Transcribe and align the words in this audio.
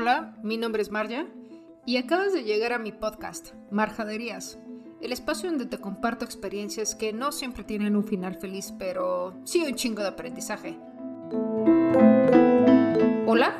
Hola, 0.00 0.32
mi 0.44 0.58
nombre 0.58 0.80
es 0.80 0.92
Marja 0.92 1.26
y 1.84 1.96
acabas 1.96 2.32
de 2.32 2.44
llegar 2.44 2.72
a 2.72 2.78
mi 2.78 2.92
podcast, 2.92 3.54
Marjaderías, 3.72 4.56
el 5.02 5.10
espacio 5.10 5.50
donde 5.50 5.66
te 5.66 5.78
comparto 5.78 6.24
experiencias 6.24 6.94
que 6.94 7.12
no 7.12 7.32
siempre 7.32 7.64
tienen 7.64 7.96
un 7.96 8.04
final 8.04 8.36
feliz, 8.36 8.72
pero 8.78 9.34
sí 9.42 9.64
un 9.66 9.74
chingo 9.74 10.02
de 10.02 10.08
aprendizaje. 10.10 10.78
Hola, 13.26 13.56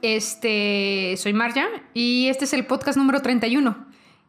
este 0.00 1.16
soy 1.18 1.34
Marja 1.34 1.66
y 1.92 2.28
este 2.28 2.46
es 2.46 2.54
el 2.54 2.64
podcast 2.64 2.96
número 2.96 3.20
31 3.20 3.86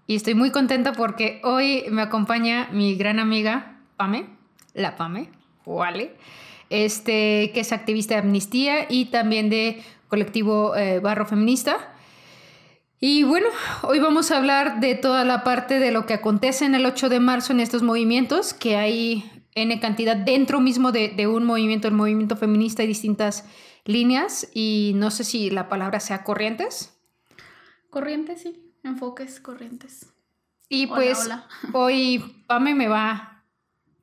y 0.08 0.16
estoy 0.18 0.36
muy 0.36 0.52
contenta 0.52 0.92
porque 0.92 1.40
hoy 1.46 1.86
me 1.90 2.02
acompaña 2.02 2.68
mi 2.74 2.98
gran 2.98 3.18
amiga 3.18 3.80
Pame, 3.96 4.26
la 4.74 4.98
Pame, 4.98 5.30
Wale, 5.66 6.18
este, 6.70 7.52
que 7.54 7.62
es 7.62 7.72
activista 7.72 8.16
de 8.16 8.22
amnistía 8.22 8.88
y 8.90 9.06
también 9.06 9.50
de 9.50 9.82
colectivo 10.08 10.76
eh, 10.76 11.00
Barro 11.00 11.26
Feminista. 11.26 11.94
Y 13.00 13.24
bueno, 13.24 13.48
hoy 13.84 14.00
vamos 14.00 14.32
a 14.32 14.38
hablar 14.38 14.80
de 14.80 14.96
toda 14.96 15.26
la 15.26 15.44
parte 15.44 15.80
de 15.80 15.92
lo 15.92 16.06
que 16.06 16.14
acontece 16.14 16.66
en 16.66 16.76
el 16.76 16.86
8 16.86 17.10
de 17.10 17.20
marzo 17.20 17.54
en 17.54 17.60
estos 17.60 17.84
movimientos, 17.84 18.54
que 18.54 18.78
hay 18.78 19.30
N 19.54 19.80
cantidad 19.80 20.16
dentro 20.16 20.60
mismo 20.60 20.92
de, 20.92 21.10
de 21.10 21.28
un 21.28 21.44
movimiento, 21.44 21.88
el 21.88 21.94
movimiento 21.94 22.36
feminista 22.36 22.84
y 22.84 22.88
distintas 22.88 23.46
líneas. 23.84 24.50
Y 24.54 24.94
no 24.96 25.12
sé 25.12 25.24
si 25.24 25.50
la 25.50 25.70
palabra 25.70 26.00
sea 26.00 26.24
corrientes. 26.24 26.98
Corrientes, 27.90 28.42
sí. 28.42 28.62
Enfoques, 28.84 29.40
corrientes. 29.40 30.08
Y 30.70 30.88
pues 30.88 31.30
hoy 31.74 32.44
Pame 32.48 32.76
me 32.76 32.88
va 32.88 33.12
a 33.12 33.44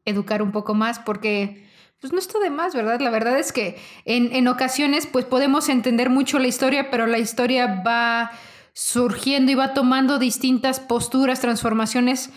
educar 0.04 0.42
un 0.42 0.52
poco 0.52 0.74
más 0.74 0.98
porque 0.98 1.68
pues 2.02 2.12
no 2.12 2.18
está 2.18 2.40
de 2.40 2.50
más, 2.50 2.74
¿verdad? 2.74 3.00
La 3.00 3.10
verdad 3.10 3.38
es 3.38 3.52
que 3.52 3.78
en, 4.04 4.34
en, 4.34 4.48
ocasiones 4.48 5.06
pues 5.06 5.24
podemos 5.24 5.68
entender 5.68 6.10
mucho 6.10 6.40
la 6.40 6.48
historia, 6.48 6.90
pero 6.90 7.06
la 7.06 7.20
historia 7.20 7.80
va 7.86 8.32
surgiendo 8.72 9.52
y 9.52 9.54
va 9.54 9.72
tomando 9.72 10.18
distintas 10.18 10.80
posturas, 10.80 11.40
transformaciones, 11.40 12.30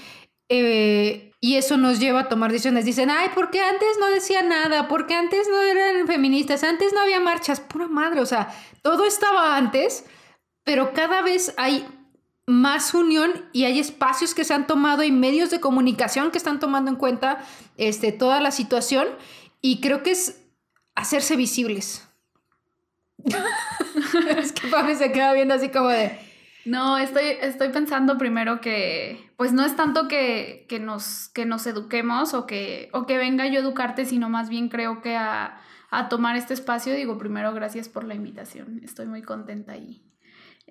eh, 0.49 1.31
y 1.41 1.55
eso 1.55 1.77
nos 1.77 1.99
lleva 1.99 2.21
a 2.21 2.29
tomar 2.29 2.51
decisiones. 2.51 2.85
Dicen, 2.85 3.09
ay, 3.09 3.29
¿por 3.33 3.49
qué 3.49 3.61
antes 3.61 3.97
no 3.99 4.07
decía 4.11 4.43
nada? 4.43 4.87
¿Por 4.87 5.07
qué 5.07 5.15
antes 5.15 5.47
no 5.49 5.59
eran 5.61 6.05
feministas? 6.05 6.63
Antes 6.63 6.93
no 6.93 7.01
había 7.01 7.19
marchas, 7.19 7.59
pura 7.59 7.87
madre, 7.87 8.21
o 8.21 8.25
sea, 8.27 8.55
todo 8.83 9.05
estaba 9.05 9.57
antes, 9.57 10.05
pero 10.63 10.93
cada 10.93 11.23
vez 11.23 11.55
hay 11.57 11.87
más 12.45 12.93
unión 12.93 13.45
y 13.51 13.63
hay 13.63 13.79
espacios 13.79 14.35
que 14.35 14.43
se 14.43 14.53
han 14.53 14.67
tomado 14.67 15.01
y 15.01 15.11
medios 15.11 15.49
de 15.49 15.59
comunicación 15.59 16.29
que 16.29 16.37
están 16.37 16.59
tomando 16.59 16.91
en 16.91 16.97
cuenta 16.97 17.43
este, 17.77 18.11
toda 18.11 18.39
la 18.39 18.51
situación 18.51 19.07
y 19.61 19.81
creo 19.81 20.03
que 20.03 20.11
es 20.11 20.41
hacerse 20.95 21.35
visibles. 21.35 22.07
es 24.37 24.51
que 24.51 24.67
Pame 24.67 24.95
se 24.95 25.11
queda 25.11 25.33
viendo 25.33 25.53
así 25.53 25.69
como 25.69 25.89
de... 25.89 26.19
No, 26.65 26.97
estoy, 26.97 27.25
estoy 27.41 27.69
pensando 27.69 28.17
primero 28.17 28.59
que, 28.59 29.31
pues 29.37 29.53
no 29.53 29.63
es 29.63 29.75
tanto 29.75 30.07
que, 30.07 30.65
que, 30.67 30.79
nos, 30.79 31.29
que 31.29 31.45
nos 31.45 31.67
eduquemos 31.67 32.33
o 32.33 32.47
que, 32.47 32.89
o 32.91 33.05
que 33.05 33.19
venga 33.19 33.45
yo 33.45 33.59
a 33.59 33.63
educarte, 33.63 34.05
sino 34.05 34.29
más 34.29 34.49
bien 34.49 34.69
creo 34.69 35.01
que 35.03 35.15
a, 35.15 35.61
a 35.91 36.09
tomar 36.09 36.35
este 36.35 36.55
espacio, 36.55 36.93
digo 36.95 37.19
primero 37.19 37.53
gracias 37.53 37.87
por 37.87 38.03
la 38.03 38.15
invitación, 38.15 38.81
estoy 38.83 39.05
muy 39.05 39.21
contenta 39.21 39.77
y 39.77 40.11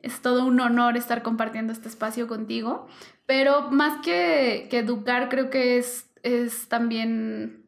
es 0.02 0.20
todo 0.20 0.44
un 0.44 0.60
honor 0.60 0.96
estar 0.96 1.22
compartiendo 1.22 1.72
este 1.72 1.88
espacio 1.88 2.26
contigo, 2.26 2.88
pero 3.24 3.70
más 3.70 4.02
que, 4.04 4.66
que 4.70 4.80
educar 4.80 5.28
creo 5.28 5.48
que 5.48 5.78
es, 5.78 6.10
es 6.22 6.68
también 6.68 7.63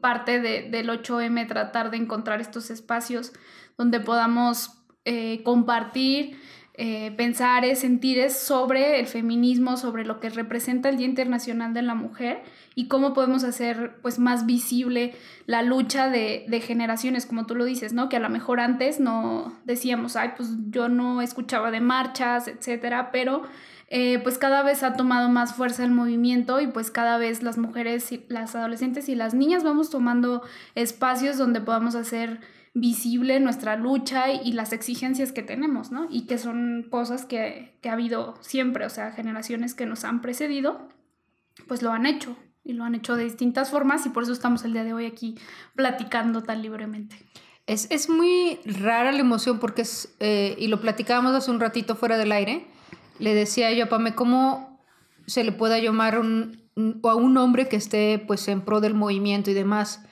parte 0.00 0.40
de, 0.40 0.68
del 0.70 0.88
8M 0.88 1.46
tratar 1.46 1.90
de 1.90 1.96
encontrar 1.96 2.40
estos 2.40 2.70
espacios 2.70 3.32
donde 3.76 4.00
podamos 4.00 4.78
eh, 5.04 5.42
compartir 5.42 6.38
eh, 6.80 7.12
pensares, 7.16 7.80
sentires 7.80 8.38
sobre 8.38 9.00
el 9.00 9.08
feminismo, 9.08 9.76
sobre 9.76 10.04
lo 10.04 10.20
que 10.20 10.30
representa 10.30 10.88
el 10.88 10.96
Día 10.96 11.08
Internacional 11.08 11.74
de 11.74 11.82
la 11.82 11.96
Mujer 11.96 12.40
y 12.76 12.86
cómo 12.86 13.14
podemos 13.14 13.42
hacer 13.42 13.96
pues 14.00 14.20
más 14.20 14.46
visible 14.46 15.12
la 15.46 15.62
lucha 15.62 16.08
de, 16.08 16.44
de, 16.46 16.60
generaciones, 16.60 17.26
como 17.26 17.46
tú 17.46 17.56
lo 17.56 17.64
dices, 17.64 17.92
¿no? 17.94 18.08
Que 18.08 18.18
a 18.18 18.20
lo 18.20 18.28
mejor 18.28 18.60
antes 18.60 19.00
no 19.00 19.58
decíamos, 19.64 20.14
ay, 20.14 20.34
pues 20.36 20.50
yo 20.70 20.88
no 20.88 21.20
escuchaba 21.20 21.72
de 21.72 21.80
marchas, 21.80 22.46
etcétera, 22.46 23.10
pero 23.10 23.42
eh, 23.90 24.20
pues 24.22 24.36
cada 24.36 24.62
vez 24.62 24.82
ha 24.82 24.92
tomado 24.92 25.30
más 25.30 25.54
fuerza 25.54 25.82
el 25.82 25.90
movimiento 25.90 26.60
y 26.60 26.66
pues 26.66 26.90
cada 26.90 27.16
vez 27.16 27.42
las 27.42 27.56
mujeres, 27.56 28.08
las 28.28 28.54
adolescentes 28.54 29.08
y 29.08 29.14
las 29.14 29.32
niñas 29.32 29.64
vamos 29.64 29.88
tomando 29.88 30.42
espacios 30.74 31.38
donde 31.38 31.62
podamos 31.62 31.94
hacer 31.94 32.40
visible 32.80 33.40
nuestra 33.40 33.76
lucha 33.76 34.32
y, 34.32 34.52
las 34.52 34.72
exigencias 34.72 35.32
que 35.32 35.42
tenemos, 35.42 35.90
¿no? 35.90 36.06
Y 36.10 36.26
que 36.26 36.38
son 36.38 36.86
cosas 36.90 37.24
que, 37.24 37.76
que 37.80 37.88
ha 37.88 37.94
habido 37.94 38.34
siempre, 38.40 38.86
o 38.86 38.90
sea, 38.90 39.12
generaciones 39.12 39.74
que 39.74 39.86
nos 39.86 40.04
han 40.04 40.20
precedido, 40.20 40.88
pues 41.66 41.82
lo 41.82 41.92
han 41.92 42.06
hecho 42.06 42.36
y 42.64 42.74
lo 42.74 42.84
han 42.84 42.94
hecho 42.94 43.16
de 43.16 43.24
distintas 43.24 43.70
formas 43.70 44.04
y 44.06 44.10
por 44.10 44.22
eso 44.22 44.32
estamos 44.32 44.64
el 44.64 44.72
día 44.72 44.84
de 44.84 44.92
hoy 44.92 45.06
aquí 45.06 45.36
platicando 45.74 46.42
tan 46.42 46.62
libremente. 46.62 47.16
Es, 47.66 47.86
es 47.90 48.08
muy 48.08 48.60
rara 48.64 49.12
la 49.12 49.20
emoción 49.20 49.58
porque 49.58 49.82
es, 49.82 50.14
eh, 50.20 50.54
y 50.58 50.68
lo 50.68 50.80
platicábamos 50.80 51.32
hace 51.34 51.50
un 51.50 51.60
ratito 51.60 51.96
fuera 51.96 52.16
del 52.16 52.32
aire, 52.32 52.66
le 53.18 53.34
decía 53.34 53.72
yo 53.72 53.84
a 53.84 53.88
Pame, 53.88 54.14
¿cómo 54.14 54.80
se 55.26 55.44
le 55.44 55.52
puede 55.52 55.82
llamar 55.82 56.18
un, 56.18 56.62
a 57.04 57.14
un 57.14 57.36
hombre 57.36 57.68
que 57.68 57.76
esté 57.76 58.22
pues 58.26 58.48
en 58.48 58.62
pro 58.62 58.80
del 58.80 58.94
movimiento 58.94 59.50
y 59.50 59.54
demás? 59.54 60.02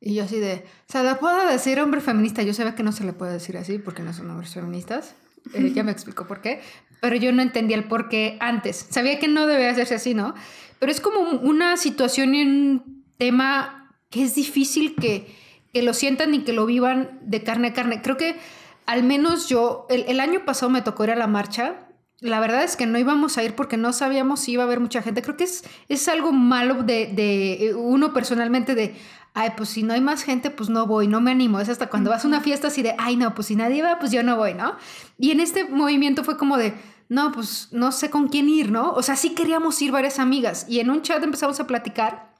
Y 0.00 0.14
yo 0.14 0.24
así 0.24 0.38
de, 0.38 0.64
o 0.88 0.92
sea, 0.92 1.02
¿le 1.02 1.14
puedo 1.14 1.46
decir 1.48 1.80
hombre 1.80 2.00
feminista? 2.00 2.42
Yo 2.42 2.52
sabía 2.54 2.74
que 2.74 2.82
no 2.82 2.92
se 2.92 3.04
le 3.04 3.12
puede 3.12 3.32
decir 3.32 3.56
así 3.56 3.78
porque 3.78 4.02
no 4.02 4.12
son 4.12 4.30
hombres 4.30 4.52
feministas. 4.52 5.14
Eh, 5.54 5.72
ya 5.74 5.82
me 5.82 5.92
explicó 5.92 6.26
por 6.26 6.40
qué. 6.40 6.60
Pero 7.00 7.16
yo 7.16 7.32
no 7.32 7.42
entendía 7.42 7.76
el 7.76 7.84
por 7.84 8.08
qué 8.08 8.36
antes. 8.40 8.86
Sabía 8.90 9.18
que 9.18 9.28
no 9.28 9.46
debe 9.46 9.68
hacerse 9.68 9.94
así, 9.94 10.14
¿no? 10.14 10.34
Pero 10.78 10.92
es 10.92 11.00
como 11.00 11.20
una 11.40 11.76
situación 11.76 12.34
y 12.34 12.42
un 12.42 13.04
tema 13.16 13.94
que 14.10 14.22
es 14.22 14.34
difícil 14.34 14.94
que, 14.96 15.34
que 15.72 15.82
lo 15.82 15.94
sientan 15.94 16.34
y 16.34 16.44
que 16.44 16.52
lo 16.52 16.66
vivan 16.66 17.18
de 17.22 17.42
carne 17.42 17.68
a 17.68 17.72
carne. 17.72 18.02
Creo 18.02 18.16
que 18.16 18.36
al 18.84 19.02
menos 19.02 19.48
yo, 19.48 19.86
el, 19.88 20.04
el 20.08 20.20
año 20.20 20.44
pasado 20.44 20.70
me 20.70 20.82
tocó 20.82 21.04
ir 21.04 21.10
a 21.10 21.16
la 21.16 21.26
marcha 21.26 21.86
la 22.20 22.40
verdad 22.40 22.64
es 22.64 22.76
que 22.76 22.86
no 22.86 22.98
íbamos 22.98 23.36
a 23.36 23.44
ir 23.44 23.54
porque 23.54 23.76
no 23.76 23.92
sabíamos 23.92 24.40
si 24.40 24.52
iba 24.52 24.62
a 24.62 24.66
haber 24.66 24.80
mucha 24.80 25.02
gente. 25.02 25.22
Creo 25.22 25.36
que 25.36 25.44
es, 25.44 25.64
es 25.88 26.08
algo 26.08 26.32
malo 26.32 26.82
de, 26.82 27.06
de, 27.06 27.74
uno 27.74 28.14
personalmente 28.14 28.74
de, 28.74 28.94
ay, 29.36 29.50
pues 29.56 29.68
si 29.68 29.82
no 29.82 29.92
hay 29.92 30.00
más 30.00 30.22
gente, 30.22 30.50
pues 30.50 30.70
no 30.70 30.86
voy, 30.86 31.08
no 31.08 31.20
me 31.20 31.30
animo. 31.30 31.60
Es 31.60 31.68
hasta 31.68 31.88
cuando 31.88 32.10
vas 32.10 32.24
a 32.24 32.28
una 32.28 32.40
fiesta 32.40 32.68
así 32.68 32.82
de, 32.82 32.94
ay, 32.98 33.16
no, 33.16 33.34
pues 33.34 33.48
si 33.48 33.54
nadie 33.54 33.82
va, 33.82 33.98
pues 33.98 34.10
yo 34.10 34.22
no 34.22 34.36
voy, 34.36 34.54
¿no? 34.54 34.76
Y 35.18 35.30
en 35.30 35.40
este 35.40 35.66
movimiento 35.66 36.24
fue 36.24 36.38
como 36.38 36.56
de, 36.56 36.74
no, 37.10 37.32
pues 37.32 37.68
no 37.70 37.92
sé 37.92 38.08
con 38.08 38.28
quién 38.28 38.48
ir, 38.48 38.72
¿no? 38.72 38.92
O 38.92 39.02
sea, 39.02 39.14
sí 39.14 39.34
queríamos 39.34 39.80
ir 39.82 39.92
varias 39.92 40.18
amigas 40.18 40.64
y 40.68 40.80
en 40.80 40.90
un 40.90 41.02
chat 41.02 41.22
empezamos 41.22 41.60
a 41.60 41.66
platicar 41.66 42.34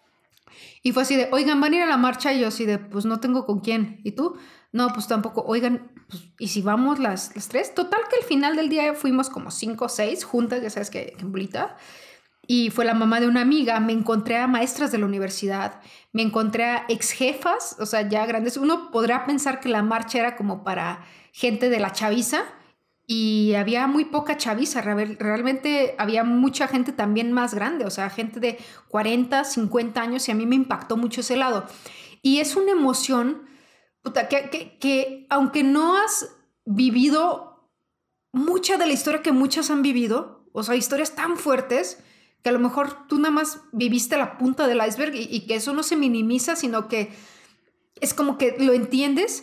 y 0.83 0.93
fue 0.93 1.03
así 1.03 1.17
de, 1.17 1.29
oigan, 1.33 1.61
van 1.61 1.75
a 1.75 1.77
ir 1.77 1.83
a 1.83 1.87
la 1.87 1.97
marcha 1.97 2.33
y 2.33 2.41
yo 2.41 2.49
así 2.49 2.65
de, 2.65 2.79
pues 2.79 3.05
no 3.05 3.21
tengo 3.21 3.45
con 3.45 3.61
quién. 3.61 4.01
¿Y 4.05 4.13
tú? 4.13 4.37
No, 4.73 4.89
pues 4.95 5.07
tampoco, 5.07 5.45
oigan, 5.47 5.91
pues, 6.09 6.28
¿y 6.39 6.49
si 6.49 6.63
vamos 6.63 6.99
las, 6.99 7.34
las 7.34 7.49
tres? 7.49 7.75
Total 7.75 8.01
que 8.09 8.17
al 8.17 8.23
final 8.23 8.57
del 8.57 8.69
día 8.69 8.95
fuimos 8.95 9.28
como 9.28 9.51
cinco 9.51 9.87
o 9.87 9.89
seis 9.89 10.25
juntas, 10.25 10.63
ya 10.63 10.71
sabes 10.71 10.91
que, 10.91 11.17
en 11.19 11.33
bolita. 11.33 11.77
Y 12.47 12.71
fue 12.71 12.84
la 12.84 12.95
mamá 12.95 13.21
de 13.21 13.27
una 13.27 13.41
amiga, 13.41 13.81
me 13.81 13.93
encontré 13.93 14.37
a 14.37 14.47
maestras 14.47 14.93
de 14.93 14.99
la 14.99 15.07
universidad, 15.07 15.81
me 16.12 16.23
encontré 16.23 16.65
a 16.65 16.84
ex 16.89 17.11
jefas, 17.11 17.77
o 17.81 17.87
sea, 17.87 18.09
ya 18.09 18.25
grandes. 18.27 18.57
Uno 18.57 18.91
podrá 18.91 19.27
pensar 19.27 19.61
que 19.61 19.69
la 19.69 19.83
marcha 19.83 20.19
era 20.19 20.37
como 20.37 20.62
para 20.62 21.05
gente 21.33 21.69
de 21.69 21.81
la 21.81 21.93
chaviza, 21.93 22.45
y 23.09 23.55
había 23.55 23.87
muy 23.87 24.05
poca 24.05 24.37
chaviza, 24.37 24.81
realmente 24.83 25.95
había 25.97 26.25
mucha 26.25 26.67
gente 26.67 26.91
también 26.93 27.31
más 27.31 27.55
grande, 27.55 27.84
o 27.84 27.91
sea, 27.91 28.11
gente 28.11 28.41
de 28.41 28.59
40, 28.89 29.45
50 29.45 30.01
años 30.01 30.28
y 30.28 30.33
a 30.33 30.34
mí 30.34 30.45
me 30.45 30.57
impactó 30.57 30.97
mucho 30.97 31.21
ese 31.21 31.37
lado. 31.37 31.67
Y 32.21 32.41
es 32.41 32.57
una 32.57 32.73
emoción 32.73 33.43
que, 34.28 34.77
que, 34.81 35.27
aunque 35.31 35.63
no 35.63 35.97
has 35.97 36.34
vivido 36.65 37.71
mucha 38.33 38.77
de 38.77 38.87
la 38.87 38.93
historia 38.93 39.22
que 39.22 39.31
muchas 39.31 39.71
han 39.71 39.83
vivido, 39.83 40.45
o 40.53 40.65
sea, 40.65 40.75
historias 40.75 41.15
tan 41.15 41.37
fuertes, 41.37 42.03
que 42.47 42.51
a 42.51 42.53
lo 42.53 42.60
mejor 42.60 43.09
tú 43.09 43.19
nada 43.19 43.33
más 43.33 43.63
viviste 43.72 44.16
la 44.16 44.39
punta 44.39 44.69
del 44.69 44.81
iceberg 44.87 45.16
y, 45.16 45.48
que 45.48 45.57
eso 45.57 45.75
no 45.75 45.83
se 45.83 45.97
minimiza, 45.97 46.54
sino 46.54 46.87
que 46.87 47.13
es 48.01 48.15
como 48.15 48.39
que 48.39 48.54
lo 48.60 48.72
entiendes, 48.72 49.43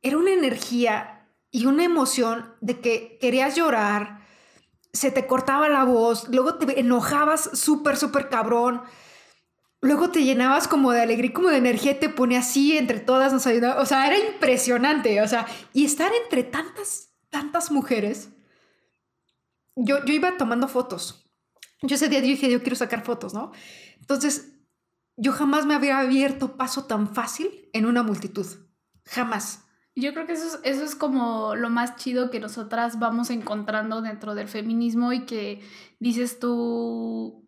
era 0.00 0.16
una 0.16 0.30
energía 0.30 1.28
y 1.50 1.66
una 1.66 1.84
emoción 1.84 2.54
de 2.62 2.80
que 2.80 3.18
querías 3.20 3.56
llorar, 3.56 4.20
se 4.90 5.10
te 5.10 5.26
cortaba 5.26 5.68
la 5.68 5.84
voz, 5.84 6.26
luego 6.30 6.54
te 6.54 6.80
enojabas 6.80 7.50
súper, 7.52 7.98
súper 7.98 8.30
cabrón 8.30 8.80
luego 9.82 10.10
te 10.10 10.24
llenabas 10.24 10.66
como 10.66 10.92
de 10.92 11.02
alegría, 11.02 11.34
como 11.34 11.50
de 11.50 11.58
energía, 11.58 11.92
y 11.92 12.00
te 12.00 12.08
pone 12.08 12.38
así 12.38 12.78
entre 12.78 13.00
todas, 13.00 13.34
nos 13.34 13.46
ayudaba. 13.46 13.82
O 13.82 13.84
sea, 13.84 14.06
era 14.06 14.18
impresionante. 14.18 15.20
O 15.20 15.28
sea, 15.28 15.46
y 15.74 15.84
estar 15.84 16.10
entre 16.24 16.42
tantas, 16.42 17.10
tantas 17.28 17.70
mujeres. 17.70 18.30
Yo, 19.76 20.02
yo 20.06 20.14
iba 20.14 20.38
tomando 20.38 20.68
fotos. 20.68 21.23
Yo 21.84 21.96
ese 21.96 22.08
día 22.08 22.20
dije, 22.20 22.50
yo 22.50 22.60
quiero 22.60 22.76
sacar 22.76 23.04
fotos, 23.04 23.34
¿no? 23.34 23.52
Entonces, 24.00 24.54
yo 25.16 25.32
jamás 25.32 25.66
me 25.66 25.74
había 25.74 25.98
abierto 25.98 26.56
paso 26.56 26.84
tan 26.84 27.14
fácil 27.14 27.68
en 27.72 27.86
una 27.86 28.02
multitud. 28.02 28.46
Jamás. 29.04 29.64
Yo 29.94 30.12
creo 30.12 30.26
que 30.26 30.32
eso 30.32 30.46
es, 30.46 30.60
eso 30.64 30.84
es 30.84 30.96
como 30.96 31.54
lo 31.54 31.70
más 31.70 31.96
chido 31.96 32.30
que 32.30 32.40
nosotras 32.40 32.98
vamos 32.98 33.30
encontrando 33.30 34.02
dentro 34.02 34.34
del 34.34 34.48
feminismo 34.48 35.12
y 35.12 35.24
que 35.24 35.62
dices 36.00 36.40
tú, 36.40 37.46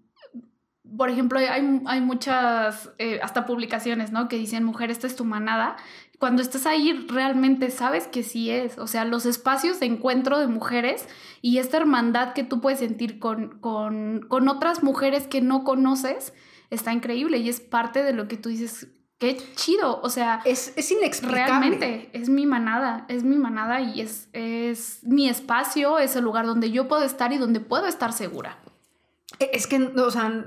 por 0.97 1.11
ejemplo, 1.11 1.39
hay, 1.39 1.81
hay 1.87 2.01
muchas, 2.01 2.91
eh, 2.99 3.19
hasta 3.23 3.47
publicaciones, 3.47 4.13
¿no? 4.13 4.29
Que 4.29 4.37
dicen, 4.37 4.63
mujer, 4.63 4.91
esta 4.91 5.07
es 5.07 5.17
tu 5.17 5.25
manada. 5.25 5.77
Cuando 6.19 6.43
estás 6.43 6.67
ahí, 6.67 7.07
realmente 7.09 7.71
sabes 7.71 8.07
que 8.07 8.23
sí 8.23 8.51
es. 8.51 8.79
O 8.79 8.87
sea, 8.87 9.05
los 9.05 9.27
espacios 9.27 9.81
de 9.81 9.87
encuentro 9.87 10.39
de 10.39 10.47
mujeres 10.47 11.07
y 11.43 11.59
esta 11.59 11.77
hermandad 11.77 12.33
que 12.33 12.43
tú 12.43 12.61
puedes 12.61 12.79
sentir 12.79 13.19
con, 13.19 13.59
con, 13.61 14.25
con 14.29 14.49
otras 14.49 14.83
mujeres 14.83 15.27
que 15.27 15.41
no 15.41 15.65
conoces, 15.65 16.33
está 16.71 16.93
increíble 16.93 17.39
y 17.39 17.49
es 17.49 17.61
parte 17.61 18.03
de 18.03 18.13
lo 18.13 18.29
que 18.29 18.37
tú 18.37 18.49
dices, 18.49 18.89
qué 19.19 19.39
chido, 19.55 20.01
o 20.03 20.11
sea, 20.11 20.43
es, 20.45 20.73
es 20.77 20.91
inexplicable. 20.91 21.45
Realmente 21.45 22.11
es 22.13 22.29
mi 22.29 22.47
manada, 22.47 23.07
es 23.09 23.25
mi 23.25 23.37
manada 23.37 23.81
y 23.81 24.01
es, 24.01 24.29
es 24.33 25.01
mi 25.03 25.29
espacio, 25.29 25.99
es 25.99 26.17
el 26.17 26.25
lugar 26.25 26.47
donde 26.47 26.71
yo 26.71 26.89
puedo 26.89 27.03
estar 27.03 27.33
y 27.33 27.39
donde 27.39 27.61
puedo 27.61 27.87
estar 27.87 28.13
segura. 28.13 28.59
E, 29.39 29.51
es 29.53 29.67
que, 29.67 29.79
o 29.79 30.11
sea, 30.11 30.45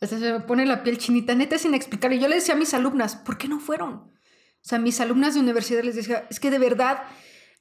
se 0.00 0.32
me 0.32 0.40
pone 0.40 0.66
la 0.66 0.82
piel 0.82 0.98
chinita, 0.98 1.34
neta 1.34 1.56
es 1.56 1.64
inexplicable. 1.64 2.18
Yo 2.18 2.28
le 2.28 2.36
decía 2.36 2.54
a 2.54 2.58
mis 2.58 2.74
alumnas, 2.74 3.16
¿por 3.16 3.38
qué 3.38 3.48
no 3.48 3.60
fueron? 3.60 4.15
O 4.66 4.68
sea, 4.68 4.80
mis 4.80 5.00
alumnas 5.00 5.34
de 5.34 5.38
universidad 5.38 5.84
les 5.84 5.94
decía, 5.94 6.26
es 6.28 6.40
que 6.40 6.50
de 6.50 6.58
verdad, 6.58 7.04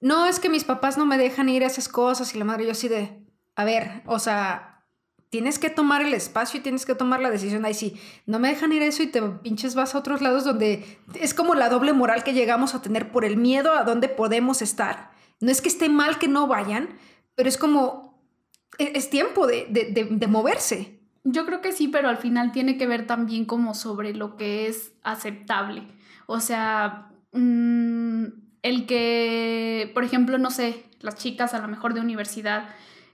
no 0.02 0.26
es 0.26 0.40
que 0.40 0.50
mis 0.50 0.64
papás 0.64 0.98
no 0.98 1.06
me 1.06 1.20
dejan 1.20 1.50
ir 1.50 1.64
a 1.64 1.68
esas 1.68 1.88
cosas 1.88 2.34
y 2.34 2.40
la 2.40 2.46
madre 2.46 2.66
yo 2.66 2.72
así 2.72 2.88
de, 2.88 3.24
a 3.56 3.64
ver, 3.64 4.02
o 4.08 4.18
sea, 4.18 4.84
tienes 5.30 5.60
que 5.60 5.70
tomar 5.70 6.02
el 6.02 6.16
espacio 6.16 6.60
y 6.60 6.64
tienes 6.64 6.84
que 6.84 6.96
tomar 6.96 7.20
la 7.20 7.30
decisión. 7.30 7.64
Ahí 7.64 7.76
sí, 7.76 8.02
no 8.26 8.40
me 8.40 8.48
dejan 8.50 8.74
ir 8.74 8.82
a 8.82 8.88
eso 8.88 9.04
y 9.04 9.08
te 9.08 9.22
pinches 9.22 9.76
vas 9.76 9.94
a 9.94 10.00
otros 10.00 10.22
lados 10.22 10.46
donde 10.46 10.98
es 11.14 11.36
como 11.36 11.54
la 11.54 11.70
doble 11.70 11.94
moral 11.94 12.24
que 12.24 12.34
llegamos 12.34 12.74
a 12.74 12.82
tener 12.82 13.12
por 13.12 13.24
el 13.24 13.38
miedo 13.38 13.76
a 13.76 13.84
dónde 13.84 14.10
podemos 14.10 14.64
estar. 14.64 15.12
No 15.40 15.52
es 15.52 15.62
que 15.62 15.70
esté 15.70 15.90
mal 15.90 16.18
que 16.18 16.28
no 16.28 16.48
vayan, 16.48 16.90
pero 17.36 17.48
es 17.48 17.60
como, 17.60 18.20
e-, 18.80 18.94
es, 18.96 19.12
tiempo 19.12 19.46
de, 19.46 19.68
de, 19.70 20.28
moverse. 20.28 21.02
Yo 21.24 21.46
creo 21.46 21.62
que 21.62 21.72
sí, 21.72 21.88
pero 21.88 22.10
al 22.10 22.18
final 22.18 22.52
tiene 22.52 22.80
que 22.80 22.88
ver 22.88 23.06
también 23.06 23.46
como 23.46 23.76
sobre 23.76 24.16
lo 24.16 24.38
que 24.38 24.66
es 24.66 24.94
aceptable. 25.04 25.88
O 26.28 26.40
sea, 26.40 27.12
mm, 27.32 28.26
el 28.64 28.86
que, 28.86 29.92
por 29.94 30.04
ejemplo, 30.04 30.38
no 30.38 30.50
sé, 30.50 30.86
las 31.02 31.16
chicas 31.16 31.54
a 31.54 31.60
lo 31.60 31.68
mejor 31.68 31.94
de 31.94 32.02
universidad 32.02 32.70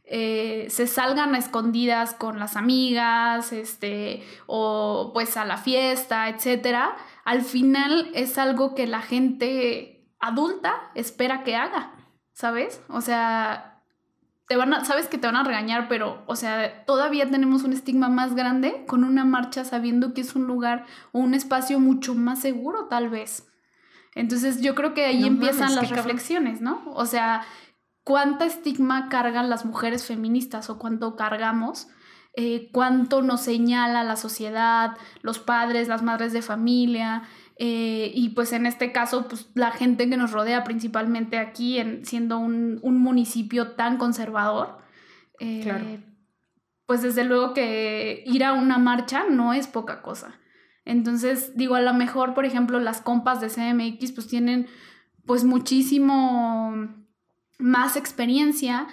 eh, 0.06 0.68
se 0.70 0.88
salgan 0.88 1.36
a 1.36 1.38
escondidas 1.38 2.14
con 2.14 2.38
las 2.38 2.58
amigas, 2.58 3.54
este, 3.54 4.24
o 4.46 5.12
pues 5.14 5.38
a 5.38 5.46
la 5.46 5.58
fiesta, 5.58 6.28
etcétera, 6.28 6.98
al 7.24 7.42
final 7.44 8.12
es 8.14 8.38
algo 8.38 8.76
que 8.76 8.88
la 8.88 9.02
gente 9.02 10.06
adulta 10.20 10.92
espera 10.96 11.44
que 11.44 11.56
haga, 11.56 11.94
¿sabes? 12.34 12.82
O 12.90 13.00
sea, 13.00 13.71
te 14.52 14.58
van 14.58 14.74
a, 14.74 14.84
sabes 14.84 15.08
que 15.08 15.18
te 15.18 15.28
van 15.28 15.38
a 15.38 15.46
regañar, 15.46 15.88
pero, 15.88 16.26
o 16.28 16.36
sea, 16.36 16.84
todavía 16.84 17.30
tenemos 17.30 17.64
un 17.64 17.72
estigma 17.72 18.10
más 18.10 18.36
grande 18.36 18.84
con 18.86 19.06
una 19.06 19.24
marcha 19.24 19.64
sabiendo 19.64 20.14
que 20.14 20.20
es 20.20 20.36
un 20.36 20.46
lugar 20.46 20.86
o 21.14 21.20
un 21.20 21.34
espacio 21.34 21.80
mucho 21.80 22.16
más 22.16 22.42
seguro, 22.42 22.88
tal 22.90 23.08
vez. 23.08 23.48
Entonces 24.14 24.60
yo 24.60 24.76
creo 24.76 24.94
que 24.94 25.06
ahí 25.06 25.26
empiezan 25.26 25.74
las 25.74 25.90
reflexiones, 25.90 26.60
¿no? 26.60 26.84
O 26.88 27.06
sea, 27.06 27.46
cuánta 28.04 28.44
estigma 28.44 29.08
cargan 29.08 29.50
las 29.50 29.64
mujeres 29.64 30.06
feministas 30.06 30.70
o 30.70 30.78
cuánto 30.78 31.16
cargamos, 31.16 31.88
eh, 32.36 32.72
cuánto 32.74 33.22
nos 33.22 33.40
señala 33.40 34.04
la 34.04 34.18
sociedad, 34.18 34.98
los 35.22 35.40
padres, 35.40 35.88
las 35.88 36.04
madres 36.04 36.34
de 36.34 36.42
familia. 36.42 37.24
Eh, 37.64 38.12
y 38.16 38.30
pues 38.30 38.54
en 38.54 38.66
este 38.66 38.92
caso, 38.92 39.28
pues 39.28 39.48
la 39.54 39.70
gente 39.70 40.10
que 40.10 40.18
nos 40.18 40.32
rodea, 40.32 40.64
principalmente 40.64 41.38
aquí, 41.38 41.78
en, 41.78 42.04
siendo 42.08 42.40
un, 42.40 42.82
municipio 42.82 43.74
tan 43.74 43.98
conservador, 43.98 44.80
eh, 45.40 46.04
pues 46.88 47.04
desde 47.04 47.24
luego 47.24 47.54
que 47.54 48.24
ir 48.26 48.44
a 48.44 48.54
una 48.54 48.80
marcha 48.80 49.26
no 49.30 49.54
es 49.54 49.68
poca 49.68 50.02
cosa. 50.02 50.40
Entonces, 50.86 51.56
digo, 51.56 51.76
a 51.76 51.82
lo 51.82 51.94
mejor, 51.94 52.34
por 52.34 52.46
ejemplo, 52.46 52.80
las 52.80 53.00
compas 53.00 53.42
de 53.42 53.50
CMX 53.50 54.12
pues 54.12 54.28
tienen 54.28 54.66
pues 55.28 55.44
muchísimo 55.44 56.74
más 57.60 57.96
experiencia, 57.96 58.88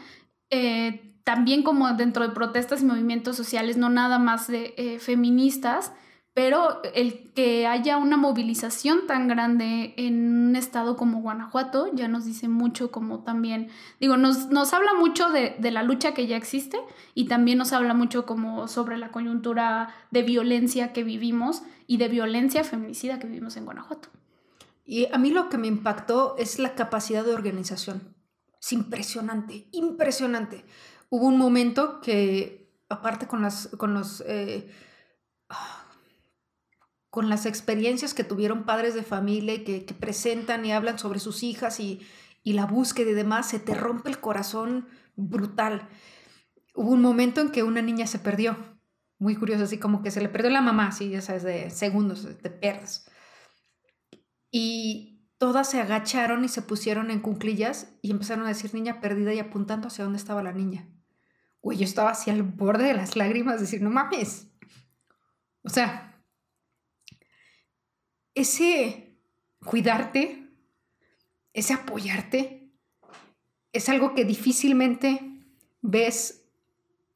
eh, 0.50 1.16
también 1.24 1.62
como 1.62 1.90
dentro 1.94 2.28
de 2.28 2.34
protestas 2.34 2.82
y 2.82 2.84
movimientos 2.84 3.34
sociales, 3.34 3.78
no 3.78 3.88
nada 3.88 4.18
más 4.18 4.46
de 4.46 4.74
eh, 4.76 4.98
feministas, 4.98 5.94
pero 6.38 6.80
el 6.94 7.32
que 7.32 7.66
haya 7.66 7.96
una 7.96 8.16
movilización 8.16 9.08
tan 9.08 9.26
grande 9.26 9.92
en 9.96 10.50
un 10.50 10.54
estado 10.54 10.96
como 10.96 11.20
Guanajuato 11.20 11.92
ya 11.92 12.06
nos 12.06 12.26
dice 12.26 12.46
mucho 12.46 12.92
como 12.92 13.24
también, 13.24 13.70
digo, 13.98 14.16
nos, 14.16 14.46
nos 14.46 14.72
habla 14.72 14.94
mucho 14.94 15.30
de, 15.30 15.56
de, 15.58 15.72
la 15.72 15.82
lucha 15.82 16.14
que 16.14 16.28
ya 16.28 16.36
existe 16.36 16.78
y 17.12 17.26
también 17.26 17.58
nos 17.58 17.72
habla 17.72 17.92
mucho 17.92 18.24
como 18.24 18.68
sobre 18.68 18.98
la 18.98 19.10
coyuntura 19.10 19.92
de 20.12 20.22
violencia 20.22 20.92
que 20.92 21.02
vivimos 21.02 21.64
y 21.88 21.96
de 21.96 22.06
violencia 22.06 22.62
feminicida 22.62 23.18
que 23.18 23.26
vivimos 23.26 23.56
en 23.56 23.64
Guanajuato. 23.64 24.08
Y 24.84 25.12
a 25.12 25.18
mí 25.18 25.30
lo 25.30 25.48
que 25.48 25.58
me 25.58 25.66
impactó 25.66 26.36
es 26.38 26.60
la 26.60 26.76
capacidad 26.76 27.24
de 27.24 27.34
organización. 27.34 28.14
Es 28.62 28.72
impresionante, 28.72 29.66
impresionante. 29.72 30.64
Hubo 31.10 31.26
un 31.26 31.36
momento 31.36 32.00
que, 32.00 32.70
aparte 32.88 33.26
con 33.26 33.42
las, 33.42 33.70
con 33.76 33.92
los, 33.92 34.22
eh, 34.24 34.70
con 37.18 37.28
las 37.28 37.46
experiencias 37.46 38.14
que 38.14 38.22
tuvieron 38.22 38.62
padres 38.62 38.94
de 38.94 39.02
familia 39.02 39.54
y 39.54 39.64
que, 39.64 39.92
presentan 39.92 40.64
y 40.64 40.70
hablan 40.70 41.00
sobre 41.00 41.18
sus 41.18 41.42
hijas 41.42 41.80
y, 41.80 42.00
la 42.44 42.64
búsqueda 42.64 43.10
y 43.10 43.14
demás, 43.14 43.48
se 43.48 43.58
te 43.58 43.74
rompe 43.74 44.08
el 44.08 44.20
corazón 44.20 44.86
brutal. 45.16 45.88
Hubo 46.76 46.92
un 46.92 47.02
momento 47.02 47.40
en 47.40 47.50
que 47.50 47.64
una 47.64 47.82
niña 47.82 48.06
se 48.06 48.20
perdió, 48.20 48.56
muy 49.18 49.34
curioso, 49.34 49.64
así 49.64 49.78
como 49.78 50.00
que 50.00 50.12
se 50.12 50.20
le 50.20 50.28
perdió 50.28 50.48
la 50.50 50.60
mamá, 50.60 50.86
así 50.86 51.10
ya 51.10 51.20
sabes, 51.20 51.42
de 51.42 51.70
segundos, 51.70 52.24
te 52.40 52.50
pierdes. 52.50 53.10
Y 54.52 55.28
todas 55.38 55.68
se 55.68 55.80
agacharon 55.80 56.44
y 56.44 56.48
se 56.48 56.62
pusieron 56.62 57.10
en 57.10 57.18
cunclillas 57.18 57.96
y 58.00 58.12
empezaron 58.12 58.44
a 58.44 58.50
decir 58.50 58.72
niña 58.74 59.00
perdida 59.00 59.34
y 59.34 59.40
apuntando 59.40 59.88
hacia 59.88 60.04
dónde 60.04 60.18
estaba 60.18 60.40
la 60.44 60.52
niña. 60.52 60.88
Güey, 61.62 61.78
yo 61.78 61.84
estaba 61.84 62.10
así 62.10 62.30
al 62.30 62.44
borde 62.44 62.84
de 62.84 62.94
las 62.94 63.16
lágrimas, 63.16 63.58
decir, 63.58 63.82
no 63.82 63.90
mames. 63.90 64.52
O 65.64 65.68
sea, 65.68 66.07
ese 68.40 69.16
cuidarte, 69.64 70.48
ese 71.52 71.74
apoyarte, 71.74 72.70
es 73.72 73.88
algo 73.88 74.14
que 74.14 74.24
difícilmente 74.24 75.20
ves 75.82 76.44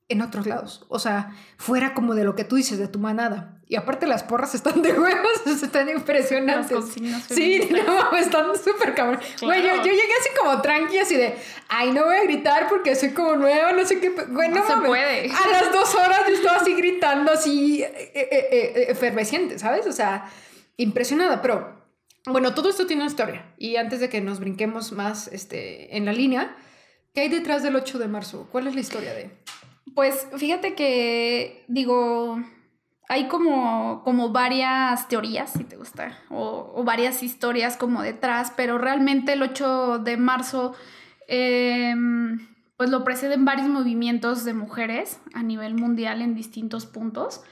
en 0.08 0.20
otros 0.20 0.46
lados. 0.46 0.84
O 0.88 0.98
sea, 0.98 1.34
fuera 1.56 1.94
como 1.94 2.14
de 2.14 2.24
lo 2.24 2.34
que 2.34 2.44
tú 2.44 2.56
dices, 2.56 2.78
de 2.78 2.88
tu 2.88 2.98
manada. 2.98 3.60
Y 3.66 3.76
aparte 3.76 4.06
las 4.06 4.22
porras 4.22 4.54
están 4.54 4.82
de 4.82 4.92
huevos, 4.92 5.46
están 5.62 5.88
impresionantes. 5.88 6.84
sí, 7.28 7.70
no, 7.86 8.16
están 8.16 8.46
súper 8.62 8.94
cabrón. 8.94 9.20
Güey, 9.40 9.62
yo, 9.62 9.82
llegué 9.82 10.12
así 10.20 10.28
como 10.38 10.60
tranqui, 10.60 10.98
así 10.98 11.16
de, 11.16 11.36
ay, 11.68 11.92
no 11.92 12.04
voy 12.04 12.16
a 12.16 12.24
gritar 12.24 12.68
porque 12.68 12.94
soy 12.94 13.10
como 13.10 13.36
nueva, 13.36 13.72
no 13.72 13.86
sé 13.86 13.98
qué. 13.98 14.10
Güey, 14.10 14.50
no, 14.50 14.66
se 14.66 14.76
puede. 14.86 15.30
A 15.30 15.48
las 15.48 15.72
dos 15.72 15.94
horas 15.94 16.20
yo 16.28 16.34
estaba 16.34 16.58
así 16.58 16.74
gritando, 16.74 17.32
así, 17.32 17.82
eh, 17.82 18.10
eh, 18.14 18.28
eh, 18.30 18.86
efervesciente, 18.88 19.58
¿sabes? 19.58 19.86
O 19.86 19.92
sea, 19.92 20.28
impresionada. 20.82 21.42
Pero, 21.42 21.82
bueno, 22.26 22.54
todo 22.54 22.68
esto 22.68 22.86
tiene 22.86 23.02
una 23.02 23.10
historia. 23.10 23.54
Y 23.58 23.76
antes 23.76 24.00
de 24.00 24.08
que 24.08 24.20
nos 24.20 24.40
brinquemos 24.40 24.92
más 24.92 25.28
este, 25.28 25.96
en 25.96 26.04
la 26.04 26.12
línea, 26.12 26.56
¿qué 27.14 27.22
hay 27.22 27.28
detrás 27.28 27.62
del 27.62 27.76
8 27.76 27.98
de 27.98 28.08
marzo? 28.08 28.48
¿Cuál 28.50 28.66
es 28.66 28.74
la 28.74 28.80
historia 28.80 29.14
de...? 29.14 29.30
Pues 29.94 30.26
fíjate 30.36 30.74
que, 30.74 31.64
digo, 31.68 32.38
hay 33.12 33.28
como, 33.28 34.02
como 34.04 34.30
varias 34.30 35.06
teorías, 35.08 35.52
si 35.52 35.64
te 35.64 35.76
gusta, 35.76 36.18
o, 36.30 36.82
varias 36.82 37.22
historias 37.22 37.76
como 37.76 38.00
detrás, 38.00 38.54
pero 38.56 38.78
realmente 38.78 39.34
el 39.34 39.42
8 39.42 39.98
de 39.98 40.16
marzo, 40.16 40.74
em, 41.28 42.48
pues 42.78 42.88
lo 42.88 43.04
preceden 43.04 43.44
varios 43.44 43.68
movimientos 43.68 44.44
de 44.46 44.54
mujeres 44.54 45.20
a 45.34 45.42
nivel 45.42 45.74
mundial 45.74 46.22
en 46.22 46.34
distintos 46.34 46.86
puntos, 46.86 47.42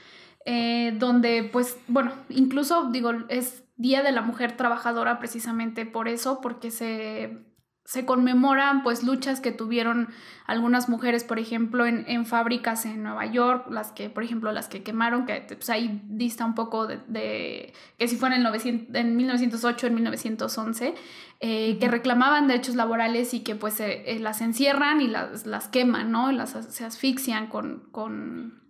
eh, 0.45 0.95
donde 0.97 1.49
pues, 1.51 1.77
bueno, 1.87 2.13
incluso 2.29 2.89
digo, 2.91 3.11
es 3.29 3.63
Día 3.77 4.03
de 4.03 4.11
la 4.11 4.21
Mujer 4.21 4.57
Trabajadora 4.57 5.19
precisamente 5.19 5.85
por 5.85 6.07
eso, 6.07 6.39
porque 6.41 6.71
se 6.71 7.51
se 7.91 8.05
conmemoran 8.05 8.83
pues 8.83 9.03
luchas 9.03 9.41
que 9.41 9.51
tuvieron 9.51 10.09
algunas 10.45 10.87
mujeres, 10.87 11.23
por 11.23 11.39
ejemplo, 11.39 11.85
en, 11.85 12.05
en, 12.07 12.25
fábricas 12.25 12.85
en 12.85 13.03
Nueva 13.03 13.25
York, 13.25 13.67
las 13.69 13.91
que, 13.91 14.09
por 14.09 14.23
ejemplo, 14.23 14.51
las 14.51 14.69
que 14.69 14.83
quemaron, 14.83 15.25
que 15.25 15.41
pues, 15.41 15.69
ahí 15.69 16.01
dista 16.05 16.45
un 16.45 16.55
poco 16.55 16.87
de, 16.87 17.73
que 17.97 18.07
si 18.07 18.15
fue 18.15 18.29
en, 18.29 18.35
el 18.35 18.43
900, 18.43 18.95
en 18.95 19.15
1908, 19.17 19.87
en 19.87 19.95
1911, 19.95 20.95
eh, 21.39 21.77
que 21.79 21.87
reclamaban 21.87 22.47
derechos 22.47 22.75
laborales 22.75 23.33
y 23.33 23.41
que 23.41 23.55
pues 23.55 23.79
eh, 23.79 24.17
las 24.21 24.41
encierran 24.41 25.01
y 25.01 25.07
las, 25.07 25.45
las 25.45 25.67
queman, 25.67 26.11
¿no? 26.11 26.31
Las, 26.31 26.51
se 26.51 26.85
asfixian 26.85 27.47
con, 27.47 27.89
con 27.91 28.60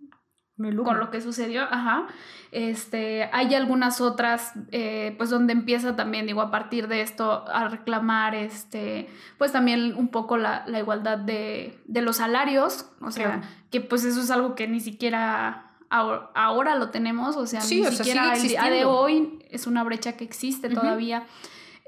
con 0.84 0.98
lo 0.98 1.10
que 1.10 1.20
sucedió, 1.20 1.62
ajá. 1.62 2.06
Este, 2.50 3.30
hay 3.32 3.54
algunas 3.54 4.00
otras, 4.00 4.52
eh, 4.72 5.14
pues 5.16 5.30
donde 5.30 5.52
empieza 5.54 5.96
también, 5.96 6.26
digo, 6.26 6.42
a 6.42 6.50
partir 6.50 6.86
de 6.86 7.00
esto 7.00 7.44
a 7.48 7.68
reclamar, 7.68 8.34
este, 8.34 9.08
pues 9.38 9.52
también 9.52 9.94
un 9.96 10.08
poco 10.08 10.36
la, 10.36 10.64
igualdad 10.78 11.18
de, 11.18 11.78
los 11.86 12.16
salarios, 12.16 12.90
o 13.00 13.10
sea, 13.10 13.42
que 13.70 13.80
pues 13.80 14.04
eso 14.04 14.20
es 14.20 14.30
algo 14.30 14.54
que 14.54 14.68
ni 14.68 14.80
siquiera 14.80 15.72
ahora, 15.88 16.76
lo 16.76 16.90
tenemos, 16.90 17.36
o 17.36 17.46
sea, 17.46 17.60
ni 17.60 17.84
siquiera 17.84 18.34
el 18.34 18.42
día 18.42 18.64
de 18.64 18.84
hoy 18.84 19.38
es 19.50 19.66
una 19.66 19.82
brecha 19.84 20.16
que 20.16 20.24
existe 20.24 20.68
todavía. 20.70 21.24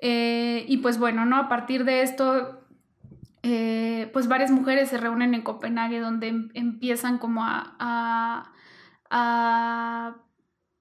Eh, 0.00 0.66
y 0.68 0.78
pues 0.78 0.98
bueno, 0.98 1.24
¿no? 1.24 1.36
A 1.36 1.48
partir 1.48 1.84
de 1.84 2.02
esto, 2.02 2.60
eh, 3.42 4.10
pues 4.12 4.28
varias 4.28 4.50
mujeres 4.50 4.90
se 4.90 4.98
reúnen 4.98 5.34
en 5.34 5.42
Copenhague 5.42 6.00
donde 6.00 6.28
em, 6.28 6.50
empiezan 6.54 7.18
como 7.18 7.44
a, 7.44 7.74
a, 7.78 8.52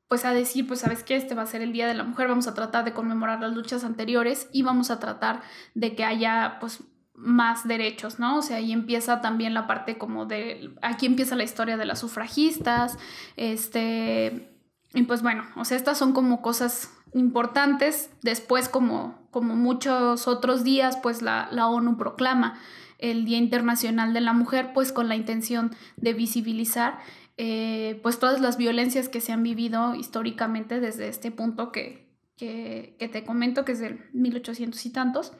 pues 0.07 0.25
a 0.25 0.33
decir, 0.33 0.67
pues 0.67 0.81
sabes 0.81 1.03
qué, 1.03 1.15
este 1.15 1.35
va 1.35 1.43
a 1.43 1.47
ser 1.47 1.61
el 1.61 1.73
Día 1.73 1.87
de 1.87 1.93
la 1.93 2.03
Mujer, 2.03 2.27
vamos 2.27 2.47
a 2.47 2.53
tratar 2.53 2.85
de 2.85 2.93
conmemorar 2.93 3.41
las 3.41 3.53
luchas 3.53 3.83
anteriores 3.83 4.47
y 4.51 4.61
vamos 4.61 4.91
a 4.91 4.99
tratar 4.99 5.41
de 5.73 5.95
que 5.95 6.03
haya 6.03 6.57
pues 6.59 6.83
más 7.15 7.67
derechos, 7.67 8.19
¿no? 8.19 8.37
O 8.37 8.41
sea, 8.41 8.57
ahí 8.57 8.71
empieza 8.71 9.21
también 9.21 9.53
la 9.53 9.67
parte 9.67 9.97
como 9.97 10.25
de, 10.25 10.75
aquí 10.81 11.05
empieza 11.05 11.35
la 11.35 11.43
historia 11.43 11.77
de 11.77 11.85
las 11.85 11.99
sufragistas, 11.99 12.97
este, 13.37 14.53
y 14.93 15.03
pues 15.03 15.21
bueno, 15.21 15.43
o 15.55 15.65
sea, 15.65 15.77
estas 15.77 15.97
son 15.97 16.13
como 16.13 16.41
cosas 16.41 16.91
importantes. 17.13 18.09
Después, 18.21 18.69
como, 18.69 19.27
como 19.31 19.55
muchos 19.55 20.27
otros 20.27 20.63
días, 20.63 20.97
pues 21.01 21.21
la, 21.21 21.47
la 21.51 21.67
ONU 21.67 21.97
proclama 21.97 22.59
el 22.99 23.25
Día 23.25 23.37
Internacional 23.37 24.13
de 24.13 24.21
la 24.21 24.33
Mujer, 24.33 24.71
pues 24.73 24.91
con 24.91 25.09
la 25.09 25.15
intención 25.15 25.75
de 25.97 26.13
visibilizar 26.13 26.99
eh, 27.37 27.99
pues 28.03 28.19
todas 28.19 28.41
las 28.41 28.57
violencias 28.57 29.09
que 29.09 29.21
se 29.21 29.31
han 29.31 29.43
vivido 29.43 29.95
históricamente 29.95 30.79
desde 30.79 31.07
este 31.07 31.31
punto 31.31 31.71
que, 31.71 32.09
que, 32.37 32.95
que, 32.99 33.07
te 33.07 33.23
comento, 33.23 33.65
que 33.65 33.73
es 33.73 33.79
del 33.79 33.99
1800 34.13 34.85
y 34.85 34.89
tantos. 34.91 35.33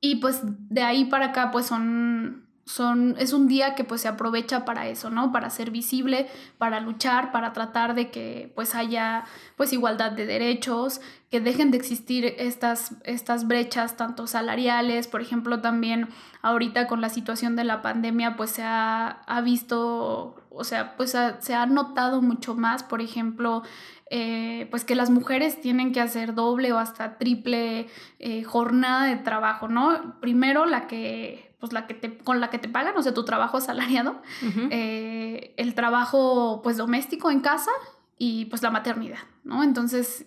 Y 0.00 0.16
pues 0.16 0.40
de 0.44 0.82
ahí 0.82 1.04
para 1.06 1.26
acá 1.26 1.50
pues 1.50 1.66
son 1.66 2.47
son, 2.68 3.16
es 3.18 3.32
un 3.32 3.48
día 3.48 3.74
que 3.74 3.82
pues 3.82 4.02
se 4.02 4.08
aprovecha 4.08 4.66
para 4.66 4.88
eso, 4.88 5.08
¿no? 5.08 5.32
Para 5.32 5.48
ser 5.48 5.70
visible, 5.70 6.28
para 6.58 6.80
luchar, 6.80 7.32
para 7.32 7.54
tratar 7.54 7.94
de 7.94 8.10
que 8.10 8.52
pues 8.54 8.74
haya 8.74 9.24
pues 9.56 9.72
igualdad 9.72 10.12
de 10.12 10.26
derechos, 10.26 11.00
que 11.30 11.40
dejen 11.40 11.70
de 11.70 11.78
existir 11.78 12.26
estas, 12.26 12.96
estas 13.04 13.46
brechas 13.48 13.96
tanto 13.96 14.26
salariales, 14.26 15.08
por 15.08 15.22
ejemplo 15.22 15.62
también 15.62 16.08
ahorita 16.42 16.88
con 16.88 17.00
la 17.00 17.08
situación 17.08 17.56
de 17.56 17.64
la 17.64 17.80
pandemia 17.80 18.36
pues 18.36 18.50
se 18.50 18.62
ha, 18.64 19.24
visto, 19.42 20.36
o 20.50 20.62
sea, 20.62 20.94
pues 20.98 21.16
se 21.38 21.54
ha 21.54 21.64
notado 21.64 22.20
mucho 22.20 22.54
más, 22.54 22.82
por 22.82 23.00
ejemplo, 23.00 23.62
eh, 24.10 24.68
pues 24.70 24.84
que 24.84 24.94
las 24.94 25.08
mujeres 25.08 25.58
tienen 25.58 25.92
que 25.92 26.02
hacer 26.02 26.34
doble 26.34 26.72
o 26.74 26.78
hasta 26.78 27.16
triple 27.16 27.88
eh, 28.18 28.42
jornada 28.42 29.06
de 29.06 29.16
trabajo, 29.16 29.68
¿no? 29.68 30.20
Primero 30.20 30.66
la 30.66 30.86
que 30.86 31.47
pues 31.60 31.72
la 31.72 31.86
que 31.86 31.94
te, 31.94 32.18
con 32.18 32.40
la 32.40 32.50
que 32.50 32.58
te 32.58 32.68
pagan, 32.68 32.96
o 32.96 33.02
sea, 33.02 33.14
tu 33.14 33.24
trabajo 33.24 33.56
asalariado, 33.56 34.22
eh, 34.70 35.54
el 35.56 35.74
trabajo 35.74 36.60
pues 36.62 36.76
doméstico 36.76 37.30
en 37.30 37.40
casa 37.40 37.70
y 38.16 38.46
pues 38.46 38.62
la 38.62 38.70
maternidad, 38.70 39.18
¿no? 39.44 39.62
Entonces, 39.62 40.26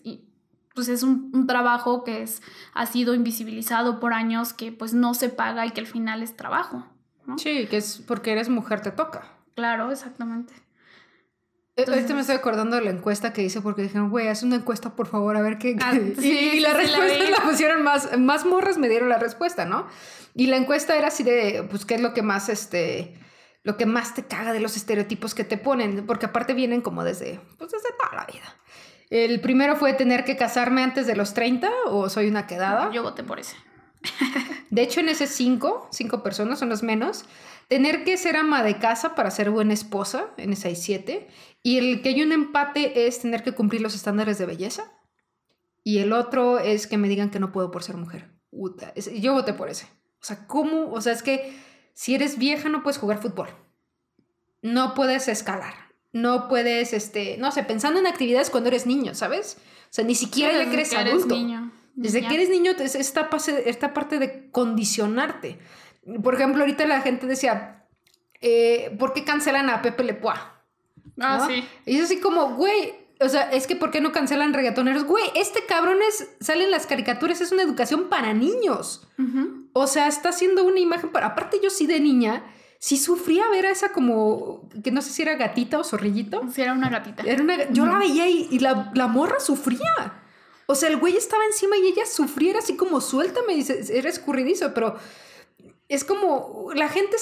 pues 0.75 0.89
es 0.89 1.03
un, 1.03 1.47
trabajo 1.47 2.03
que 2.03 2.21
es, 2.23 2.41
ha 2.73 2.85
sido 2.85 3.13
invisibilizado 3.13 3.99
por 3.99 4.13
años, 4.13 4.53
que 4.53 4.71
pues 4.71 4.93
no 4.93 5.13
se 5.13 5.29
paga 5.29 5.65
y 5.65 5.71
que 5.71 5.81
al 5.81 5.87
final 5.87 6.21
es 6.21 6.35
trabajo, 6.35 6.85
¿no? 7.25 7.37
Sí, 7.37 7.67
que 7.67 7.77
es 7.77 8.03
porque 8.05 8.31
eres 8.33 8.49
mujer 8.49 8.81
te 8.81 8.91
toca. 8.91 9.23
Claro, 9.55 9.91
exactamente. 9.91 10.53
Entonces, 11.81 12.13
me 12.13 12.21
estoy 12.21 12.35
acordando 12.35 12.75
de 12.75 12.83
la 12.83 12.91
encuesta 12.91 13.33
que 13.33 13.43
hice 13.43 13.61
porque 13.61 13.83
dijeron, 13.83 14.09
güey, 14.09 14.27
haz 14.27 14.43
una 14.43 14.55
encuesta, 14.57 14.95
por 14.95 15.07
favor, 15.07 15.35
a 15.37 15.41
ver 15.41 15.57
qué. 15.57 15.75
Ah, 15.81 15.93
y, 15.93 16.59
la 16.59 16.73
respuesta 16.73 17.29
la, 17.29 17.37
pusieron 17.37 17.83
más, 17.83 18.17
más 18.17 18.45
morras 18.45 18.77
me 18.77 18.89
dieron 18.89 19.09
la 19.09 19.17
respuesta, 19.17 19.65
¿no? 19.65 19.87
Y 20.33 20.47
la 20.47 20.57
encuesta 20.57 20.95
era 20.95 21.07
así 21.07 21.23
de, 21.23 21.65
pues, 21.69 21.85
¿qué 21.85 21.95
es 21.95 22.01
lo 22.01 22.13
que 22.13 22.21
más, 22.21 22.49
este, 22.49 23.13
lo 23.63 23.77
que 23.77 23.85
más 23.85 24.13
te 24.13 24.23
caga 24.23 24.53
de 24.53 24.59
los 24.59 24.77
estereotipos 24.77 25.35
que 25.35 25.43
te 25.43 25.57
ponen? 25.57 26.05
Porque 26.05 26.27
aparte 26.27 26.53
vienen 26.53 26.81
como 26.81 27.03
desde, 27.03 27.39
pues, 27.57 27.71
desde 27.71 27.89
toda 27.97 28.15
la 28.15 28.25
vida. 28.25 28.55
El 29.09 29.41
primero 29.41 29.75
fue 29.75 29.93
tener 29.93 30.23
que 30.23 30.37
casarme 30.37 30.83
antes 30.83 31.05
de 31.05 31.17
los 31.17 31.33
30 31.33 31.69
o 31.87 32.09
soy 32.09 32.27
una 32.27 32.47
quedada. 32.47 32.91
Yo 32.91 33.03
voté 33.03 33.23
por 33.23 33.39
ese. 33.39 33.57
De 34.69 34.81
hecho, 34.81 34.99
en 34.99 35.09
ese 35.09 35.27
cinco, 35.27 35.87
cinco 35.91 36.23
personas 36.23 36.59
son 36.59 36.69
los 36.69 36.83
menos, 36.83 37.25
tener 37.67 38.03
que 38.03 38.17
ser 38.17 38.35
ama 38.35 38.63
de 38.63 38.79
casa 38.79 39.15
para 39.15 39.31
ser 39.31 39.49
buena 39.49 39.73
esposa, 39.73 40.29
en 40.37 40.53
ese 40.53 40.69
hay 40.69 40.75
siete, 40.75 41.27
y 41.63 41.77
el 41.77 42.01
que 42.01 42.09
hay 42.09 42.21
un 42.23 42.31
empate 42.31 43.07
es 43.07 43.19
tener 43.19 43.43
que 43.43 43.53
cumplir 43.53 43.81
los 43.81 43.95
estándares 43.95 44.37
de 44.37 44.45
belleza, 44.45 44.91
y 45.83 45.99
el 45.99 46.13
otro 46.13 46.59
es 46.59 46.87
que 46.87 46.97
me 46.97 47.09
digan 47.09 47.31
que 47.31 47.39
no 47.39 47.51
puedo 47.51 47.71
por 47.71 47.83
ser 47.83 47.97
mujer. 47.97 48.29
yo 48.51 49.33
voté 49.33 49.53
por 49.53 49.69
ese. 49.69 49.85
O 50.21 50.23
sea, 50.23 50.45
¿cómo? 50.47 50.91
O 50.91 51.01
sea, 51.01 51.13
es 51.13 51.23
que 51.23 51.57
si 51.93 52.13
eres 52.13 52.37
vieja 52.37 52.69
no 52.69 52.83
puedes 52.83 52.99
jugar 52.99 53.21
fútbol, 53.21 53.49
no 54.61 54.93
puedes 54.93 55.27
escalar, 55.27 55.73
no 56.13 56.47
puedes, 56.47 56.93
este, 56.93 57.37
no 57.37 57.51
sé, 57.51 57.63
pensando 57.63 57.99
en 57.99 58.07
actividades 58.07 58.49
cuando 58.49 58.69
eres 58.69 58.85
niño, 58.85 59.15
¿sabes? 59.15 59.57
O 59.85 59.93
sea, 59.93 60.05
ni 60.05 60.15
siquiera 60.15 60.63
ya 60.63 60.69
crees 60.69 60.93
adulto. 60.93 61.35
Niño. 61.35 61.71
Desde 61.95 62.25
que 62.25 62.33
eres 62.33 62.49
niño, 62.49 62.71
esta, 62.79 63.29
esta 63.65 63.93
parte 63.93 64.19
de 64.19 64.49
condicionarte. 64.49 65.59
Por 66.23 66.33
ejemplo, 66.33 66.61
ahorita 66.61 66.85
la 66.85 67.01
gente 67.01 67.27
decía, 67.27 67.85
eh, 68.41 68.95
¿por 68.97 69.13
qué 69.13 69.23
cancelan 69.23 69.69
a 69.69 69.81
Pepe 69.81 70.03
Le 70.03 70.19
Ah, 71.19 71.45
sí. 71.47 71.63
Y 71.85 71.97
es 71.97 72.05
así 72.05 72.19
como, 72.19 72.55
güey, 72.55 72.93
o 73.19 73.29
sea, 73.29 73.51
es 73.51 73.67
que 73.67 73.75
¿por 73.75 73.91
qué 73.91 74.01
no 74.01 74.11
cancelan 74.11 74.53
reggaetoneros? 74.53 75.03
Güey, 75.03 75.23
este 75.35 75.65
cabrón 75.67 75.97
es, 76.07 76.29
salen 76.39 76.71
las 76.71 76.87
caricaturas, 76.87 77.39
es 77.39 77.51
una 77.51 77.61
educación 77.61 78.09
para 78.09 78.33
niños. 78.33 79.07
O 79.73 79.87
sea, 79.87 80.07
está 80.07 80.29
haciendo 80.29 80.63
una 80.63 80.79
imagen 80.79 81.11
para... 81.11 81.27
Aparte 81.27 81.59
yo 81.61 81.69
sí 81.69 81.85
de 81.85 81.99
niña, 81.99 82.43
sí 82.79 82.97
sufría 82.97 83.47
ver 83.49 83.67
a 83.67 83.71
esa 83.71 83.91
como, 83.91 84.67
que 84.83 84.89
no 84.89 85.03
sé 85.03 85.11
si 85.11 85.21
era 85.21 85.35
gatita 85.35 85.77
o 85.77 85.83
zorrillito. 85.83 86.41
Sí, 86.51 86.63
era 86.63 86.73
una 86.73 86.89
gatita. 86.89 87.21
Era 87.23 87.43
una, 87.43 87.69
yo 87.69 87.85
la 87.85 87.99
veía 87.99 88.27
y, 88.27 88.57
la, 88.57 88.91
la 88.95 89.07
morra 89.07 89.39
sufría. 89.39 90.23
O 90.71 90.75
sea, 90.75 90.87
el 90.87 90.97
güey 90.97 91.17
estaba 91.17 91.43
encima 91.45 91.75
y 91.77 91.87
ella 91.87 92.05
sufriera 92.05 92.59
así 92.59 92.77
como 92.77 93.01
suéltame, 93.01 93.55
dice, 93.55 93.83
era 93.91 94.09
escurridizo, 94.09 94.73
pero 94.73 94.95
es 95.89 96.05
como 96.05 96.69
la 96.73 96.87
gente 96.87 97.17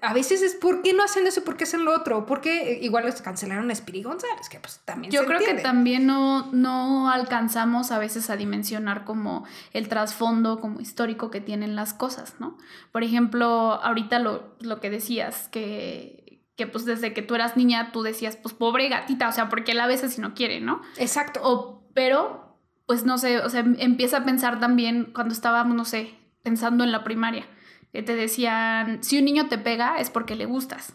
a 0.00 0.12
veces 0.12 0.42
es 0.42 0.54
¿por 0.54 0.82
qué 0.82 0.92
no 0.92 1.02
hacen 1.02 1.26
eso? 1.26 1.42
¿Por 1.42 1.56
qué 1.56 1.64
hacen 1.64 1.84
lo 1.84 1.92
otro? 1.92 2.26
¿Por 2.26 2.40
qué 2.40 2.78
igual 2.82 3.06
les 3.06 3.20
cancelaron 3.20 3.70
a 3.70 3.74
González? 3.74 4.48
Que 4.48 4.60
pues 4.60 4.80
también 4.84 5.10
Yo 5.10 5.24
creo 5.24 5.40
que 5.40 5.54
también 5.54 6.06
no, 6.06 6.52
no 6.52 7.10
alcanzamos 7.10 7.90
a 7.90 7.98
veces 7.98 8.30
a 8.30 8.36
dimensionar 8.36 9.04
como 9.04 9.44
el 9.72 9.88
trasfondo 9.88 10.60
como 10.60 10.80
histórico 10.80 11.30
que 11.30 11.40
tienen 11.40 11.74
las 11.74 11.94
cosas, 11.94 12.34
¿no? 12.38 12.58
Por 12.92 13.02
ejemplo, 13.02 13.46
ahorita 13.82 14.18
lo, 14.20 14.54
lo 14.60 14.78
que 14.78 14.90
decías, 14.90 15.48
que, 15.48 16.42
que 16.54 16.66
pues 16.66 16.84
desde 16.84 17.14
que 17.14 17.22
tú 17.22 17.34
eras 17.34 17.56
niña 17.56 17.90
tú 17.90 18.02
decías, 18.02 18.36
pues 18.36 18.54
pobre 18.54 18.88
gatita, 18.88 19.28
o 19.28 19.32
sea, 19.32 19.48
¿por 19.48 19.64
qué 19.64 19.74
la 19.74 19.86
besas 19.86 20.12
si 20.14 20.20
no 20.20 20.34
quiere, 20.34 20.60
no? 20.60 20.82
Exacto. 20.98 21.40
O, 21.42 21.82
pero 21.94 22.43
pues 22.86 23.04
no 23.04 23.18
sé, 23.18 23.38
o 23.40 23.48
sea, 23.48 23.64
empieza 23.78 24.18
a 24.18 24.24
pensar 24.24 24.60
también 24.60 25.12
cuando 25.14 25.32
estábamos, 25.32 25.76
no 25.76 25.84
sé, 25.84 26.14
pensando 26.42 26.84
en 26.84 26.92
la 26.92 27.04
primaria, 27.04 27.46
que 27.92 28.02
te 28.02 28.14
decían, 28.14 29.02
si 29.02 29.18
un 29.18 29.24
niño 29.24 29.48
te 29.48 29.58
pega 29.58 29.98
es 29.98 30.10
porque 30.10 30.34
le 30.34 30.46
gustas. 30.46 30.94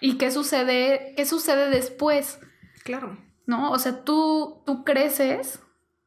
¿Y 0.00 0.18
qué 0.18 0.30
sucede, 0.30 1.14
qué 1.16 1.24
sucede 1.24 1.70
después? 1.70 2.38
Claro. 2.82 3.16
¿No? 3.46 3.70
O 3.70 3.78
sea, 3.78 4.04
tú, 4.04 4.62
tú 4.66 4.84
creces 4.84 5.60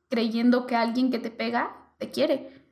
creyendo 0.10 0.68
que 0.68 0.76
alguien 0.76 1.12
que 1.12 1.20
te 1.20 1.32
pega 1.32 1.76
te 1.98 2.12
quiere. 2.12 2.64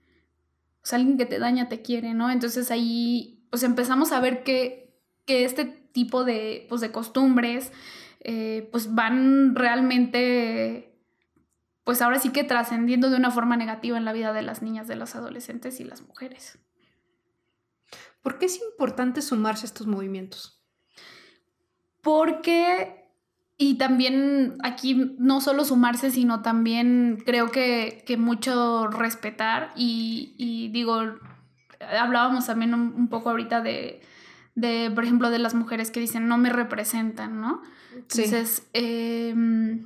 O 0.83 0.85
sea, 0.85 0.99
alguien 0.99 1.17
que 1.17 1.25
te 1.25 1.39
daña 1.39 1.67
te 1.67 1.81
quiere, 1.81 2.13
¿no? 2.13 2.29
Entonces 2.29 2.69
ahí, 2.69 3.47
pues 3.49 3.63
empezamos 3.63 4.11
a 4.11 4.19
ver 4.19 4.43
que, 4.43 5.01
que 5.25 5.45
este 5.45 5.65
tipo 5.65 6.23
de, 6.23 6.67
pues, 6.69 6.81
de 6.81 6.91
costumbres, 6.91 7.71
eh, 8.19 8.69
pues 8.71 8.93
van 8.93 9.55
realmente 9.55 10.94
pues 11.85 12.01
ahora 12.01 12.19
sí 12.19 12.31
que 12.31 12.43
trascendiendo 12.43 13.09
de 13.09 13.15
una 13.15 13.31
forma 13.31 13.55
negativa 13.55 13.97
en 13.97 14.05
la 14.05 14.11
vida 14.11 14.33
de 14.33 14.41
las 14.41 14.61
niñas, 14.61 14.87
de 14.87 14.95
los 14.95 15.15
adolescentes 15.15 15.79
y 15.79 15.83
las 15.83 16.01
mujeres. 16.01 16.57
¿Por 18.23 18.39
qué 18.39 18.47
es 18.47 18.59
importante 18.59 19.21
sumarse 19.21 19.65
a 19.65 19.69
estos 19.69 19.85
movimientos? 19.85 20.59
Porque, 22.01 23.11
y 23.55 23.77
también 23.77 24.57
aquí 24.63 25.15
no 25.19 25.41
solo 25.41 25.63
sumarse, 25.63 26.09
sino 26.09 26.41
también 26.41 27.21
creo 27.23 27.51
que, 27.51 28.03
mucho 28.17 28.87
respetar 28.87 29.71
y, 29.75 30.69
digo, 30.73 30.99
hablábamos 31.79 32.47
también 32.47 32.73
un, 32.73 33.07
poco 33.09 33.29
ahorita 33.29 33.61
de, 33.61 34.01
de, 34.55 34.89
por 34.89 35.03
ejemplo, 35.03 35.29
de 35.29 35.37
las 35.37 35.53
mujeres 35.53 35.91
que 35.91 35.99
dicen 35.99 36.27
no 36.27 36.39
me 36.39 36.49
representan, 36.49 37.41
¿no? 37.41 37.61
Entonces, 37.93 38.67
em, 38.73 39.85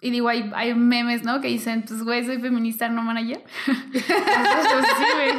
y 0.00 0.10
digo, 0.10 0.28
hay, 0.28 0.50
hay 0.54 0.74
memes, 0.74 1.24
¿no? 1.24 1.40
Que 1.40 1.48
dicen, 1.48 1.84
pues, 1.86 2.02
güey, 2.02 2.24
soy 2.24 2.38
feminista, 2.38 2.88
no 2.88 3.02
manager. 3.02 3.42
Pues, 3.92 4.04
sí, 4.04 5.04
güey. 5.14 5.32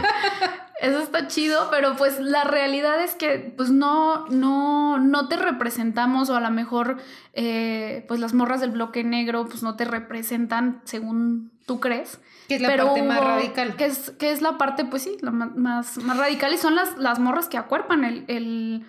Eso 0.81 0.99
está 0.99 1.27
chido, 1.27 1.67
pero 1.69 1.95
pues 1.97 2.19
la 2.21 2.45
realidad 2.45 3.03
es 3.03 3.13
que 3.15 3.53
pues 3.55 3.69
no, 3.69 4.27
no, 4.27 4.97
no 4.97 5.27
te 5.27 5.35
representamos 5.35 6.29
o 6.29 6.37
a 6.37 6.39
lo 6.39 6.49
mejor 6.51 6.97
eh, 7.33 8.05
pues 8.07 8.21
las 8.21 8.33
morras 8.33 8.61
del 8.61 8.71
bloque 8.71 9.03
negro 9.03 9.45
pues 9.45 9.61
no 9.61 9.75
te 9.75 9.83
representan 9.83 10.81
según 10.85 11.51
tú 11.65 11.81
crees. 11.81 12.19
Que 12.47 12.55
es 12.55 12.61
la 12.61 12.77
parte 12.77 13.03
más 13.03 13.19
radical. 13.19 13.75
Que 13.75 13.85
es, 13.85 14.11
que 14.11 14.31
es 14.31 14.41
la 14.41 14.57
parte, 14.57 14.85
pues 14.85 15.03
sí, 15.03 15.17
la 15.21 15.31
más, 15.31 15.97
más, 15.97 16.17
radical 16.17 16.53
y 16.53 16.57
son 16.57 16.75
las, 16.75 16.97
las 16.97 17.19
morras 17.19 17.47
que 17.47 17.57
acuerpan 17.57 18.05
el, 18.05 18.23
el, 18.27 18.85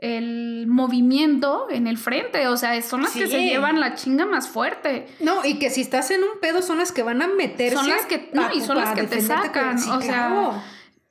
el, 0.00 0.66
movimiento 0.66 1.66
en 1.70 1.86
el 1.86 1.98
frente. 1.98 2.48
O 2.48 2.56
sea, 2.56 2.80
son 2.82 3.02
las 3.02 3.12
que 3.12 3.26
se 3.26 3.42
llevan 3.42 3.80
la 3.80 3.94
chinga 3.94 4.26
más 4.26 4.48
fuerte. 4.48 5.06
No, 5.20 5.44
y 5.44 5.58
que 5.58 5.70
si 5.70 5.80
estás 5.80 6.10
en 6.10 6.22
un 6.22 6.40
pedo 6.40 6.62
son 6.62 6.78
las 6.78 6.92
que 6.92 7.02
van 7.02 7.22
a 7.22 7.28
meterse. 7.28 7.76
Son 7.76 7.88
las 7.88 8.06
que, 8.06 8.30
no, 8.32 8.52
y 8.52 8.60
son 8.60 8.76
las 8.76 8.94
que 8.94 9.04
te 9.04 9.20
sacan. 9.20 9.76
o 9.76 10.00
sea 10.00 10.62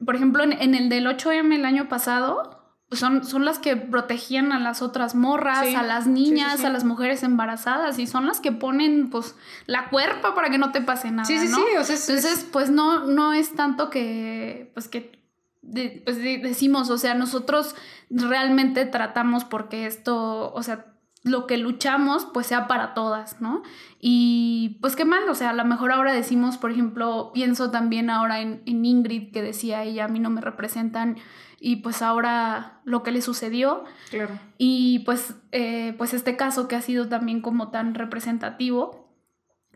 por 0.03 0.15
ejemplo, 0.15 0.43
en, 0.43 0.75
el 0.75 0.89
del 0.89 1.07
8M 1.07 1.55
el 1.55 1.65
año 1.65 1.89
pasado, 1.89 2.55
son, 2.91 3.25
son 3.25 3.45
las 3.45 3.59
que 3.59 3.75
protegían 3.75 4.51
a 4.51 4.59
las 4.59 4.81
otras 4.81 5.15
morras, 5.15 5.75
a 5.75 5.83
las 5.83 6.07
niñas, 6.07 6.63
a 6.63 6.69
las 6.69 6.83
mujeres 6.83 7.23
embarazadas 7.23 7.99
y 7.99 8.07
son 8.07 8.27
las 8.27 8.39
que 8.39 8.51
ponen 8.51 9.09
pues 9.09 9.35
la 9.65 9.89
cuerpa 9.89 10.35
para 10.35 10.49
que 10.49 10.57
no 10.57 10.71
te 10.71 10.81
pase 10.81 11.11
nada. 11.11 11.25
Sí, 11.25 11.37
sí, 11.39 11.47
sí. 11.47 11.61
Entonces, 11.71 12.47
pues 12.51 12.69
no, 12.69 13.05
no 13.05 13.33
es 13.33 13.55
tanto 13.55 13.89
que, 13.89 14.71
pues 14.73 14.87
que 14.87 15.19
pues 15.61 16.17
decimos, 16.17 16.89
o 16.89 16.97
sea, 16.97 17.13
nosotros 17.13 17.75
realmente 18.09 18.85
tratamos 18.85 19.45
porque 19.45 19.85
esto, 19.85 20.53
o 20.53 20.63
sea, 20.63 20.85
lo 21.23 21.47
que 21.47 21.57
luchamos 21.57 22.25
pues 22.25 22.47
sea 22.47 22.67
para 22.67 22.93
todas, 22.93 23.41
¿no? 23.41 23.63
Y 23.99 24.77
pues 24.81 24.95
qué 24.95 25.05
mal, 25.05 25.27
o 25.29 25.35
sea, 25.35 25.51
a 25.51 25.53
lo 25.53 25.65
mejor 25.65 25.91
ahora 25.91 26.13
decimos, 26.13 26.57
por 26.57 26.71
ejemplo, 26.71 27.31
pienso 27.33 27.71
también 27.71 28.09
ahora 28.09 28.41
en, 28.41 28.61
Ingrid 28.65 29.31
que 29.31 29.41
decía 29.41 29.83
ella, 29.83 30.05
a 30.05 30.07
mí 30.07 30.19
no 30.19 30.29
me 30.29 30.41
representan 30.41 31.17
y 31.59 31.77
pues 31.77 32.01
ahora 32.01 32.81
lo 32.85 33.03
que 33.03 33.11
le 33.11 33.21
sucedió. 33.21 33.83
Claro. 34.09 34.39
Y 34.57 34.99
pues, 34.99 35.35
eh, 35.51 35.95
pues 35.97 36.13
este 36.13 36.37
caso 36.37 36.67
que 36.67 36.75
ha 36.75 36.81
sido 36.81 37.09
también 37.09 37.41
como 37.41 37.69
tan 37.69 37.95
representativo, 37.95 39.07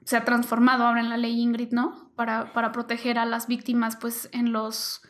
se 0.04 0.18
ha 0.18 0.26
transformado 0.26 0.86
ahora 0.86 1.02
en 1.02 1.10
la 1.10 1.18
ley 1.18 1.40
Ingrid, 1.40 1.72
¿no? 1.72 2.12
Para, 2.16 2.54
para 2.54 2.72
proteger 2.72 3.20
a 3.20 3.26
las 3.26 3.48
víctimas 3.48 3.96
pues 3.96 4.30
en 4.32 4.52
los, 4.52 5.02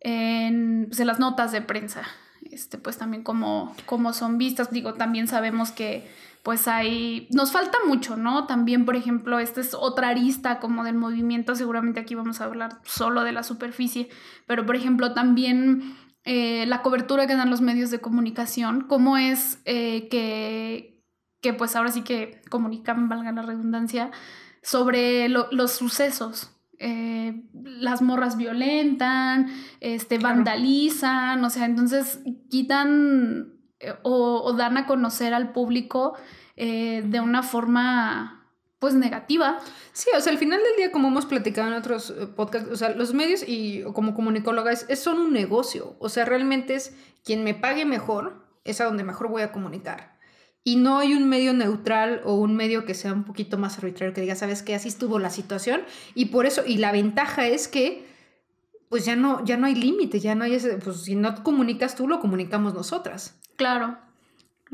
en, 0.00 0.86
pues, 0.88 1.00
en 1.00 1.06
las 1.06 1.18
notas 1.18 1.52
de 1.52 1.62
prensa 1.62 2.02
este, 2.50 2.78
pues 2.78 2.98
también 2.98 3.22
como, 3.22 3.74
como 3.86 4.12
son 4.12 4.38
vistas, 4.38 4.70
digo, 4.70 4.94
también 4.94 5.28
sabemos 5.28 5.70
que 5.70 6.08
pues 6.42 6.68
hay, 6.68 7.28
nos 7.30 7.52
falta 7.52 7.76
mucho, 7.86 8.16
¿no? 8.16 8.46
También, 8.46 8.84
por 8.84 8.96
ejemplo, 8.96 9.38
esta 9.38 9.60
es 9.60 9.74
otra 9.74 10.08
arista 10.08 10.60
como 10.60 10.84
del 10.84 10.94
movimiento, 10.94 11.54
seguramente 11.54 12.00
aquí 12.00 12.14
vamos 12.14 12.40
a 12.40 12.44
hablar 12.44 12.78
solo 12.84 13.24
de 13.24 13.32
la 13.32 13.42
superficie, 13.42 14.08
pero 14.46 14.64
por 14.64 14.76
ejemplo 14.76 15.12
también 15.12 15.96
eh, 16.24 16.64
la 16.66 16.82
cobertura 16.82 17.26
que 17.26 17.36
dan 17.36 17.50
los 17.50 17.60
medios 17.60 17.90
de 17.90 18.00
comunicación, 18.00 18.82
cómo 18.82 19.18
es 19.18 19.60
eh, 19.66 20.08
que, 20.08 21.04
que 21.42 21.52
pues 21.52 21.76
ahora 21.76 21.90
sí 21.90 22.02
que 22.02 22.40
comunican, 22.48 23.08
valga 23.08 23.32
la 23.32 23.42
redundancia, 23.42 24.10
sobre 24.62 25.28
los 25.28 25.72
sucesos, 25.72 26.57
eh, 26.80 27.42
las 27.52 28.02
morras 28.02 28.36
violentan, 28.36 29.48
este, 29.80 30.18
vandalizan, 30.18 31.44
o 31.44 31.50
sea, 31.50 31.64
entonces 31.64 32.20
quitan 32.48 33.54
eh, 33.80 33.94
o, 34.02 34.52
dan 34.52 34.76
a 34.76 34.86
conocer 34.86 35.34
al 35.34 35.52
público 35.52 36.14
eh, 36.56 37.02
de 37.04 37.20
una 37.20 37.42
forma 37.42 38.46
pues 38.78 38.94
negativa. 38.94 39.58
Sí, 39.92 40.08
o 40.16 40.20
sea, 40.20 40.32
al 40.32 40.38
final 40.38 40.60
del 40.62 40.76
día, 40.76 40.92
como 40.92 41.08
hemos 41.08 41.26
platicado 41.26 41.66
en 41.66 41.74
otros 41.74 42.14
podcasts, 42.36 42.70
o 42.70 42.76
sea, 42.76 42.90
los 42.90 43.12
medios 43.12 43.42
y 43.44 43.82
como 43.92 44.14
comunicóloga 44.14 44.70
es, 44.70 44.86
son 45.00 45.18
un 45.18 45.32
negocio, 45.32 45.96
o 45.98 46.08
sea, 46.08 46.24
realmente 46.24 46.76
es 46.76 46.96
quien 47.24 47.42
me 47.42 47.54
pague 47.54 47.86
mejor, 47.86 48.46
es 48.62 48.80
a 48.80 48.84
donde 48.84 49.02
mejor 49.02 49.28
voy 49.28 49.42
a 49.42 49.50
comunicar. 49.50 50.17
Y 50.68 50.76
no 50.76 50.98
hay 50.98 51.14
un 51.14 51.30
medio 51.30 51.54
neutral 51.54 52.20
o 52.24 52.34
un 52.34 52.54
medio 52.54 52.84
que 52.84 52.92
sea 52.92 53.14
un 53.14 53.24
poquito 53.24 53.56
más 53.56 53.78
arbitrario, 53.78 54.12
que 54.12 54.20
diga, 54.20 54.34
sabes 54.34 54.62
que 54.62 54.74
así 54.74 54.88
estuvo 54.88 55.18
la 55.18 55.30
situación. 55.30 55.80
Y 56.14 56.26
por 56.26 56.44
eso, 56.44 56.62
y 56.66 56.76
la 56.76 56.92
ventaja 56.92 57.46
es 57.46 57.68
que, 57.68 58.04
pues 58.90 59.06
ya 59.06 59.16
no, 59.16 59.42
ya 59.46 59.56
no 59.56 59.66
hay 59.66 59.74
límite, 59.74 60.20
ya 60.20 60.34
no 60.34 60.44
hay 60.44 60.56
ese, 60.56 60.76
pues 60.76 61.04
si 61.04 61.14
no 61.14 61.42
comunicas 61.42 61.96
tú, 61.96 62.06
lo 62.06 62.20
comunicamos 62.20 62.74
nosotras. 62.74 63.40
Claro. 63.56 63.96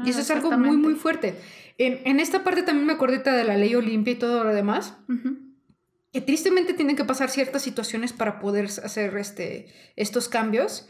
y 0.04 0.10
eso 0.10 0.18
es 0.18 0.32
algo 0.32 0.50
muy, 0.58 0.76
muy 0.76 0.96
fuerte. 0.96 1.36
En, 1.78 2.00
en, 2.04 2.18
esta 2.18 2.42
parte 2.42 2.64
también 2.64 2.88
me 2.88 2.94
acordé 2.94 3.18
de 3.18 3.44
la 3.44 3.56
ley 3.56 3.76
Olimpia 3.76 4.14
y 4.14 4.16
todo 4.16 4.42
lo 4.42 4.52
demás. 4.52 4.94
Que 6.12 6.20
tristemente 6.20 6.74
tienen 6.74 6.96
que 6.96 7.04
pasar 7.04 7.30
ciertas 7.30 7.62
situaciones 7.62 8.12
para 8.12 8.40
poder 8.40 8.64
hacer 8.64 9.16
este, 9.16 9.68
estos 9.94 10.28
cambios. 10.28 10.88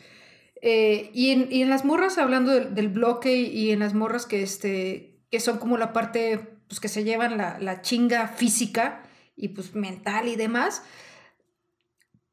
Eh, 0.67 1.11
y, 1.13 1.31
en, 1.61 1.69
las 1.69 1.85
morras, 1.85 2.17
hablando 2.17 2.51
del, 2.51 2.89
bloque 2.89 3.37
y 3.37 3.71
en 3.71 3.81
las 3.81 3.93
morras 3.93 4.25
que, 4.25 4.43
este, 4.43 5.21
que 5.31 5.39
son 5.39 5.59
como 5.59 5.77
la 5.77 5.93
parte, 5.93 6.39
pues 6.69 6.81
que 6.81 6.89
se 6.89 7.05
llevan 7.05 7.37
la, 7.37 7.83
chinga 7.83 8.29
física 8.29 9.03
y 9.37 9.49
pues 9.49 9.75
mental 9.75 10.27
y 10.27 10.37
demás, 10.37 10.83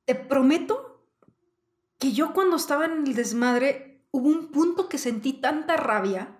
te 0.05 0.15
prometo 0.15 1.05
que 1.99 2.13
yo 2.13 2.31
cuando 2.31 2.55
estaba 2.55 2.85
en 2.85 3.05
el 3.05 3.15
desmadre 3.15 4.05
hubo 4.11 4.29
un 4.29 4.49
punto 4.51 4.87
que 4.87 4.97
sentí 4.97 5.33
tanta 5.33 5.75
rabia 5.75 6.39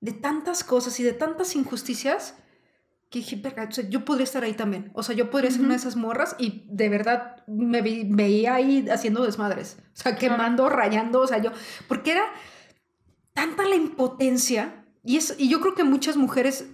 de 0.00 0.12
tantas 0.12 0.64
cosas 0.64 0.98
y 1.00 1.02
de 1.02 1.12
tantas 1.12 1.54
injusticias 1.54 2.34
que 3.10 3.20
dije, 3.20 3.42
yo 3.88 4.04
podría 4.04 4.24
estar 4.24 4.42
ahí 4.42 4.54
también. 4.54 4.90
O 4.94 5.02
sea, 5.02 5.14
yo 5.14 5.30
podría 5.30 5.50
ser 5.50 5.60
una 5.60 5.70
de 5.70 5.76
esas 5.76 5.96
morras 5.96 6.34
y 6.38 6.64
de 6.68 6.88
verdad 6.88 7.44
me 7.46 7.80
veía 7.80 8.54
ahí 8.54 8.88
haciendo 8.90 9.24
desmadres. 9.24 9.78
O 9.94 9.96
sea, 9.96 10.16
quemando, 10.16 10.68
rayando, 10.68 11.20
o 11.20 11.26
sea, 11.26 11.38
yo, 11.38 11.52
porque 11.88 12.12
era 12.12 12.24
tanta 13.32 13.64
la 13.64 13.76
impotencia 13.76 14.84
y, 15.04 15.18
es, 15.18 15.36
y 15.38 15.48
yo 15.48 15.60
creo 15.60 15.74
que 15.74 15.84
muchas 15.84 16.16
mujeres, 16.16 16.66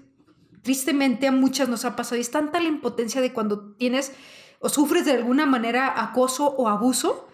tristemente 0.63 1.27
a 1.27 1.33
muchas 1.33 1.69
nos 1.69 1.85
ha 1.85 1.97
pasado, 1.97 2.17
y 2.17 2.23
es 2.23 2.31
tanta 2.31 2.61
la 2.61 2.69
impotencia 2.69 3.21
de 3.21 3.33
cuando 3.33 3.75
tienes 3.75 4.13
o 4.59 4.71
sufres 4.71 5.05
de 5.05 5.13
alguna 5.13 5.45
manera 5.45 6.03
acoso 6.03 6.47
o 6.47 6.69
abuso, 6.69 7.29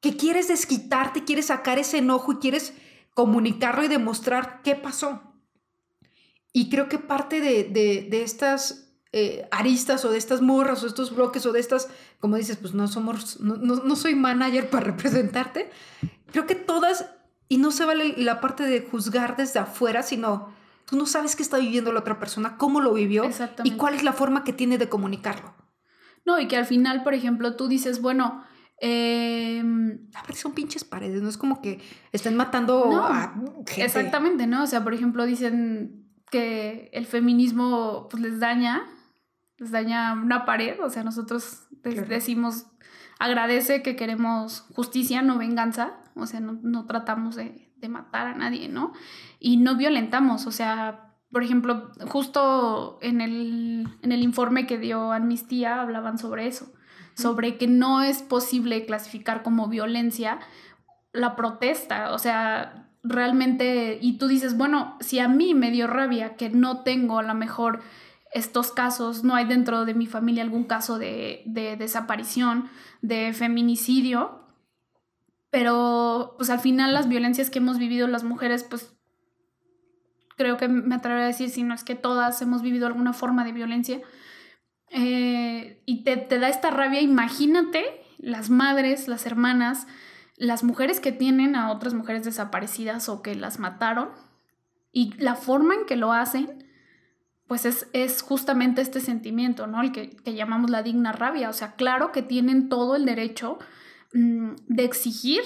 que 0.00 0.16
quieres 0.16 0.46
desquitarte, 0.48 1.24
quieres 1.24 1.46
sacar 1.46 1.78
ese 1.78 1.98
enojo 1.98 2.32
y 2.32 2.36
quieres 2.36 2.74
comunicarlo 3.14 3.84
y 3.84 3.88
demostrar 3.88 4.60
qué 4.62 4.76
pasó. 4.76 5.33
Y 6.56 6.70
creo 6.70 6.88
que 6.88 7.00
parte 7.00 7.40
de, 7.40 7.64
de, 7.64 8.22
estas 8.22 8.94
eh, 9.10 9.48
aristas 9.50 10.04
o 10.04 10.12
de 10.12 10.18
estas 10.18 10.40
morras 10.40 10.84
o 10.84 10.86
estos 10.86 11.12
bloques 11.12 11.44
o 11.46 11.52
de 11.52 11.58
estas, 11.58 11.88
como 12.20 12.36
dices, 12.36 12.58
pues 12.58 12.74
no 12.74 12.86
somos, 12.86 13.40
no, 13.40 13.56
no, 13.56 13.96
soy 13.96 14.14
manager 14.14 14.70
para 14.70 14.86
representarte. 14.86 15.68
Creo 16.30 16.46
que 16.46 16.54
todas, 16.54 17.10
y 17.48 17.58
no 17.58 17.72
se 17.72 17.84
vale 17.84 18.14
la 18.18 18.40
parte 18.40 18.62
de 18.62 18.82
juzgar 18.82 19.36
desde 19.36 19.58
afuera, 19.58 20.04
sino 20.04 20.54
tú 20.84 20.96
no 20.96 21.06
sabes 21.06 21.34
qué 21.34 21.42
está 21.42 21.58
viviendo 21.58 21.92
la 21.92 21.98
otra 21.98 22.20
persona, 22.20 22.56
cómo 22.56 22.80
lo 22.80 22.94
vivió 22.94 23.28
y 23.64 23.72
cuál 23.72 23.94
es 23.94 24.04
la 24.04 24.12
forma 24.12 24.44
que 24.44 24.52
tiene 24.52 24.78
de 24.78 24.88
comunicarlo. 24.88 25.56
No, 26.24 26.38
y 26.38 26.46
que 26.46 26.56
al 26.56 26.66
final, 26.66 27.02
por 27.02 27.14
ejemplo, 27.14 27.56
tú 27.56 27.66
dices, 27.66 28.00
bueno, 28.00 28.44
eh, 28.80 29.60
son 30.34 30.52
pinches 30.52 30.84
paredes, 30.84 31.20
no 31.20 31.28
es 31.28 31.36
como 31.36 31.60
que 31.60 31.80
estén 32.12 32.36
matando 32.36 32.94
a 33.02 33.34
gente. 33.66 33.84
Exactamente, 33.84 34.46
¿no? 34.46 34.62
O 34.62 34.66
sea, 34.68 34.84
por 34.84 34.94
ejemplo, 34.94 35.26
dicen, 35.26 36.03
que 36.34 36.90
el 36.92 37.06
feminismo 37.06 38.08
pues, 38.10 38.20
les 38.20 38.40
daña, 38.40 38.82
les 39.56 39.70
daña 39.70 40.14
una 40.14 40.44
pared, 40.44 40.80
o 40.82 40.90
sea, 40.90 41.04
nosotros 41.04 41.68
decimos, 41.84 42.66
agradece 43.20 43.84
que 43.84 43.94
queremos 43.94 44.66
justicia, 44.74 45.22
no 45.22 45.38
venganza, 45.38 45.92
o 46.16 46.26
sea, 46.26 46.40
no, 46.40 46.86
tratamos 46.86 47.36
de, 47.36 47.70
matar 47.88 48.26
a 48.26 48.34
nadie, 48.34 48.66
¿no? 48.66 48.94
Y 49.38 49.58
no 49.58 49.76
violentamos, 49.76 50.46
o 50.46 50.50
sea, 50.50 51.14
por 51.30 51.44
ejemplo, 51.44 51.92
justo 52.08 52.98
en 53.02 53.20
el, 53.20 53.86
en 54.02 54.10
el 54.10 54.22
informe 54.22 54.66
que 54.66 54.78
dio 54.78 55.12
Amnistía 55.12 55.82
hablaban 55.82 56.18
sobre 56.18 56.48
eso, 56.48 56.72
sobre 57.14 57.58
que 57.58 57.68
no 57.68 58.02
es 58.02 58.22
posible 58.22 58.86
clasificar 58.86 59.42
como 59.44 59.68
violencia 59.68 60.40
la 61.12 61.36
protesta, 61.36 62.12
o 62.12 62.18
sea, 62.18 62.83
realmente, 63.04 63.98
y 64.00 64.16
tú 64.16 64.26
dices, 64.26 64.56
bueno, 64.56 64.96
si 65.00 65.18
a 65.18 65.28
mí 65.28 65.54
me 65.54 65.70
dio 65.70 65.86
rabia 65.86 66.36
que 66.36 66.48
no 66.48 66.80
tengo 66.80 67.18
a 67.18 67.22
lo 67.22 67.34
mejor 67.34 67.82
estos 68.32 68.72
casos, 68.72 69.22
no 69.22 69.34
hay 69.34 69.44
dentro 69.44 69.84
de 69.84 69.94
mi 69.94 70.06
familia 70.06 70.42
algún 70.42 70.64
caso 70.64 70.98
de, 70.98 71.42
desaparición, 71.78 72.68
de 73.02 73.32
feminicidio, 73.32 74.40
pero 75.50 76.34
pues 76.38 76.50
al 76.50 76.58
final 76.58 76.94
las 76.94 77.08
violencias 77.08 77.50
que 77.50 77.58
hemos 77.58 77.78
vivido 77.78 78.08
las 78.08 78.24
mujeres, 78.24 78.64
pues 78.64 78.96
creo 80.36 80.56
que 80.56 80.66
me 80.66 80.96
atrevería 80.96 81.26
a 81.26 81.28
decir, 81.28 81.50
si 81.50 81.62
no 81.62 81.74
es 81.74 81.84
que 81.84 81.94
todas 81.94 82.40
hemos 82.42 82.62
vivido 82.62 82.86
alguna 82.86 83.12
forma 83.12 83.44
de 83.44 83.52
violencia, 83.52 84.00
eh, 84.90 85.82
y 85.84 86.04
te, 86.04 86.16
te 86.16 86.38
da 86.38 86.48
esta 86.48 86.70
rabia, 86.70 87.00
imagínate 87.00 87.84
las 88.18 88.48
madres, 88.48 89.08
las 89.08 89.26
hermanas, 89.26 89.86
las 90.36 90.64
mujeres 90.64 91.00
que 91.00 91.12
tienen 91.12 91.56
a 91.56 91.70
otras 91.70 91.94
mujeres 91.94 92.24
desaparecidas 92.24 93.08
o 93.08 93.22
que 93.22 93.34
las 93.34 93.58
mataron 93.58 94.10
y 94.92 95.12
la 95.18 95.34
forma 95.34 95.74
en 95.74 95.86
que 95.86 95.96
lo 95.96 96.12
hacen, 96.12 96.64
pues 97.46 97.64
es, 97.92 98.22
justamente 98.22 98.80
este 98.80 99.00
sentimiento, 99.00 99.66
¿no? 99.66 99.82
El 99.82 99.92
que, 99.92 100.16
llamamos 100.34 100.70
la 100.70 100.82
digna 100.82 101.12
rabia. 101.12 101.50
O 101.50 101.52
sea, 101.52 101.72
claro 101.74 102.12
que 102.12 102.22
tienen 102.22 102.68
todo 102.68 102.96
el 102.96 103.04
derecho 103.04 103.58
mm, 104.12 104.54
de 104.68 104.84
exigir 104.84 105.42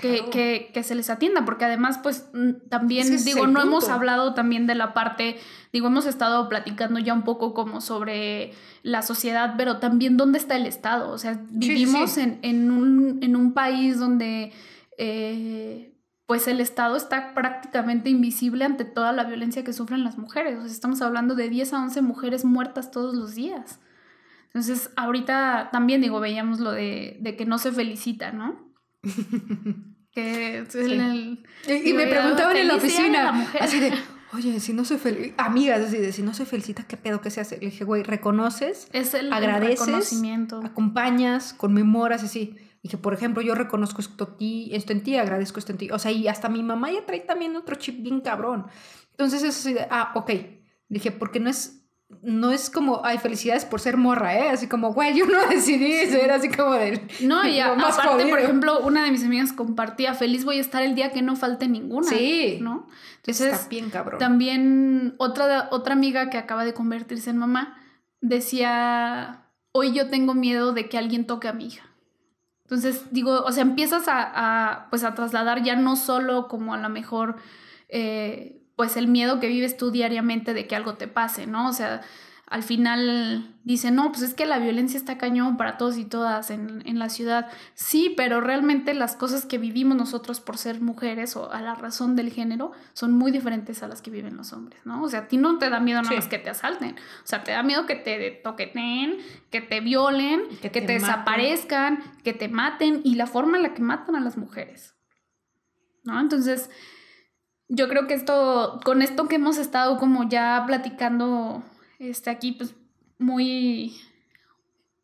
que, 0.00 0.70
que, 0.72 0.82
se 0.82 0.94
les 0.94 1.10
atienda, 1.10 1.44
porque 1.44 1.64
además, 1.64 1.98
pues 2.02 2.30
también, 2.68 3.22
digo, 3.24 3.46
no 3.46 3.60
hemos 3.60 3.88
hablado 3.88 4.34
también 4.34 4.66
de 4.66 4.74
la 4.74 4.94
parte, 4.94 5.36
digo, 5.72 5.88
hemos 5.88 6.06
estado 6.06 6.48
platicando 6.48 6.98
ya 6.98 7.12
un 7.12 7.22
poco 7.22 7.54
como 7.54 7.80
sobre 7.80 8.52
la 8.82 9.02
sociedad, 9.02 9.54
pero 9.56 9.78
también 9.78 10.16
dónde 10.16 10.38
está 10.38 10.56
el 10.56 10.66
Estado, 10.66 11.10
o 11.10 11.18
sea, 11.18 11.40
vivimos 11.50 12.16
En, 12.16 12.38
en, 12.42 12.70
un, 12.70 13.18
en, 13.22 13.36
un, 13.36 13.52
país 13.52 13.98
donde... 13.98 14.52
Eh, 14.98 15.86
pues 16.26 16.46
el 16.46 16.60
Estado 16.60 16.94
está 16.94 17.34
prácticamente 17.34 18.08
invisible 18.08 18.64
ante 18.64 18.84
toda 18.84 19.10
la 19.10 19.24
violencia 19.24 19.64
que 19.64 19.72
sufren 19.72 20.04
las 20.04 20.16
mujeres. 20.16 20.58
O 20.58 20.62
sea, 20.62 20.70
estamos 20.70 21.02
hablando 21.02 21.34
de 21.34 21.48
10 21.48 21.72
a 21.72 21.82
11 21.82 22.02
mujeres 22.02 22.44
muertas 22.44 22.92
todos 22.92 23.16
los 23.16 23.34
días. 23.34 23.80
Entonces, 24.44 24.92
ahorita 24.94 25.70
también, 25.72 26.00
digo, 26.00 26.20
veíamos 26.20 26.60
lo 26.60 26.70
de, 26.70 27.16
de 27.20 27.36
que 27.36 27.46
no 27.46 27.58
se 27.58 27.72
felicita, 27.72 28.30
¿no? 28.30 28.69
que 30.12 30.58
es 30.58 30.74
el, 30.74 31.44
y, 31.66 31.92
me 31.92 32.06
preguntaban 32.06 32.56
en 32.56 32.68
la 32.68 32.76
oficina, 32.76 33.50
así 33.60 33.80
de, 33.80 33.92
oye, 34.32 34.60
si 34.60 34.72
no 34.72 34.84
se 34.84 34.98
felicita, 34.98 35.44
amigas, 35.44 35.80
así 35.80 35.98
de, 35.98 36.12
si 36.12 36.22
no 36.22 36.34
se 36.34 36.44
felicita, 36.46 36.84
¿qué 36.84 36.96
pedo 36.96 37.20
que 37.20 37.30
se 37.30 37.40
hace? 37.40 37.58
Le 37.58 37.66
dije, 37.66 37.84
güey, 37.84 38.02
reconoces, 38.02 38.88
es 38.92 39.14
el, 39.14 39.32
agradeces, 39.32 39.86
reconocimiento. 39.86 40.60
acompañas, 40.64 41.54
conmemoras, 41.54 42.22
así. 42.22 42.56
Y 42.82 42.88
que, 42.88 42.96
por 42.96 43.12
ejemplo, 43.12 43.42
yo 43.42 43.54
reconozco 43.54 44.00
esto, 44.00 44.36
esto 44.38 44.92
en 44.92 45.02
ti, 45.02 45.16
agradezco 45.16 45.58
esto 45.58 45.72
en 45.72 45.78
ti. 45.78 45.90
O 45.90 45.98
sea, 45.98 46.12
y 46.12 46.28
hasta 46.28 46.48
mi 46.48 46.62
mamá 46.62 46.90
ya 46.90 47.04
trae 47.04 47.20
también 47.20 47.54
otro 47.54 47.76
chip 47.76 48.02
bien 48.02 48.22
cabrón. 48.22 48.66
Entonces 49.10 49.42
es 49.42 49.58
así 49.58 49.74
de, 49.74 49.86
ah, 49.90 50.12
ok. 50.14 50.30
Dije, 50.88 51.12
porque 51.12 51.40
no 51.40 51.50
es 51.50 51.79
no 52.22 52.50
es 52.50 52.70
como, 52.70 53.00
ay, 53.04 53.18
felicidades 53.18 53.64
por 53.64 53.80
ser 53.80 53.96
morra, 53.96 54.36
¿eh? 54.36 54.50
Así 54.50 54.66
como, 54.68 54.92
güey, 54.92 55.16
yo 55.16 55.26
no 55.26 55.46
decidí 55.50 56.06
ser 56.06 56.30
así 56.30 56.48
como 56.48 56.72
del... 56.72 57.00
No, 57.20 57.46
y 57.48 57.60
aparte, 57.60 58.26
por 58.26 58.38
ejemplo, 58.38 58.80
una 58.80 59.04
de 59.04 59.10
mis 59.10 59.24
amigas 59.24 59.52
compartía, 59.52 60.14
feliz 60.14 60.44
voy 60.44 60.58
a 60.58 60.60
estar 60.60 60.82
el 60.82 60.94
día 60.94 61.12
que 61.12 61.22
no 61.22 61.36
falte 61.36 61.68
ninguna. 61.68 62.08
Sí. 62.08 62.58
¿No? 62.60 62.86
Entonces, 63.16 63.54
está 63.54 63.68
bien 63.68 63.90
cabrón. 63.90 64.18
También 64.18 65.14
otra, 65.18 65.68
otra 65.70 65.94
amiga 65.94 66.30
que 66.30 66.38
acaba 66.38 66.64
de 66.64 66.74
convertirse 66.74 67.30
en 67.30 67.38
mamá 67.38 67.78
decía, 68.20 69.46
hoy 69.72 69.92
yo 69.92 70.08
tengo 70.08 70.34
miedo 70.34 70.72
de 70.72 70.88
que 70.88 70.98
alguien 70.98 71.26
toque 71.26 71.48
a 71.48 71.52
mi 71.52 71.66
hija. 71.66 71.86
Entonces, 72.64 73.06
digo, 73.10 73.42
o 73.42 73.52
sea, 73.52 73.62
empiezas 73.62 74.04
a, 74.06 74.86
pues 74.90 75.04
a 75.04 75.14
trasladar 75.14 75.62
ya 75.62 75.74
no 75.74 75.96
solo 75.96 76.48
como 76.48 76.74
a 76.74 76.78
lo 76.78 76.88
mejor... 76.88 77.36
Eh, 77.88 78.59
pues 78.80 78.96
el 78.96 79.08
miedo 79.08 79.40
que 79.40 79.48
vives 79.48 79.76
tú 79.76 79.90
diariamente 79.90 80.54
de 80.54 80.66
que 80.66 80.74
algo 80.74 80.94
te 80.94 81.06
pase, 81.06 81.46
¿no? 81.46 81.68
O 81.68 81.72
sea, 81.74 82.00
al 82.46 82.62
final 82.62 83.54
dicen, 83.62 83.94
no, 83.94 84.10
pues 84.10 84.22
es 84.22 84.32
que 84.32 84.46
la 84.46 84.58
violencia 84.58 84.96
está 84.96 85.18
cañón 85.18 85.58
para 85.58 85.76
todos 85.76 85.98
y 85.98 86.06
todas 86.06 86.50
en, 86.50 86.98
la 86.98 87.10
ciudad. 87.10 87.50
Sí, 87.74 88.14
pero 88.16 88.40
realmente 88.40 88.94
las 88.94 89.16
cosas 89.16 89.44
que 89.44 89.58
vivimos 89.58 89.98
nosotros 89.98 90.40
por 90.40 90.56
ser 90.56 90.80
mujeres 90.80 91.36
o 91.36 91.52
a 91.52 91.60
la 91.60 91.74
razón 91.74 92.16
del 92.16 92.32
género 92.32 92.72
son 92.94 93.12
muy 93.12 93.32
diferentes 93.32 93.82
a 93.82 93.86
las 93.86 94.00
que 94.00 94.10
viven 94.10 94.38
los 94.38 94.54
hombres, 94.54 94.80
¿no? 94.86 95.02
O 95.02 95.10
sea, 95.10 95.20
a 95.20 95.28
ti 95.28 95.36
no 95.36 95.58
te 95.58 95.68
da 95.68 95.78
miedo 95.78 96.00
nada 96.00 96.16
más 96.16 96.26
que 96.26 96.38
te 96.38 96.48
asalten. 96.48 96.92
O 96.92 97.26
sea, 97.26 97.44
te 97.44 97.52
da 97.52 97.62
miedo 97.62 97.84
que 97.84 97.96
te 97.96 98.30
toqueten, 98.42 99.18
que 99.50 99.60
te 99.60 99.82
violen, 99.82 100.44
que, 100.62 100.70
te, 100.70 100.80
desaparezcan, 100.80 102.02
que 102.24 102.32
te 102.32 102.48
maten 102.48 103.02
y 103.04 103.16
la 103.16 103.26
forma 103.26 103.58
en 103.58 103.62
la 103.62 103.74
que 103.74 103.82
matan 103.82 104.16
a 104.16 104.20
las 104.20 104.38
mujeres. 104.38 104.94
¿No? 106.02 106.18
Entonces, 106.18 106.70
yo 107.70 107.88
creo 107.88 108.06
que 108.08 108.14
esto, 108.14 108.80
con 108.84 109.00
esto 109.00 109.28
que 109.28 109.36
hemos 109.36 109.56
estado 109.56 109.96
como 109.96 110.28
ya 110.28 110.64
platicando 110.66 111.62
este, 112.00 112.28
aquí, 112.28 112.52
pues 112.52 112.74
muy, 113.18 113.96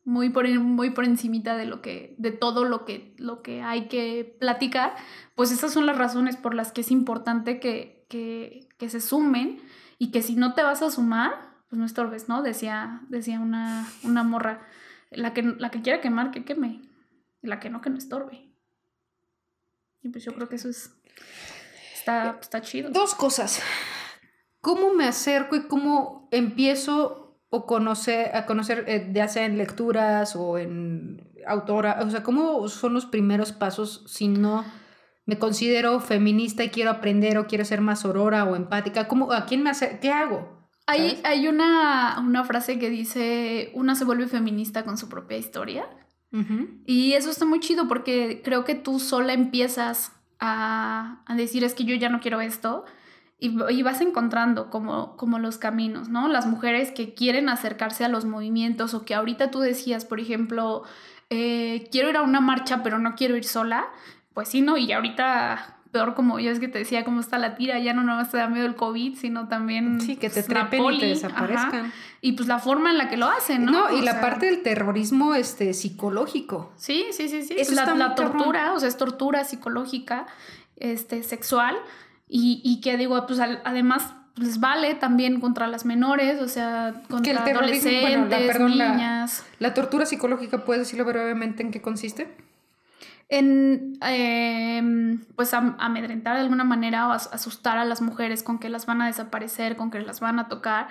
muy 0.03 0.29
por, 0.29 0.47
muy 0.59 0.89
por 0.89 1.05
encimita 1.05 1.55
de 1.55 1.65
lo 1.65 1.81
que, 1.81 2.13
de 2.17 2.31
todo 2.31 2.65
lo 2.65 2.83
que, 2.83 3.15
lo 3.17 3.41
que 3.41 3.61
hay 3.63 3.87
que 3.87 4.35
platicar, 4.39 4.95
pues 5.33 5.51
esas 5.51 5.71
son 5.71 5.85
las 5.85 5.97
razones 5.97 6.35
por 6.35 6.53
las 6.53 6.73
que 6.73 6.81
es 6.81 6.91
importante 6.91 7.61
que, 7.61 8.05
que, 8.09 8.67
que 8.77 8.89
se 8.89 8.99
sumen 8.99 9.61
y 9.97 10.11
que 10.11 10.21
si 10.21 10.35
no 10.35 10.53
te 10.53 10.61
vas 10.61 10.81
a 10.81 10.91
sumar, 10.91 11.53
pues 11.69 11.79
no 11.79 11.85
estorbes, 11.85 12.27
¿no? 12.27 12.43
Decía, 12.43 13.01
decía 13.07 13.39
una, 13.39 13.87
una 14.03 14.23
morra, 14.23 14.67
la 15.09 15.33
que, 15.33 15.41
la 15.41 15.71
que 15.71 15.81
quiera 15.81 16.01
quemar, 16.01 16.31
que 16.31 16.43
queme, 16.43 16.81
la 17.41 17.61
que 17.61 17.69
no, 17.69 17.79
que 17.79 17.89
no 17.89 17.97
estorbe. 17.97 18.51
Y 20.03 20.09
pues 20.09 20.25
yo 20.25 20.33
creo 20.33 20.49
que 20.49 20.57
eso 20.57 20.67
es 20.67 20.93
está, 22.07 22.61
chido. 22.61 22.89
Dos 22.89 23.15
cosas. 23.15 23.61
¿Cómo 24.61 24.93
me 24.93 25.05
acerco 25.05 25.55
y 25.55 25.67
cómo 25.67 26.27
empiezo 26.31 27.39
o 27.49 27.65
conocer, 27.65 28.35
a 28.35 28.45
conocer, 28.45 28.85
eh, 28.87 29.09
ya 29.13 29.27
sea 29.27 29.45
en 29.45 29.57
lecturas 29.57 30.35
o 30.35 30.57
en 30.57 31.31
autora? 31.45 31.99
O 32.01 32.09
sea, 32.09 32.23
¿cómo 32.23 32.67
son 32.67 32.93
los 32.93 33.05
primeros 33.05 33.51
pasos 33.51 34.03
si 34.07 34.27
no 34.27 34.65
me 35.25 35.37
considero 35.37 35.99
feminista 35.99 36.63
y 36.63 36.69
quiero 36.69 36.91
aprender 36.91 37.37
o 37.37 37.47
quiero 37.47 37.65
ser 37.65 37.81
más 37.81 38.03
aurora 38.05 38.45
o 38.45 38.55
empática? 38.55 39.07
¿Cómo, 39.07 39.31
¿A 39.31 39.45
quién 39.45 39.63
me 39.63 39.69
hace, 39.69 39.99
qué 39.99 40.11
hago? 40.11 40.57
Hay, 40.89 41.19
hay 41.25 41.49
una, 41.49 42.17
una, 42.19 42.45
frase 42.45 42.79
que 42.79 42.89
dice, 42.89 43.71
una 43.73 43.93
se 43.95 44.05
vuelve 44.05 44.27
feminista 44.27 44.85
con 44.85 44.97
su 44.97 45.09
propia 45.09 45.37
historia. 45.37 45.85
Y 46.85 47.13
eso 47.13 47.31
está 47.31 47.45
muy 47.45 47.59
chido 47.59 47.87
porque 47.87 48.41
creo 48.43 48.63
que 48.63 48.75
tú 48.75 48.99
sola 48.99 49.33
empiezas 49.33 50.11
a, 50.39 51.23
decir 51.35 51.63
es 51.63 51.73
que 51.73 51.83
yo 51.83 51.95
ya 51.95 52.09
no 52.09 52.19
quiero 52.19 52.41
esto 52.41 52.85
y, 53.39 53.81
vas 53.83 54.01
encontrando 54.01 54.69
como, 54.71 55.15
como 55.15 55.37
los 55.37 55.57
caminos, 55.57 56.09
¿no? 56.09 56.27
Las 56.27 56.47
mujeres 56.47 56.91
que 56.91 57.13
quieren 57.13 57.49
acercarse 57.49 58.03
a 58.03 58.09
los 58.09 58.25
movimientos 58.25 58.95
o 58.95 59.05
que 59.05 59.13
ahorita 59.13 59.51
tú 59.51 59.59
decías, 59.59 60.05
por 60.05 60.19
ejemplo, 60.19 60.83
eh, 61.29 61.87
quiero 61.91 62.09
ir 62.09 62.17
a 62.17 62.23
una 62.23 62.41
marcha 62.41 62.81
pero 62.81 62.97
no 62.97 63.15
quiero 63.15 63.37
ir 63.37 63.43
sola, 63.43 63.85
pues 64.33 64.49
sí, 64.49 64.61
¿no? 64.61 64.77
Y 64.77 64.91
ahorita 64.91 65.76
peor 65.91 66.13
como 66.13 66.39
yo 66.39 66.51
es 66.51 66.59
que 66.59 66.67
te 66.67 66.79
decía 66.79 67.03
cómo 67.03 67.19
está 67.19 67.37
la 67.37 67.55
tira, 67.55 67.79
ya 67.79 67.93
no 67.93 68.03
más 68.03 68.31
te 68.31 68.37
da 68.37 68.47
miedo 68.47 68.65
el 68.65 68.75
COVID, 68.75 69.17
sino 69.17 69.47
también 69.47 70.01
sí, 70.01 70.15
que 70.15 70.29
te 70.29 70.35
pues, 70.35 70.47
trapen 70.47 70.83
y 70.93 70.99
te 70.99 71.05
desaparezcan. 71.07 71.91
Y 72.21 72.33
pues 72.33 72.47
la 72.47 72.59
forma 72.59 72.91
en 72.91 72.97
la 72.97 73.09
que 73.09 73.17
lo 73.17 73.27
hacen, 73.27 73.65
¿no? 73.65 73.71
No, 73.71 73.97
y 73.97 74.01
la 74.01 74.21
parte 74.21 74.47
del 74.47 74.63
terrorismo 74.63 75.35
este 75.35 75.73
psicológico. 75.73 76.71
Sí, 76.77 77.05
sí, 77.11 77.29
sí, 77.29 77.43
sí. 77.43 77.55
Eso 77.57 77.73
pues, 77.73 77.87
la, 77.87 77.95
la 77.95 78.15
tortura, 78.15 78.73
o 78.73 78.79
sea, 78.79 78.89
es 78.89 78.97
tortura 78.97 79.43
psicológica, 79.43 80.27
este, 80.77 81.23
sexual, 81.23 81.75
y, 82.27 82.61
y 82.63 82.81
que 82.81 82.97
digo, 82.97 83.25
pues 83.25 83.39
además 83.39 84.13
les 84.37 84.59
vale 84.59 84.95
también 84.95 85.39
contra 85.39 85.67
las 85.67 85.85
menores, 85.85 86.41
o 86.41 86.47
sea, 86.47 87.01
contra 87.09 87.31
el 87.31 87.37
adolescentes, 87.37 88.59
niñas. 88.59 89.43
La, 89.59 89.69
la 89.69 89.73
tortura 89.73 90.05
psicológica, 90.05 90.63
¿puedes 90.63 90.83
decirlo 90.83 91.05
brevemente 91.05 91.63
en 91.63 91.71
qué 91.71 91.81
consiste? 91.81 92.27
En 93.29 93.97
em, 94.01 95.25
pues 95.35 95.53
amedrentar 95.53 96.35
de 96.35 96.41
alguna 96.41 96.63
manera 96.63 97.09
o 97.09 97.11
asustar 97.11 97.77
a 97.77 97.85
las 97.85 98.01
mujeres 98.01 98.43
con 98.43 98.57
que 98.59 98.69
las 98.69 98.85
van 98.85 99.01
a 99.01 99.07
desaparecer, 99.07 99.75
con 99.75 99.91
que 99.91 99.99
las 99.99 100.19
van 100.19 100.39
a 100.39 100.47
tocar, 100.47 100.87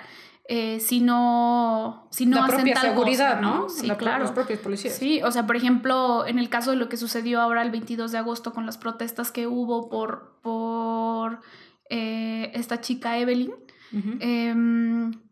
eh, 0.49 0.79
si 0.79 1.01
no, 1.01 2.07
si 2.11 2.25
no 2.25 2.37
la 2.37 2.45
hacen 2.45 2.55
propia 2.57 2.79
seguridad, 2.79 3.41
¿no? 3.41 3.67
Sí, 3.69 3.89
claro. 3.97 4.23
Los 4.23 4.31
propios 4.31 4.59
policías. 4.59 4.95
Sí, 4.95 5.21
o 5.23 5.31
sea, 5.31 5.45
por 5.45 5.55
ejemplo, 5.55 6.25
en 6.25 6.39
el 6.39 6.49
caso 6.49 6.71
de 6.71 6.77
lo 6.77 6.89
que 6.89 6.95
sucedió 6.95 7.41
ahora 7.41 7.63
el 7.63 7.71
22 7.71 8.11
de 8.11 8.19
agosto 8.19 8.53
con 8.53 8.65
las 8.65 8.77
protestas 8.77 9.31
que 9.31 9.47
hubo 9.47 9.89
por, 9.89 10.37
por 10.41 11.41
eh, 11.89 12.51
esta 12.53 12.79
chica 12.79 13.17
Evelyn, 13.17 13.53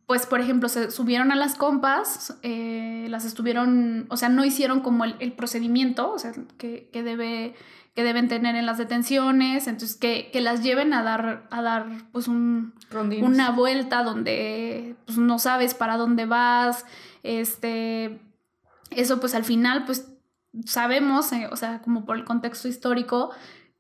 pues, 0.08 0.28
por 0.28 0.40
ejemplo, 0.40 0.70
se 0.70 0.92
subieron 0.92 1.32
a 1.32 1.36
las 1.36 1.56
compas, 1.56 2.38
eh, 2.44 3.08
las 3.10 3.26
estuvieron, 3.26 4.06
o 4.10 4.18
sea, 4.18 4.30
no 4.30 4.46
hicieron 4.46 4.82
como 4.82 5.04
el, 5.04 5.34
procedimiento, 5.34 6.12
o 6.12 6.20
sea, 6.20 6.32
que, 6.58 6.90
debe, 6.94 7.56
que 7.96 8.04
deben 8.04 8.28
tener 8.28 8.56
en 8.56 8.68
las 8.68 8.78
detenciones, 8.78 9.68
entonces 9.68 9.98
que, 9.98 10.30
las 10.42 10.62
lleven 10.62 10.94
a 10.94 11.02
dar, 11.02 11.48
a 11.50 11.62
dar 11.64 11.88
pues 12.12 12.28
un, 12.28 12.76
una 13.22 13.50
vuelta 13.52 14.04
donde 14.04 14.96
pues, 15.06 15.18
no 15.18 15.40
sabes 15.40 15.74
para 15.74 15.98
dónde 15.98 16.28
vas, 16.28 16.86
este, 17.24 18.22
eso 18.92 19.20
pues 19.20 19.34
al 19.34 19.44
final 19.44 19.86
pues 19.86 20.08
sabemos, 20.66 21.32
eh, 21.34 21.50
o 21.52 21.56
sea, 21.56 21.82
como 21.82 22.06
por 22.06 22.16
el 22.16 22.26
contexto 22.26 22.68
histórico, 22.68 23.32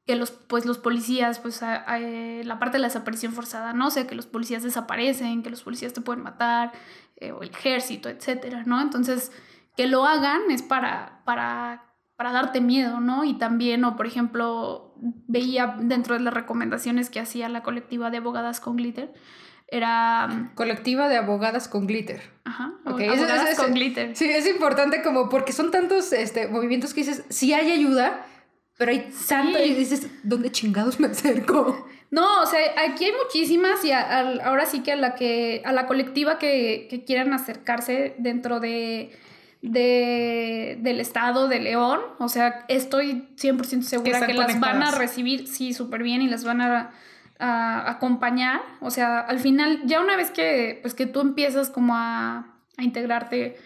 que 0.06 0.16
los, 0.16 0.32
pues, 0.32 0.66
los 0.66 0.78
policías, 0.78 1.40
pues 1.40 1.62
eh, 1.64 2.42
la 2.46 2.60
parte 2.60 2.78
de 2.78 2.82
la 2.82 2.88
desaparición 2.88 3.34
forzada, 3.34 3.74
¿no? 3.74 3.88
O 3.88 3.92
sea, 3.92 4.06
que 4.06 4.16
los 4.16 4.28
policías 4.28 4.64
desaparecen, 4.64 5.42
que 5.42 5.50
los 5.50 5.64
policías 5.64 5.94
te 5.94 6.02
pueden 6.02 6.24
matar, 6.24 6.74
eh, 7.18 7.32
o 7.32 7.42
el 7.42 7.50
ejército, 7.50 8.10
etcétera, 8.10 8.64
¿no? 8.66 8.82
Entonces, 8.82 9.32
que 9.76 9.88
lo 9.88 10.06
hagan 10.06 10.52
es 10.52 10.62
para, 10.62 11.22
para, 11.26 11.86
para 12.18 12.32
darte 12.32 12.62
miedo, 12.62 13.00
¿no? 13.00 13.24
Y 13.24 13.38
también, 13.38 13.84
o 13.84 13.96
por 13.96 14.06
ejemplo, 14.06 14.94
veía 15.28 15.76
dentro 15.80 16.14
de 16.14 16.22
las 16.22 16.34
recomendaciones 16.34 17.10
que 17.10 17.20
hacía 17.20 17.50
la 17.50 17.64
colectiva 17.64 18.12
de 18.12 18.18
abogadas 18.18 18.60
con 18.60 18.76
glitter, 18.76 19.12
era... 19.68 20.52
Colectiva 20.54 21.10
de 21.10 21.18
abogadas 21.18 21.68
con 21.68 21.88
glitter. 21.88 22.22
Ajá. 22.44 22.74
Abogadas 22.86 23.58
con 23.58 23.74
glitter. 23.74 24.16
Sí, 24.16 24.26
es 24.26 24.48
importante 24.48 25.02
como 25.02 25.30
porque 25.30 25.52
son 25.52 25.72
tantos 25.72 26.14
este, 26.14 26.48
movimientos 26.48 26.94
que 26.94 27.02
dices, 27.02 27.26
si 27.30 27.54
hay 27.54 27.72
ayuda, 27.72 28.24
pero 28.78 28.92
hay 28.92 29.10
tanto 29.28 29.60
y 29.64 29.74
dices, 29.74 30.08
¿dónde 30.24 30.52
chingados 30.52 31.00
me 31.00 31.08
acerco? 31.08 31.88
No, 32.12 32.42
o 32.42 32.46
sea, 32.46 32.60
aquí 32.88 33.06
hay 33.06 33.14
muchísimas 33.24 33.84
y 33.84 33.92
ahora 33.92 34.66
sí 34.66 34.82
que 34.82 34.92
a 34.92 34.96
la 34.96 35.16
que 35.16 35.62
a 35.66 35.72
la 35.72 35.88
colectiva 35.88 36.38
que, 36.38 36.88
que 36.90 37.04
quieran 37.04 37.34
acercarse 37.34 38.16
dentro 38.18 38.60
de, 38.60 39.12
de, 39.66 40.78
del 40.82 41.00
estado 41.00 41.48
de 41.48 41.60
León. 41.60 42.00
O 42.20 42.30
sea, 42.30 42.66
estoy 42.68 43.28
100% 43.38 43.82
segura 43.82 44.26
que, 44.26 44.34
las 44.34 44.60
van 44.60 44.84
a 44.84 44.92
recibir, 44.92 45.48
sí, 45.48 45.74
súper 45.74 46.04
bien 46.04 46.22
y 46.22 46.28
las 46.28 46.44
van 46.44 46.62
a, 46.62 46.92
acompañar. 47.38 48.62
O 48.80 48.92
sea, 48.92 49.20
al 49.20 49.40
final, 49.40 49.82
ya 49.86 50.00
una 50.00 50.16
vez 50.16 50.32
que, 50.32 50.80
pues, 50.82 50.94
que 50.94 51.06
tú 51.06 51.20
empiezas 51.20 51.70
como 51.70 51.94
a, 51.94 52.48
a 52.78 52.84
integrarte, 52.84 53.58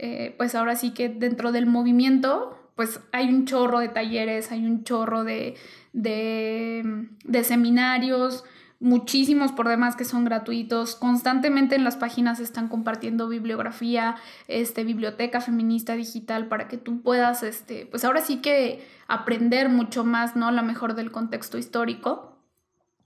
eh, 0.00 0.34
pues 0.36 0.56
ahora 0.56 0.74
sí 0.74 0.90
que 0.90 1.08
dentro 1.08 1.52
del 1.52 1.66
movimiento, 1.66 2.58
pues 2.74 3.00
hay 3.12 3.28
un 3.28 3.44
chorro 3.44 3.80
de 3.80 3.88
talleres, 3.88 4.50
hay 4.52 4.64
un 4.64 4.84
chorro 4.84 5.24
de, 5.24 5.56
de, 5.92 7.08
de 7.24 7.44
seminarios, 7.44 8.44
muchísimos 8.82 9.52
por 9.52 9.68
demás 9.68 9.94
que 9.94 10.04
son 10.04 10.24
gratuitos. 10.24 10.96
Constantemente 10.96 11.76
en 11.76 11.84
las 11.84 11.96
páginas 11.96 12.40
están 12.40 12.68
compartiendo 12.68 13.28
bibliografía, 13.28 14.16
este, 14.48 14.82
biblioteca 14.82 15.40
feminista 15.40 15.94
digital 15.94 16.48
para 16.48 16.66
que 16.66 16.78
tú 16.78 17.00
puedas, 17.00 17.44
este, 17.44 17.86
pues 17.86 18.04
ahora 18.04 18.20
sí 18.20 18.38
que 18.38 18.84
aprender 19.06 19.68
mucho 19.68 20.04
más, 20.04 20.34
¿no? 20.34 20.50
La 20.50 20.62
mejor 20.62 20.94
del 20.94 21.12
contexto 21.12 21.58
histórico. 21.58 22.38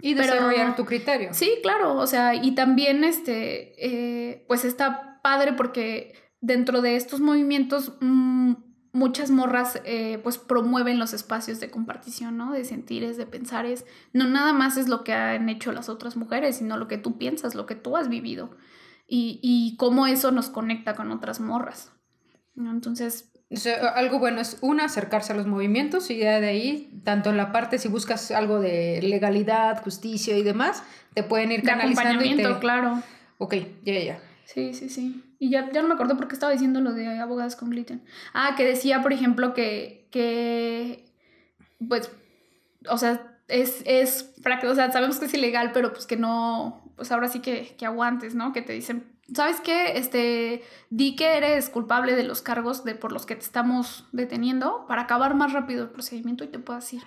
Y 0.00 0.14
desarrollar 0.14 0.76
tu 0.76 0.84
criterio. 0.84 1.32
Sí, 1.32 1.50
claro, 1.62 1.96
o 1.96 2.06
sea, 2.06 2.34
y 2.34 2.54
también 2.54 3.04
este, 3.04 3.74
eh, 3.78 4.44
pues 4.48 4.64
está 4.64 5.20
padre 5.22 5.52
porque 5.52 6.14
dentro 6.40 6.80
de 6.80 6.96
estos 6.96 7.20
movimientos 7.20 7.92
mm, 8.00 8.54
muchas 8.96 9.30
morras 9.30 9.80
eh, 9.84 10.18
pues 10.22 10.38
promueven 10.38 10.98
los 10.98 11.12
espacios 11.12 11.60
de 11.60 11.70
compartición, 11.70 12.36
¿no? 12.36 12.52
De 12.52 12.64
sentires, 12.64 13.16
de 13.16 13.26
pensares. 13.26 13.84
No 14.12 14.28
nada 14.28 14.52
más 14.52 14.76
es 14.76 14.88
lo 14.88 15.04
que 15.04 15.12
han 15.12 15.48
hecho 15.48 15.72
las 15.72 15.88
otras 15.88 16.16
mujeres, 16.16 16.56
sino 16.56 16.76
lo 16.76 16.88
que 16.88 16.98
tú 16.98 17.18
piensas, 17.18 17.54
lo 17.54 17.66
que 17.66 17.74
tú 17.74 17.96
has 17.96 18.08
vivido 18.08 18.50
y, 19.06 19.38
y 19.42 19.76
cómo 19.76 20.06
eso 20.06 20.30
nos 20.32 20.48
conecta 20.48 20.94
con 20.94 21.12
otras 21.12 21.40
morras. 21.40 21.92
Entonces... 22.56 23.30
algo 23.94 24.18
bueno 24.18 24.40
es, 24.40 24.58
una, 24.60 24.86
acercarse 24.86 25.32
a 25.32 25.36
los 25.36 25.46
movimientos 25.46 26.10
y 26.10 26.18
ya 26.18 26.40
de 26.40 26.48
ahí, 26.48 27.00
tanto 27.04 27.30
en 27.30 27.36
la 27.36 27.52
parte, 27.52 27.78
si 27.78 27.88
buscas 27.88 28.30
algo 28.30 28.60
de 28.60 29.00
legalidad, 29.02 29.82
justicia 29.82 30.36
y 30.36 30.42
demás, 30.42 30.82
te 31.14 31.22
pueden 31.22 31.52
ir 31.52 31.62
canalizando. 31.62 32.24
y 32.24 32.34
te... 32.34 32.58
claro. 32.58 33.02
Ok, 33.38 33.54
ya, 33.84 34.00
ya. 34.00 34.20
Sí, 34.44 34.72
sí, 34.72 34.88
sí. 34.88 35.22
Y 35.38 35.50
ya, 35.50 35.70
ya 35.70 35.82
no 35.82 35.88
me 35.88 35.94
acuerdo 35.94 36.16
por 36.16 36.28
qué 36.28 36.34
estaba 36.34 36.52
diciendo 36.52 36.80
lo 36.80 36.92
de 36.92 37.18
abogadas 37.18 37.56
con 37.56 37.70
gluten. 37.70 38.02
Ah, 38.32 38.54
que 38.56 38.64
decía, 38.64 39.02
por 39.02 39.12
ejemplo, 39.12 39.52
que, 39.54 40.08
que 40.10 41.04
pues, 41.88 42.10
o 42.88 42.98
sea, 42.98 43.38
es, 43.48 43.82
es 43.84 44.34
o 44.44 44.74
sea, 44.74 44.90
sabemos 44.90 45.18
que 45.18 45.26
es 45.26 45.34
ilegal, 45.34 45.72
pero 45.72 45.92
pues 45.92 46.06
que 46.06 46.16
no, 46.16 46.92
pues 46.96 47.12
ahora 47.12 47.28
sí 47.28 47.40
que, 47.40 47.74
que 47.76 47.86
aguantes, 47.86 48.34
¿no? 48.34 48.52
Que 48.52 48.62
te 48.62 48.72
dicen, 48.72 49.16
¿sabes 49.34 49.60
qué? 49.60 49.98
Este, 49.98 50.62
di 50.90 51.16
que 51.16 51.36
eres 51.36 51.68
culpable 51.68 52.14
de 52.16 52.24
los 52.24 52.42
cargos 52.42 52.84
de, 52.84 52.94
por 52.94 53.12
los 53.12 53.26
que 53.26 53.36
te 53.36 53.44
estamos 53.44 54.06
deteniendo 54.12 54.86
para 54.86 55.02
acabar 55.02 55.34
más 55.34 55.52
rápido 55.52 55.84
el 55.84 55.90
procedimiento 55.90 56.44
y 56.44 56.48
te 56.48 56.58
puedas 56.58 56.92
ir. 56.92 57.02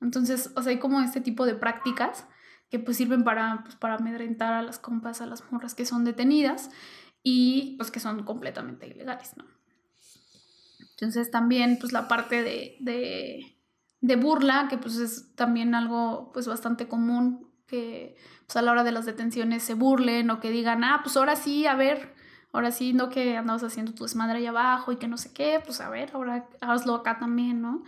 Entonces, 0.00 0.52
o 0.56 0.62
sea, 0.62 0.70
hay 0.70 0.78
como 0.78 1.00
este 1.00 1.20
tipo 1.20 1.46
de 1.46 1.54
prácticas 1.54 2.26
que 2.70 2.78
pues 2.78 2.96
sirven 2.96 3.22
para, 3.22 3.60
pues, 3.62 3.76
para 3.76 3.94
amedrentar 3.94 4.52
a 4.52 4.62
las 4.62 4.78
compas, 4.78 5.20
a 5.20 5.26
las 5.26 5.50
morras 5.52 5.74
que 5.74 5.86
son 5.86 6.04
detenidas 6.04 6.70
y 7.28 7.74
pues 7.76 7.90
que 7.90 7.98
son 7.98 8.22
completamente 8.22 8.86
ilegales, 8.86 9.36
¿no? 9.36 9.44
Entonces 10.92 11.28
también 11.32 11.76
pues 11.80 11.92
la 11.92 12.06
parte 12.06 12.44
de, 12.44 12.76
de, 14.00 14.16
burla, 14.16 14.68
que 14.70 14.78
pues 14.78 14.94
es 14.98 15.34
también 15.34 15.74
algo 15.74 16.30
pues 16.32 16.46
bastante 16.46 16.86
común, 16.86 17.50
que 17.66 18.16
pues 18.46 18.56
a 18.56 18.62
la 18.62 18.70
hora 18.70 18.84
de 18.84 18.92
las 18.92 19.06
detenciones 19.06 19.64
se 19.64 19.74
burlen 19.74 20.30
o 20.30 20.38
que 20.38 20.52
digan, 20.52 20.84
ah, 20.84 21.00
pues 21.02 21.16
ahora 21.16 21.34
sí, 21.34 21.66
a 21.66 21.74
ver, 21.74 22.14
ahora 22.52 22.70
sí, 22.70 22.92
no 22.92 23.08
que 23.08 23.36
andabas 23.36 23.64
haciendo 23.64 23.92
tu 23.92 24.04
desmadre 24.04 24.38
ahí 24.38 24.46
abajo 24.46 24.92
y 24.92 24.96
que 24.96 25.08
no 25.08 25.18
sé 25.18 25.32
qué, 25.32 25.60
pues 25.64 25.80
a 25.80 25.90
ver, 25.90 26.12
ahora 26.14 26.48
hazlo 26.60 26.94
acá 26.94 27.18
también, 27.18 27.60
¿no? 27.60 27.82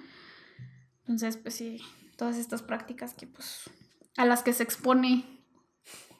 Entonces 1.02 1.36
pues 1.36 1.54
sí, 1.54 1.80
todas 2.16 2.36
estas 2.36 2.62
prácticas 2.62 3.14
que 3.14 3.28
pues 3.28 3.70
a 4.16 4.24
las 4.24 4.42
que 4.42 4.52
se 4.52 4.64
expone, 4.64 5.44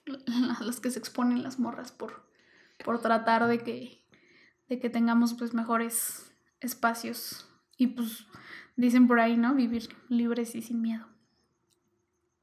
a 0.61 0.63
las 0.63 0.79
que 0.79 0.93
se 0.93 1.01
exponen 1.01 1.43
las 1.43 1.59
morras 1.59 1.91
por, 1.91 2.28
por 2.85 3.01
tratar 3.01 3.47
de 3.47 3.59
que, 3.59 4.05
de 4.69 4.79
que 4.79 4.91
tengamos 4.91 5.35
pues 5.35 5.55
mejores 5.55 6.33
espacios 6.61 7.49
y 7.77 7.89
pues 7.89 8.27
dicen 8.77 9.07
por 9.07 9.21
ahí, 9.21 9.37
¿no? 9.37 9.55
Vivir 9.55 9.89
libres 10.09 10.55
y 10.55 10.63
sin 10.63 10.81
miedo. 10.83 11.07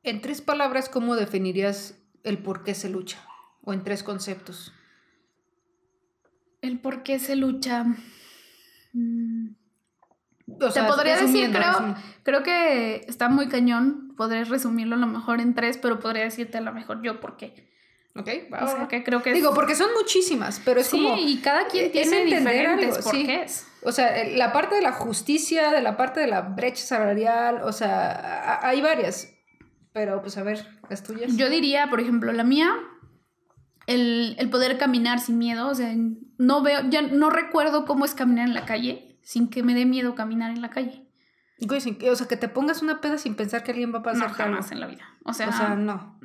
En 0.03 0.21
tres 0.21 0.41
palabras, 0.41 0.89
¿cómo 0.89 1.15
definirías 1.15 1.97
el 2.23 2.37
por 2.37 2.63
qué 2.63 2.75
se 2.75 2.89
lucha? 2.89 3.17
O 3.61 3.73
en 3.73 3.83
tres 3.83 4.03
conceptos. 4.03 4.71
El 6.61 6.79
por 6.79 7.03
qué 7.03 7.19
se 7.19 7.35
lucha. 7.35 7.85
Mm, 8.93 9.55
te 10.47 10.83
podría 10.83 11.17
decir, 11.17 11.51
creo, 11.51 11.95
creo 12.23 12.43
que 12.43 12.97
está 13.07 13.29
muy 13.29 13.47
cañón. 13.47 14.13
Podré 14.15 14.43
resumirlo 14.43 14.95
a 14.95 14.99
lo 14.99 15.07
mejor 15.07 15.41
en 15.41 15.55
tres, 15.55 15.77
pero 15.77 15.99
podría 15.99 16.23
decirte 16.23 16.59
a 16.59 16.61
lo 16.61 16.71
mejor 16.71 17.01
yo 17.01 17.19
por 17.19 17.35
qué. 17.35 17.67
Ok, 18.17 18.29
o 18.61 18.67
sea, 18.67 18.87
que 18.87 19.03
creo 19.03 19.21
que 19.21 19.33
Digo, 19.33 19.53
porque 19.53 19.75
son 19.75 19.89
muchísimas, 19.93 20.61
pero 20.63 20.79
es 20.79 20.87
sí, 20.87 21.05
y 21.17 21.41
cada 21.41 21.67
quien 21.67 21.91
tiene 21.91 22.23
diferentes 22.23 22.99
por 22.99 23.11
qué 23.11 23.45
O 23.83 23.91
sea, 23.91 24.23
la 24.29 24.53
parte 24.53 24.75
de 24.75 24.81
la 24.81 24.93
justicia, 24.93 25.71
de 25.71 25.81
la 25.81 25.97
parte 25.97 26.21
de 26.21 26.27
la 26.27 26.41
brecha 26.41 26.85
salarial, 26.85 27.61
o 27.63 27.73
sea, 27.73 28.59
hay 28.63 28.81
varias. 28.81 29.33
Pero, 29.91 30.21
pues, 30.21 30.37
a 30.37 30.43
ver, 30.43 30.65
las 30.89 31.03
tuyas. 31.03 31.35
Yo 31.35 31.49
diría, 31.49 31.89
por 31.89 31.99
ejemplo, 31.99 32.31
la 32.31 32.43
mía, 32.43 32.73
el, 33.87 34.35
el 34.39 34.49
poder 34.49 34.77
caminar 34.77 35.19
sin 35.19 35.37
miedo. 35.37 35.67
O 35.67 35.75
sea, 35.75 35.93
no 36.37 36.61
veo, 36.61 36.81
ya 36.89 37.01
no 37.01 37.29
recuerdo 37.29 37.85
cómo 37.85 38.05
es 38.05 38.13
caminar 38.13 38.47
en 38.47 38.53
la 38.53 38.65
calle 38.65 39.19
sin 39.23 39.49
que 39.49 39.63
me 39.63 39.73
dé 39.73 39.85
miedo 39.85 40.15
caminar 40.15 40.51
en 40.51 40.61
la 40.61 40.69
calle. 40.69 41.09
o 41.67 42.15
sea, 42.15 42.27
que 42.27 42.37
te 42.37 42.47
pongas 42.47 42.81
una 42.81 43.01
peda 43.01 43.17
sin 43.17 43.35
pensar 43.35 43.63
que 43.63 43.71
alguien 43.71 43.93
va 43.93 43.99
a 43.99 44.03
pasar. 44.03 44.29
No, 44.29 44.33
jamás 44.33 44.71
en 44.71 44.79
la 44.79 44.87
vida. 44.87 45.03
O 45.25 45.33
sea, 45.33 45.49
o 45.49 45.51
sea, 45.51 45.75
no. 45.75 46.19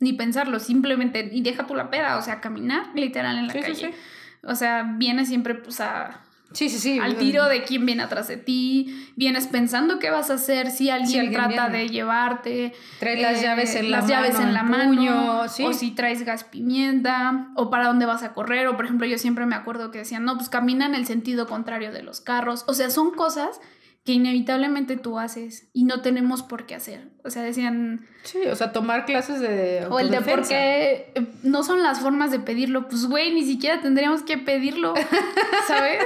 Ni 0.00 0.12
pensarlo, 0.12 0.60
simplemente, 0.60 1.28
y 1.32 1.40
deja 1.42 1.66
tú 1.66 1.74
la 1.74 1.90
peda, 1.90 2.18
o 2.18 2.22
sea, 2.22 2.40
caminar 2.40 2.86
literal 2.94 3.38
en 3.38 3.48
la 3.48 3.52
calle. 3.52 3.94
O 4.42 4.54
sea, 4.54 4.94
vienes 4.96 5.28
siempre 5.28 5.54
pues 5.56 5.80
a 5.80 6.22
Sí, 6.52 6.70
sí, 6.70 6.78
sí. 6.78 6.98
Al 6.98 7.16
tiro 7.16 7.44
de 7.44 7.62
quién 7.62 7.84
viene 7.84 8.02
atrás 8.02 8.26
de 8.28 8.38
ti. 8.38 9.12
Vienes 9.16 9.46
pensando 9.46 9.98
qué 9.98 10.10
vas 10.10 10.30
a 10.30 10.34
hacer 10.34 10.70
si 10.70 10.88
alguien, 10.88 11.30
trata 11.30 11.68
de 11.68 11.88
llevarte. 11.88 12.72
Traes 12.98 13.20
las 13.20 13.42
llaves 13.42 13.74
en 13.74 13.90
la 13.90 13.98
las 13.98 14.08
mano. 14.08 14.22
llaves 14.22 14.40
en 14.40 14.54
la 14.54 14.62
mano. 14.62 15.40
O 15.42 15.72
si 15.74 15.90
traes 15.90 16.24
gas 16.24 16.44
pimienta. 16.44 17.48
O 17.54 17.68
para 17.68 17.86
dónde 17.86 18.06
vas 18.06 18.22
a 18.22 18.32
correr. 18.32 18.66
O 18.68 18.76
por 18.76 18.86
ejemplo, 18.86 19.06
yo 19.06 19.18
siempre 19.18 19.44
me 19.44 19.56
acuerdo 19.56 19.90
que 19.90 19.98
decían, 19.98 20.24
no, 20.24 20.36
pues 20.36 20.48
camina 20.48 20.86
en 20.86 20.94
el 20.94 21.04
sentido 21.04 21.46
contrario 21.46 21.92
de 21.92 22.02
los 22.02 22.22
carros. 22.22 22.64
O 22.66 22.72
sea, 22.72 22.88
son 22.88 23.10
cosas 23.10 23.60
que 24.08 24.14
inevitablemente 24.14 24.96
tú 24.96 25.18
haces 25.18 25.68
y 25.74 25.84
no 25.84 26.00
tenemos 26.00 26.42
por 26.42 26.64
qué 26.64 26.74
hacer. 26.74 27.10
O 27.24 27.30
sea, 27.30 27.42
decían... 27.42 28.06
Sí, 28.22 28.38
o 28.50 28.56
sea, 28.56 28.72
tomar 28.72 29.04
clases 29.04 29.38
de... 29.38 29.86
O 29.90 30.00
el 30.00 30.10
de 30.10 30.22
por 30.22 30.48
qué 30.48 31.12
eh, 31.14 31.26
no 31.42 31.62
son 31.62 31.82
las 31.82 32.00
formas 32.00 32.30
de 32.30 32.40
pedirlo. 32.40 32.88
Pues, 32.88 33.04
güey, 33.04 33.34
ni 33.34 33.44
siquiera 33.44 33.82
tendríamos 33.82 34.22
que 34.22 34.38
pedirlo, 34.38 34.94
¿sabes? 35.68 36.04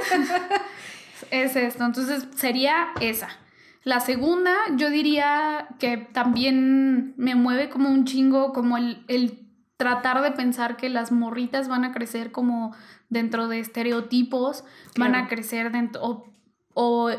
es 1.31 1.55
esto. 1.55 1.85
Entonces, 1.85 2.27
sería 2.35 2.87
esa. 2.99 3.29
La 3.85 4.01
segunda, 4.01 4.53
yo 4.75 4.89
diría 4.89 5.69
que 5.79 5.95
también 5.95 7.13
me 7.15 7.35
mueve 7.35 7.69
como 7.69 7.87
un 7.87 8.03
chingo, 8.03 8.51
como 8.51 8.75
el, 8.75 9.05
el 9.07 9.47
tratar 9.77 10.21
de 10.23 10.31
pensar 10.31 10.75
que 10.75 10.89
las 10.89 11.13
morritas 11.13 11.69
van 11.69 11.85
a 11.85 11.93
crecer 11.93 12.33
como 12.33 12.75
dentro 13.07 13.47
de 13.47 13.59
estereotipos, 13.59 14.65
van 14.97 15.15
a 15.15 15.29
crecer 15.29 15.71
dentro, 15.71 16.03
o 16.03 16.32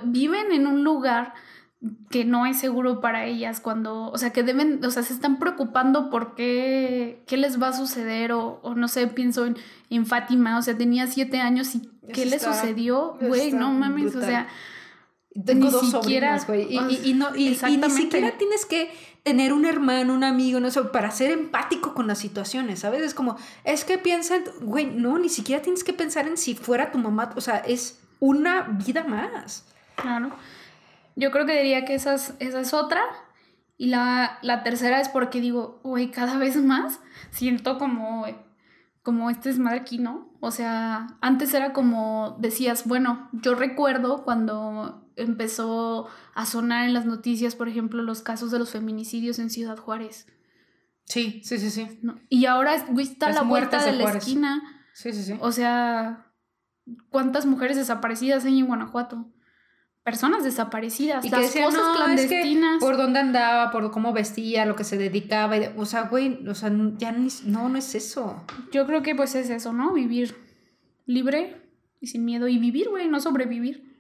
viven 0.04 0.52
en 0.52 0.66
un 0.66 0.84
lugar 0.84 1.34
que 2.10 2.24
no 2.24 2.46
es 2.46 2.58
seguro 2.58 3.00
para 3.00 3.26
ellas 3.26 3.60
cuando, 3.60 4.10
o 4.10 4.16
sea, 4.16 4.30
que 4.30 4.42
deben, 4.42 4.82
o 4.84 4.90
sea, 4.90 5.02
se 5.02 5.12
están 5.12 5.38
preocupando 5.38 6.08
por 6.08 6.34
qué, 6.34 7.22
qué 7.26 7.36
les 7.36 7.60
va 7.60 7.68
a 7.68 7.72
suceder 7.72 8.32
o, 8.32 8.60
no 8.74 8.88
sé, 8.88 9.06
pienso 9.06 9.46
en, 9.46 10.06
Fátima, 10.06 10.58
o 10.58 10.62
sea, 10.62 10.76
tenía 10.76 11.06
siete 11.06 11.40
años 11.40 11.74
y 11.74 11.88
¿qué 12.12 12.26
le 12.26 12.40
sucedió? 12.40 13.16
Güey, 13.20 13.52
no 13.52 13.72
mames, 13.72 14.16
o 14.16 14.20
sea... 14.20 14.48
Tengo 15.44 15.68
dos 15.68 15.90
sobrinas, 15.90 16.46
güey, 16.46 16.68
y, 16.72 17.12
no, 17.14 17.34
y, 17.34 17.48
ni 17.48 17.90
siquiera 17.90 18.38
tienes 18.38 18.64
que 18.66 18.88
tener 19.24 19.52
un 19.52 19.64
hermano, 19.64 20.14
un 20.14 20.22
amigo, 20.22 20.60
no 20.60 20.70
sé, 20.70 20.80
para 20.82 21.10
ser 21.10 21.32
empático 21.32 21.92
con 21.92 22.06
las 22.06 22.18
situaciones, 22.18 22.80
¿sabes? 22.80 23.02
Es 23.02 23.14
como, 23.14 23.36
es 23.64 23.84
que 23.84 23.98
piensan, 23.98 24.44
güey, 24.60 24.86
no, 24.86 25.18
ni 25.18 25.28
siquiera 25.28 25.60
tienes 25.60 25.82
que 25.82 25.92
pensar 25.92 26.28
en 26.28 26.36
si 26.36 26.54
fuera 26.54 26.92
tu 26.92 26.98
mamá, 26.98 27.32
o 27.34 27.40
sea, 27.40 27.56
es 27.56 27.98
una 28.20 28.62
vida 28.62 29.04
más. 29.04 29.66
Claro. 29.96 30.30
Yo 31.16 31.30
creo 31.30 31.46
que 31.46 31.56
diría 31.56 31.84
que 31.84 31.94
esa 31.94 32.14
es, 32.14 32.34
esa 32.38 32.60
es 32.60 32.74
otra. 32.74 33.02
Y 33.76 33.86
la, 33.86 34.38
tercera 34.64 35.00
es 35.00 35.08
porque 35.08 35.40
digo, 35.40 35.80
güey, 35.82 36.10
cada 36.10 36.38
vez 36.38 36.56
más 36.56 37.00
siento 37.30 37.78
como, 37.78 38.26
como 39.02 39.30
este 39.30 39.50
es 39.50 39.58
aquí, 39.66 39.98
¿no? 39.98 40.32
O 40.40 40.50
sea, 40.50 41.08
antes 41.20 41.52
era 41.54 41.72
como 41.72 42.36
decías, 42.38 42.86
bueno, 42.86 43.28
yo 43.32 43.54
recuerdo 43.54 44.24
cuando 44.24 45.08
empezó 45.16 46.08
a 46.34 46.46
sonar 46.46 46.86
en 46.86 46.94
las 46.94 47.06
noticias, 47.06 47.56
por 47.56 47.68
ejemplo, 47.68 48.02
los 48.02 48.22
casos 48.22 48.50
de 48.50 48.58
los 48.58 48.70
feminicidios 48.70 49.38
en 49.38 49.50
Ciudad 49.50 49.76
Juárez. 49.76 50.26
Sí, 51.04 51.42
sí, 51.44 51.58
sí, 51.58 51.70
sí. 51.70 52.00
Y 52.28 52.46
ahora, 52.46 52.84
güey, 52.88 53.06
está 53.06 53.30
la 53.30 53.42
vuelta 53.42 53.84
de 53.84 53.92
la 53.92 54.12
esquina. 54.12 54.62
Sí, 54.92 55.12
sí, 55.12 55.22
sí. 55.22 55.36
O 55.40 55.52
sea, 55.52 56.32
¿Cuántas 57.08 57.46
mujeres 57.46 57.76
desaparecidas 57.76 58.44
hay 58.44 58.58
en 58.58 58.66
Guanajuato? 58.66 59.26
Personas 60.02 60.44
desaparecidas, 60.44 61.24
Y 61.24 61.30
las 61.30 61.40
decían, 61.40 61.64
cosas 61.64 61.80
no, 61.80 61.92
es 61.92 62.20
que 62.20 62.28
clandestinas. 62.28 62.80
por 62.80 62.98
dónde 62.98 63.20
andaba, 63.20 63.70
por 63.70 63.90
cómo 63.90 64.12
vestía, 64.12 64.66
lo 64.66 64.76
que 64.76 64.84
se 64.84 64.98
dedicaba. 64.98 65.56
y 65.56 65.70
o 65.76 65.86
sea, 65.86 66.02
güey, 66.02 66.46
o 66.46 66.54
sea, 66.54 66.70
ya 66.98 67.12
ni, 67.12 67.28
no, 67.46 67.70
no 67.70 67.78
es 67.78 67.94
eso. 67.94 68.44
Yo 68.70 68.86
creo 68.86 69.02
que 69.02 69.14
pues 69.14 69.34
es 69.34 69.48
eso, 69.48 69.72
¿no? 69.72 69.94
Vivir 69.94 70.36
libre 71.06 71.70
y 72.00 72.08
sin 72.08 72.26
miedo. 72.26 72.48
Y 72.48 72.58
vivir, 72.58 72.90
güey, 72.90 73.08
no 73.08 73.18
sobrevivir. 73.18 73.94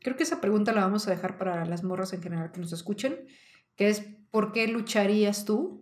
Creo 0.00 0.16
que 0.16 0.22
esa 0.22 0.40
pregunta 0.40 0.72
la 0.72 0.82
vamos 0.82 1.06
a 1.06 1.10
dejar 1.10 1.38
para 1.38 1.64
las 1.66 1.82
morras 1.82 2.12
en 2.12 2.22
general 2.22 2.52
que 2.52 2.60
nos 2.60 2.72
escuchen, 2.72 3.18
que 3.76 3.88
es 3.88 4.00
¿por 4.30 4.52
qué 4.52 4.66
lucharías 4.66 5.44
tú? 5.44 5.79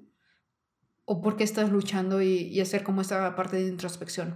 ¿O 1.10 1.22
por 1.22 1.36
qué 1.36 1.44
estás 1.44 1.70
luchando 1.70 2.20
y, 2.20 2.48
y 2.54 2.60
hacer 2.60 2.82
como 2.82 3.00
esta 3.00 3.34
parte 3.34 3.56
de 3.56 3.66
introspección? 3.68 4.28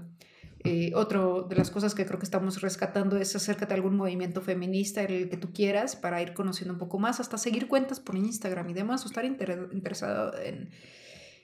Eh, 0.64 0.92
otro 0.94 1.42
de 1.50 1.56
las 1.56 1.70
cosas 1.70 1.94
que 1.94 2.06
creo 2.06 2.18
que 2.18 2.24
estamos 2.24 2.62
rescatando 2.62 3.16
es 3.18 3.34
acércate 3.36 3.74
a 3.74 3.76
algún 3.76 3.96
movimiento 3.96 4.40
feminista, 4.40 5.02
el 5.02 5.28
que 5.28 5.36
tú 5.36 5.52
quieras, 5.52 5.96
para 5.96 6.22
ir 6.22 6.32
conociendo 6.34 6.72
un 6.72 6.78
poco 6.78 6.98
más, 6.98 7.20
hasta 7.20 7.36
seguir 7.36 7.66
cuentas 7.68 8.00
por 8.00 8.16
Instagram 8.16 8.70
y 8.70 8.74
demás, 8.74 9.04
o 9.04 9.08
estar 9.08 9.24
inter- 9.24 9.68
interesado 9.72 10.38
en, 10.38 10.70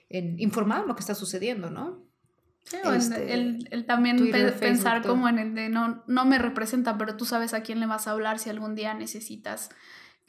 en 0.09 0.39
informar 0.39 0.87
lo 0.87 0.95
que 0.95 1.01
está 1.01 1.13
sucediendo, 1.15 1.69
¿no? 1.69 2.07
Sí, 2.63 2.77
Este, 2.95 3.33
el, 3.33 3.67
el 3.71 3.85
también 3.85 4.17
Twitter, 4.17 4.53
pe- 4.53 4.59
pensar 4.59 4.97
Facebook, 5.01 5.09
como 5.11 5.27
en 5.29 5.37
el 5.39 5.53
de 5.53 5.69
no, 5.69 6.03
no 6.07 6.25
me 6.25 6.39
representa, 6.39 6.97
pero 6.97 7.17
tú 7.17 7.25
sabes 7.25 7.53
a 7.53 7.61
quién 7.61 7.79
le 7.79 7.87
vas 7.87 8.07
a 8.07 8.11
hablar 8.11 8.39
si 8.39 8.49
algún 8.49 8.73
día 8.73 8.93
necesitas 8.93 9.69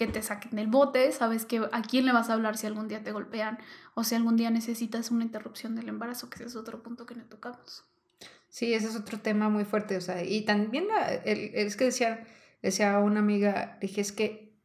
que 0.00 0.06
te 0.06 0.22
saquen 0.22 0.52
del 0.56 0.66
bote, 0.66 1.12
sabes 1.12 1.44
que 1.44 1.60
a 1.72 1.82
quién 1.82 2.06
le 2.06 2.12
vas 2.12 2.30
a 2.30 2.32
hablar 2.32 2.56
si 2.56 2.66
algún 2.66 2.88
día 2.88 3.02
te 3.02 3.12
golpean 3.12 3.58
o 3.94 4.02
si 4.02 4.14
algún 4.14 4.34
día 4.34 4.48
necesitas 4.50 5.10
una 5.10 5.24
interrupción 5.24 5.76
del 5.76 5.90
embarazo, 5.90 6.30
que 6.30 6.36
ese 6.36 6.46
es 6.46 6.56
otro 6.56 6.82
punto 6.82 7.04
que 7.04 7.14
no 7.14 7.24
tocamos. 7.24 7.84
Sí, 8.48 8.72
ese 8.72 8.88
es 8.88 8.96
otro 8.96 9.20
tema 9.20 9.50
muy 9.50 9.66
fuerte, 9.66 9.98
o 9.98 10.00
sea, 10.00 10.24
y 10.24 10.46
también 10.46 10.86
el- 11.26 11.50
es 11.54 11.76
que 11.76 11.84
decía, 11.84 12.26
decía 12.62 12.98
una 12.98 13.20
amiga, 13.20 13.76
dije, 13.82 14.00
es 14.00 14.10
que 14.12 14.56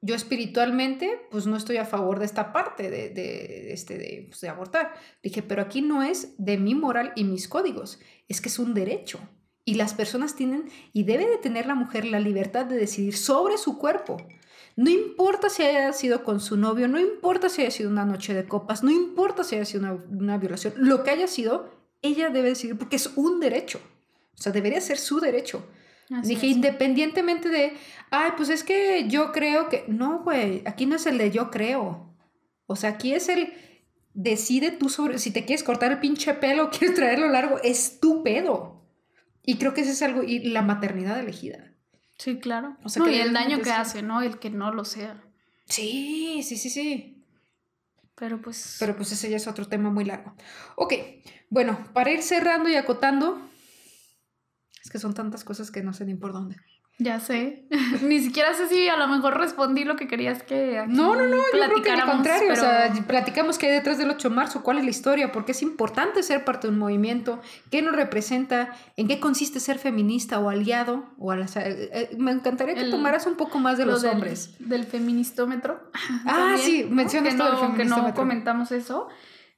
yo 0.00 0.14
espiritualmente, 0.14 1.22
pues 1.32 1.48
no 1.48 1.56
estoy 1.56 1.78
a 1.78 1.84
favor 1.84 2.20
de 2.20 2.26
esta 2.26 2.52
parte 2.52 2.88
de, 2.88 3.72
este, 3.72 4.26
pues, 4.28 4.40
de 4.40 4.48
abortar. 4.48 4.94
Dije, 5.24 5.42
pero 5.42 5.60
aquí 5.60 5.82
no 5.82 6.04
es 6.04 6.36
de 6.38 6.56
mi 6.56 6.76
moral 6.76 7.12
y 7.16 7.24
mis 7.24 7.48
códigos, 7.48 7.98
es 8.28 8.40
que 8.40 8.48
es 8.48 8.60
un 8.60 8.74
derecho. 8.74 9.18
Y 9.64 9.74
las 9.74 9.94
personas 9.94 10.36
tienen, 10.36 10.70
y 10.92 11.02
debe 11.02 11.26
de 11.26 11.38
tener 11.38 11.66
la 11.66 11.74
mujer 11.74 12.04
la 12.04 12.20
libertad 12.20 12.64
de 12.66 12.76
decidir 12.76 13.16
sobre 13.16 13.58
su 13.58 13.76
cuerpo. 13.76 14.18
No 14.78 14.90
importa 14.90 15.48
si 15.48 15.64
haya 15.64 15.92
sido 15.92 16.22
con 16.22 16.38
su 16.38 16.56
novio, 16.56 16.86
no 16.86 17.00
importa 17.00 17.48
si 17.48 17.62
haya 17.62 17.72
sido 17.72 17.90
una 17.90 18.04
noche 18.04 18.32
de 18.32 18.46
copas, 18.46 18.84
no 18.84 18.92
importa 18.92 19.42
si 19.42 19.56
haya 19.56 19.64
sido 19.64 19.80
una, 19.80 19.92
una 20.08 20.38
violación, 20.38 20.72
lo 20.76 21.02
que 21.02 21.10
haya 21.10 21.26
sido, 21.26 21.68
ella 22.00 22.30
debe 22.30 22.50
decidir 22.50 22.78
porque 22.78 22.94
es 22.94 23.10
un 23.16 23.40
derecho. 23.40 23.80
O 24.38 24.40
sea, 24.40 24.52
debería 24.52 24.80
ser 24.80 24.98
su 24.98 25.18
derecho. 25.18 25.66
Así 26.12 26.28
Dije, 26.28 26.46
es. 26.46 26.52
independientemente 26.52 27.48
de, 27.48 27.72
ay, 28.12 28.30
pues 28.36 28.50
es 28.50 28.62
que 28.62 29.08
yo 29.08 29.32
creo 29.32 29.68
que. 29.68 29.82
No, 29.88 30.22
güey, 30.22 30.62
aquí 30.64 30.86
no 30.86 30.94
es 30.94 31.06
el 31.06 31.18
de 31.18 31.32
yo 31.32 31.50
creo. 31.50 32.14
O 32.66 32.76
sea, 32.76 32.90
aquí 32.90 33.14
es 33.14 33.28
el. 33.28 33.52
Decide 34.14 34.70
tú 34.70 34.90
sobre. 34.90 35.18
Si 35.18 35.32
te 35.32 35.44
quieres 35.44 35.64
cortar 35.64 35.90
el 35.90 35.98
pinche 35.98 36.34
pelo, 36.34 36.70
quieres 36.78 36.94
traerlo 36.94 37.28
largo, 37.28 37.58
es 37.64 37.98
tu 37.98 38.22
pedo. 38.22 38.86
Y 39.42 39.56
creo 39.56 39.74
que 39.74 39.80
ese 39.80 39.90
es 39.90 40.02
algo. 40.02 40.22
Y 40.22 40.38
la 40.50 40.62
maternidad 40.62 41.18
elegida. 41.18 41.67
Sí, 42.18 42.38
claro. 42.38 42.76
O 42.82 42.88
sea, 42.88 43.00
No, 43.00 43.06
que 43.08 43.16
y 43.16 43.20
el 43.20 43.32
daño 43.32 43.60
que 43.60 43.70
hace, 43.70 44.02
¿no? 44.02 44.22
El 44.22 44.38
que 44.38 44.50
no 44.50 44.72
lo 44.72 44.84
sea. 44.84 45.22
Sí, 45.66 46.42
sí, 46.42 46.56
sí, 46.56 46.68
sí. 46.68 47.24
Pero 48.16 48.42
pues... 48.42 48.76
Pero 48.80 48.96
pues 48.96 49.12
ese 49.12 49.30
ya 49.30 49.36
es 49.36 49.46
otro 49.46 49.68
tema 49.68 49.90
muy 49.90 50.04
largo. 50.04 50.34
Ok, 50.76 50.94
bueno, 51.50 51.78
para 51.92 52.10
ir 52.10 52.22
cerrando 52.22 52.68
y 52.68 52.74
acotando. 52.74 53.40
Es 54.82 54.90
que 54.90 54.98
son 54.98 55.14
tantas 55.14 55.44
cosas 55.44 55.70
que 55.70 55.82
no 55.82 55.92
sé 55.92 56.04
ni 56.04 56.14
por 56.14 56.32
dónde. 56.32 56.56
Ya 57.00 57.20
sé. 57.20 57.64
Ni 58.02 58.18
siquiera 58.18 58.52
sé 58.54 58.66
si 58.66 58.88
a 58.88 58.96
lo 58.96 59.06
mejor 59.06 59.38
respondí 59.38 59.84
lo 59.84 59.94
que 59.94 60.08
querías 60.08 60.42
que 60.42 60.78
aquí 60.80 60.92
No, 60.92 61.14
no, 61.14 61.26
no, 61.28 61.36
yo 61.36 61.42
creo 61.52 61.82
que 61.82 61.90
al 61.92 62.04
contrario, 62.04 62.48
pero- 62.48 62.60
o 62.60 62.64
sea, 62.64 62.92
platicamos 63.06 63.56
qué 63.56 63.66
hay 63.66 63.72
detrás 63.74 63.98
del 63.98 64.10
8 64.10 64.30
de 64.30 64.34
marzo, 64.34 64.62
cuál 64.64 64.78
es 64.78 64.84
la 64.84 64.90
historia, 64.90 65.30
por 65.30 65.44
qué 65.44 65.52
es 65.52 65.62
importante 65.62 66.24
ser 66.24 66.44
parte 66.44 66.66
de 66.66 66.72
un 66.72 66.78
movimiento, 66.80 67.40
qué 67.70 67.82
nos 67.82 67.94
representa, 67.94 68.74
en 68.96 69.06
qué 69.06 69.20
consiste 69.20 69.60
ser 69.60 69.78
feminista 69.78 70.40
o 70.40 70.48
aliado, 70.50 71.04
o 71.18 71.30
a 71.30 71.36
las- 71.36 71.56
eh, 71.56 71.88
eh, 71.92 72.10
me 72.18 72.32
encantaría 72.32 72.74
que 72.74 72.80
El- 72.80 72.90
tomaras 72.90 73.26
un 73.28 73.36
poco 73.36 73.58
más 73.60 73.78
de 73.78 73.86
lo 73.86 73.92
los 73.92 74.02
del- 74.02 74.12
hombres. 74.14 74.56
Del 74.58 74.84
feministómetro. 74.84 75.80
Ah, 76.26 76.56
también, 76.56 76.58
sí, 76.58 76.84
mencionas 76.90 77.36
todo 77.36 77.48
el 77.48 77.68
no, 77.70 77.74
que 77.76 77.84
no 77.84 78.12
comentamos 78.14 78.72
eso. 78.72 79.06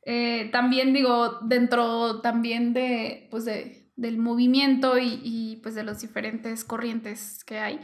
Eh, 0.05 0.49
también 0.53 0.93
digo, 0.93 1.39
dentro 1.43 2.21
también 2.21 2.73
de, 2.75 3.29
pues 3.31 3.45
de, 3.45 3.80
del 4.01 4.19
movimiento 4.19 4.99
y, 4.99 5.21
y, 5.23 5.57
pues 5.63 5.75
de 5.75 5.85
las 5.85 6.01
diferentes 6.01 6.65
corrientes 6.65 7.45
que 7.45 7.59
hay, 7.59 7.81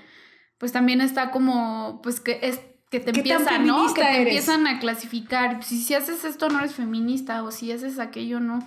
pues 0.58 0.72
también 0.72 1.00
está 1.00 1.30
como, 1.30 2.00
pues 2.02 2.20
que 2.20 2.38
es 2.42 2.60
que 2.90 3.00
te 3.00 3.12
¿Qué 3.12 3.20
empiezan, 3.20 3.66
¿no? 3.66 3.92
Que 3.92 4.00
te 4.00 4.08
eres? 4.08 4.18
empiezan 4.18 4.66
a 4.66 4.78
clasificar. 4.78 5.62
Si, 5.62 5.82
si 5.82 5.94
haces 5.94 6.24
esto 6.24 6.48
no 6.48 6.60
eres 6.60 6.74
feminista 6.74 7.42
o 7.42 7.50
si 7.50 7.70
haces 7.72 7.98
aquello 7.98 8.40
no. 8.40 8.66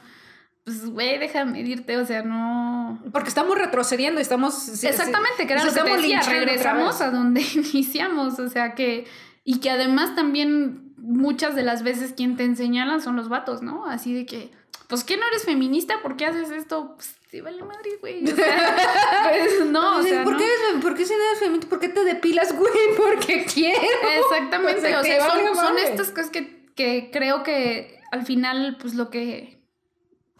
Pues, 0.66 0.86
güey, 0.86 1.18
déjame 1.18 1.62
irte, 1.62 1.98
o 1.98 2.06
sea, 2.06 2.22
no... 2.22 3.02
Porque 3.12 3.30
estamos 3.30 3.58
retrocediendo, 3.58 4.22
estamos... 4.22 4.84
Exactamente, 4.84 5.48
que 5.48 5.54
era 5.54 5.64
lo 5.64 5.74
que 5.74 5.82
te 5.82 5.96
decía, 5.96 6.22
regresamos 6.22 7.02
a 7.02 7.10
donde 7.10 7.42
iniciamos, 7.74 8.38
o 8.38 8.50
sea 8.50 8.76
que, 8.76 9.08
y 9.44 9.62
que 9.62 9.72
además 9.72 10.14
también 10.14 10.94
muchas 10.98 11.56
de 11.56 11.64
las 11.64 11.82
veces 11.82 12.14
quien 12.16 12.38
te 12.38 12.56
señalan 12.56 13.02
son 13.02 13.16
los 13.16 13.30
vatos, 13.30 13.64
¿no? 13.64 13.88
Así 13.88 14.14
de 14.14 14.28
que, 14.28 14.52
pues 14.88 15.04
que 15.04 15.18
no 15.18 15.26
eres 15.28 15.44
feminista, 15.44 16.04
¿por 16.04 16.18
qué 16.18 16.28
haces 16.28 16.52
esto? 16.52 16.94
Pues 16.98 17.19
te 17.30 17.42
vale 17.42 17.64
madre, 17.64 17.98
güey. 18.00 18.24
O 18.24 18.28
sea, 18.36 19.30
pues 19.30 19.66
no, 19.68 19.98
o 20.00 20.04
sea, 20.04 20.24
¿Por, 20.24 20.34
no. 20.34 20.40
qué, 20.40 20.46
eres- 20.46 20.82
¿Por 20.82 20.96
qué 20.96 21.06
si 21.06 21.14
no 21.14 21.20
eres 21.28 21.40
feminista? 21.40 21.70
¿Por 21.70 21.80
qué 21.80 21.90
te 21.90 22.04
depilas, 22.04 22.56
güey? 22.58 22.74
Porque 22.98 23.46
quiero. 23.46 23.80
Exactamente, 24.24 24.96
O 24.96 25.04
sea, 25.04 25.28
o 25.28 25.56
son, 25.56 25.78
estas 25.78 26.10
cosas 26.10 26.30
que, 26.32 26.66
que 26.76 27.10
creo 27.12 27.44
que 27.44 28.00
al 28.12 28.26
final, 28.26 28.78
pues 28.82 28.96
lo 28.96 29.10
que 29.10 29.62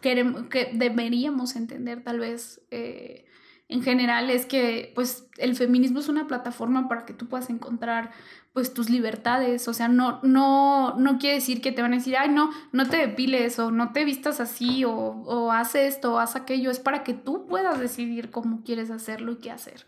queremos, 0.02 0.48
que 0.48 0.70
deberíamos 0.74 1.56
entender 1.56 2.04
tal 2.04 2.20
vez 2.20 2.62
eh, 2.72 3.26
en 3.68 3.84
general 3.84 4.30
es 4.32 4.46
que 4.48 4.92
pues 4.96 5.28
el 5.38 5.56
feminismo 5.56 6.00
es 6.00 6.08
una 6.10 6.26
plataforma 6.26 6.88
para 6.88 7.06
que 7.06 7.14
tú 7.14 7.28
puedas 7.28 7.50
encontrar 7.50 8.12
pues 8.54 8.74
tus 8.74 8.90
libertades, 8.90 9.68
o 9.68 9.74
sea, 9.74 9.88
no, 9.88 10.20
no, 10.24 10.96
no 10.98 11.18
quiere 11.20 11.36
decir 11.36 11.62
que 11.62 11.72
te 11.72 11.82
van 11.82 11.94
a 11.94 11.98
decir, 11.98 12.18
ay, 12.18 12.30
no, 12.30 12.50
no 12.72 12.90
te 12.90 12.98
depiles 12.98 13.60
o 13.60 13.72
no 13.72 13.92
te 13.92 14.04
vistas 14.06 14.40
así 14.40 14.84
o, 14.86 14.92
o 14.92 15.52
haz 15.52 15.76
esto 15.76 16.16
o 16.16 16.20
haz 16.20 16.36
aquello, 16.36 16.72
es 16.72 16.80
para 16.80 17.04
que 17.04 17.14
tú 17.14 17.46
puedas 17.48 17.80
decidir 17.80 18.32
cómo 18.32 18.64
quieres 18.64 18.90
hacerlo 18.90 19.34
y 19.34 19.36
qué 19.38 19.52
hacer. 19.52 19.86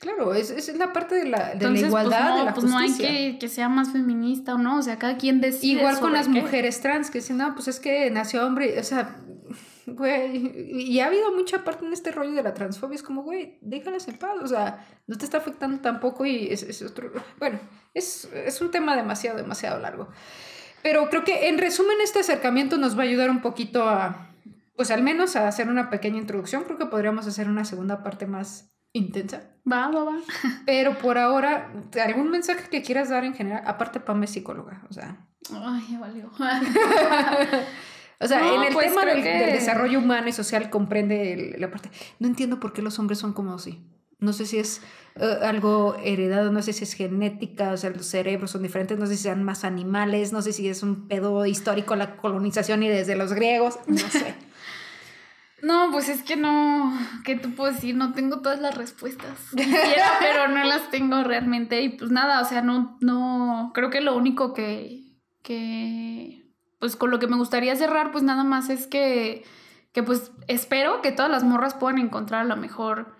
Claro, 0.00 0.32
es, 0.32 0.50
es 0.50 0.74
la 0.78 0.94
parte 0.94 1.14
de 1.14 1.26
la, 1.26 1.48
de 1.48 1.52
Entonces, 1.52 1.82
la 1.82 1.88
igualdad, 1.88 2.20
pues 2.20 2.30
no, 2.30 2.38
de 2.38 2.44
la 2.44 2.54
pues 2.54 2.66
no 2.66 2.78
hay 2.78 2.88
justicia. 2.88 3.10
que, 3.10 3.38
que 3.38 3.48
sea 3.48 3.68
más 3.68 3.92
feminista 3.92 4.54
o 4.54 4.58
no, 4.58 4.78
o 4.78 4.82
sea, 4.82 4.98
cada 4.98 5.18
quien 5.18 5.42
decide. 5.42 5.78
Igual 5.80 6.00
con 6.00 6.14
las 6.14 6.26
qué. 6.26 6.40
mujeres 6.40 6.80
trans 6.80 7.10
que 7.10 7.18
dicen, 7.18 7.36
no, 7.36 7.54
pues 7.54 7.68
es 7.68 7.80
que 7.80 8.10
nació 8.10 8.46
hombre, 8.46 8.80
o 8.80 8.82
sea, 8.82 9.16
güey, 9.94 10.82
y 10.88 11.00
ha 11.00 11.06
habido 11.06 11.32
mucha 11.32 11.64
parte 11.64 11.84
en 11.84 11.92
este 11.92 12.12
rollo 12.12 12.32
de 12.32 12.42
la 12.42 12.54
transfobia, 12.54 12.96
es 12.96 13.02
como, 13.02 13.22
güey, 13.22 13.58
déjalas 13.60 14.08
en 14.08 14.18
paz, 14.18 14.36
o 14.42 14.46
sea, 14.46 14.86
no 15.06 15.16
te 15.16 15.24
está 15.24 15.38
afectando 15.38 15.80
tampoco 15.80 16.26
y 16.26 16.48
es, 16.48 16.62
es 16.62 16.82
otro, 16.82 17.12
bueno, 17.38 17.58
es, 17.94 18.28
es 18.32 18.60
un 18.60 18.70
tema 18.70 18.96
demasiado, 18.96 19.36
demasiado 19.36 19.78
largo. 19.80 20.08
Pero 20.82 21.08
creo 21.10 21.24
que 21.24 21.48
en 21.48 21.58
resumen 21.58 21.98
este 22.02 22.20
acercamiento 22.20 22.78
nos 22.78 22.96
va 22.96 23.02
a 23.02 23.06
ayudar 23.06 23.30
un 23.30 23.42
poquito 23.42 23.88
a, 23.88 24.30
pues 24.76 24.90
al 24.90 25.02
menos 25.02 25.36
a 25.36 25.46
hacer 25.46 25.68
una 25.68 25.90
pequeña 25.90 26.18
introducción, 26.18 26.64
creo 26.64 26.78
que 26.78 26.86
podríamos 26.86 27.26
hacer 27.26 27.48
una 27.48 27.64
segunda 27.64 28.02
parte 28.02 28.26
más 28.26 28.74
intensa. 28.92 29.42
Va, 29.70 29.88
va, 29.88 30.04
va. 30.04 30.18
Pero 30.66 30.98
por 30.98 31.18
ahora, 31.18 31.72
¿algún 32.04 32.30
mensaje 32.30 32.68
que 32.68 32.82
quieras 32.82 33.10
dar 33.10 33.24
en 33.24 33.34
general? 33.34 33.62
Aparte, 33.66 34.00
Pam 34.00 34.22
es 34.22 34.30
psicóloga, 34.30 34.82
o 34.88 34.92
sea... 34.92 35.26
Ay, 35.52 35.86
ya 35.90 35.98
valió. 35.98 36.30
O 38.20 38.26
sea, 38.28 38.40
No, 38.40 38.54
en 38.56 38.68
el 38.68 38.72
pues 38.74 38.88
tema 38.88 39.04
del, 39.06 39.22
que- 39.22 39.28
del 39.30 39.52
desarrollo 39.52 39.98
humano 39.98 40.28
y 40.28 40.32
social 40.32 40.68
comprende 40.70 41.32
el- 41.32 41.60
la 41.60 41.70
parte. 41.70 41.90
No 42.18 42.26
entiendo 42.28 42.60
por 42.60 42.72
qué 42.72 42.82
los 42.82 42.98
hombres 42.98 43.18
son 43.18 43.32
como 43.32 43.54
así. 43.54 43.82
No 44.18 44.34
sé 44.34 44.44
si 44.44 44.58
es 44.58 44.82
eh, 45.16 45.38
algo 45.42 45.96
heredado, 46.04 46.52
no 46.52 46.60
sé 46.60 46.74
si 46.74 46.84
es 46.84 46.92
genética, 46.92 47.72
o 47.72 47.76
sea, 47.78 47.88
los 47.90 48.04
cerebros 48.06 48.50
son 48.50 48.62
diferentes, 48.62 48.98
no 48.98 49.06
sé 49.06 49.16
si 49.16 49.22
sean 49.22 49.42
más 49.42 49.64
animales, 49.64 50.32
no 50.32 50.42
sé 50.42 50.52
si 50.52 50.68
es 50.68 50.82
un 50.82 51.08
pedo 51.08 51.46
histórico 51.46 51.96
la 51.96 52.16
colonización 52.18 52.82
y 52.82 52.88
desde 52.88 53.16
los 53.16 53.32
griegos, 53.32 53.78
no 53.86 53.96
sé. 53.98 54.34
No, 55.62 55.90
pues 55.92 56.08
es 56.08 56.22
que 56.22 56.36
no, 56.36 56.90
¿qué 57.22 57.36
te 57.36 57.48
puedo 57.48 57.70
decir? 57.70 57.94
No 57.94 58.14
tengo 58.14 58.40
todas 58.40 58.60
las 58.60 58.74
respuestas. 58.78 59.36
Quisiera, 59.54 60.12
pero 60.20 60.48
no 60.48 60.64
las 60.64 60.90
tengo 60.90 61.22
realmente. 61.22 61.82
Y 61.82 61.90
pues 61.90 62.10
nada, 62.10 62.40
o 62.40 62.46
sea, 62.46 62.62
no, 62.62 62.96
no, 63.02 63.70
creo 63.74 63.90
que 63.90 64.00
lo 64.00 64.16
único 64.16 64.54
que, 64.54 65.02
que, 65.42 66.49
pues 66.80 66.96
con 66.96 67.10
lo 67.12 67.18
que 67.20 67.28
me 67.28 67.36
gustaría 67.36 67.76
cerrar, 67.76 68.10
pues 68.10 68.24
nada 68.24 68.42
más 68.42 68.68
es 68.70 68.88
que, 68.88 69.44
que 69.92 70.02
pues 70.02 70.32
espero 70.48 71.00
que 71.02 71.12
todas 71.12 71.30
las 71.30 71.44
morras 71.44 71.74
puedan 71.74 71.98
encontrar 71.98 72.40
a 72.40 72.44
lo 72.44 72.56
mejor 72.56 73.14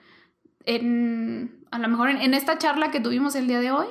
en, 0.64 1.64
a 1.70 1.78
lo 1.78 1.88
mejor 1.88 2.10
en, 2.10 2.18
en 2.18 2.34
esta 2.34 2.58
charla 2.58 2.90
que 2.90 3.00
tuvimos 3.00 3.34
el 3.36 3.46
día 3.46 3.60
de 3.60 3.70
hoy, 3.70 3.86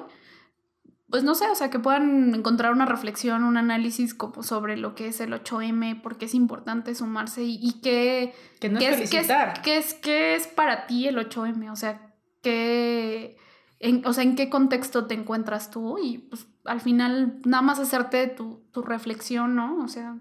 pues 1.10 1.24
no 1.24 1.34
sé, 1.34 1.48
o 1.50 1.56
sea, 1.56 1.72
que 1.72 1.80
puedan 1.80 2.36
encontrar 2.36 2.72
una 2.72 2.86
reflexión, 2.86 3.44
un 3.44 3.58
análisis 3.58 4.14
como 4.14 4.44
sobre 4.44 4.78
lo 4.78 4.94
que 4.94 5.08
es 5.08 5.20
el 5.22 5.34
8M, 5.34 6.02
por 6.04 6.18
qué 6.20 6.26
es 6.26 6.36
importante 6.36 6.94
sumarse 6.94 7.44
y, 7.44 7.58
y 7.62 7.82
qué, 7.82 8.36
Que 8.60 8.70
no 8.70 8.78
qué, 8.80 8.90
es, 8.90 9.10
qué, 9.10 9.18
es, 9.20 9.28
qué 9.64 9.78
es- 9.78 9.94
qué 9.96 10.36
es 10.36 10.46
para 10.48 10.86
ti 10.86 11.08
el 11.08 11.18
8M, 11.18 11.72
o 11.72 11.76
sea, 11.76 12.14
qué, 12.44 13.38
en, 13.80 14.06
o 14.06 14.14
sea, 14.14 14.24
en 14.24 14.36
qué 14.36 14.50
contexto 14.50 15.06
te 15.06 15.14
encuentras 15.14 15.72
tú 15.72 15.98
y 15.98 16.18
pues 16.18 16.48
al 16.66 16.82
final 16.82 17.40
nada 17.46 17.62
más 17.62 17.80
hacerte 17.80 18.28
tu, 18.28 18.62
tu 18.72 18.82
reflexión, 18.82 19.56
¿no? 19.56 19.82
O 19.84 19.88
sea, 19.88 20.18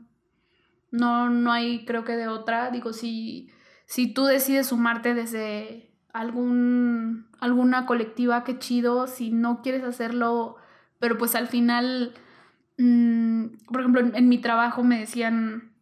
no, 0.90 1.28
no 1.28 1.52
hay 1.52 1.84
creo 1.84 2.04
que 2.04 2.16
de 2.16 2.28
otra, 2.28 2.70
digo, 2.70 2.92
si, 2.92 3.50
si 3.86 4.12
tú 4.12 4.24
decides 4.24 4.68
sumarte 4.68 5.14
desde 5.14 5.92
algún, 6.12 7.26
alguna 7.40 7.84
colectiva, 7.86 8.44
qué 8.44 8.59
chido, 8.59 9.06
si 9.06 9.30
no 9.30 9.61
quieres 9.62 9.84
hacerlo, 9.84 10.56
pero 11.00 11.18
pues 11.18 11.34
al 11.34 11.48
final, 11.48 12.14
mm, 12.78 13.46
por 13.66 13.80
ejemplo, 13.80 14.00
en, 14.00 14.14
en 14.14 14.28
mi 14.28 14.38
trabajo 14.38 14.84
me 14.84 15.00
decían 15.00 15.72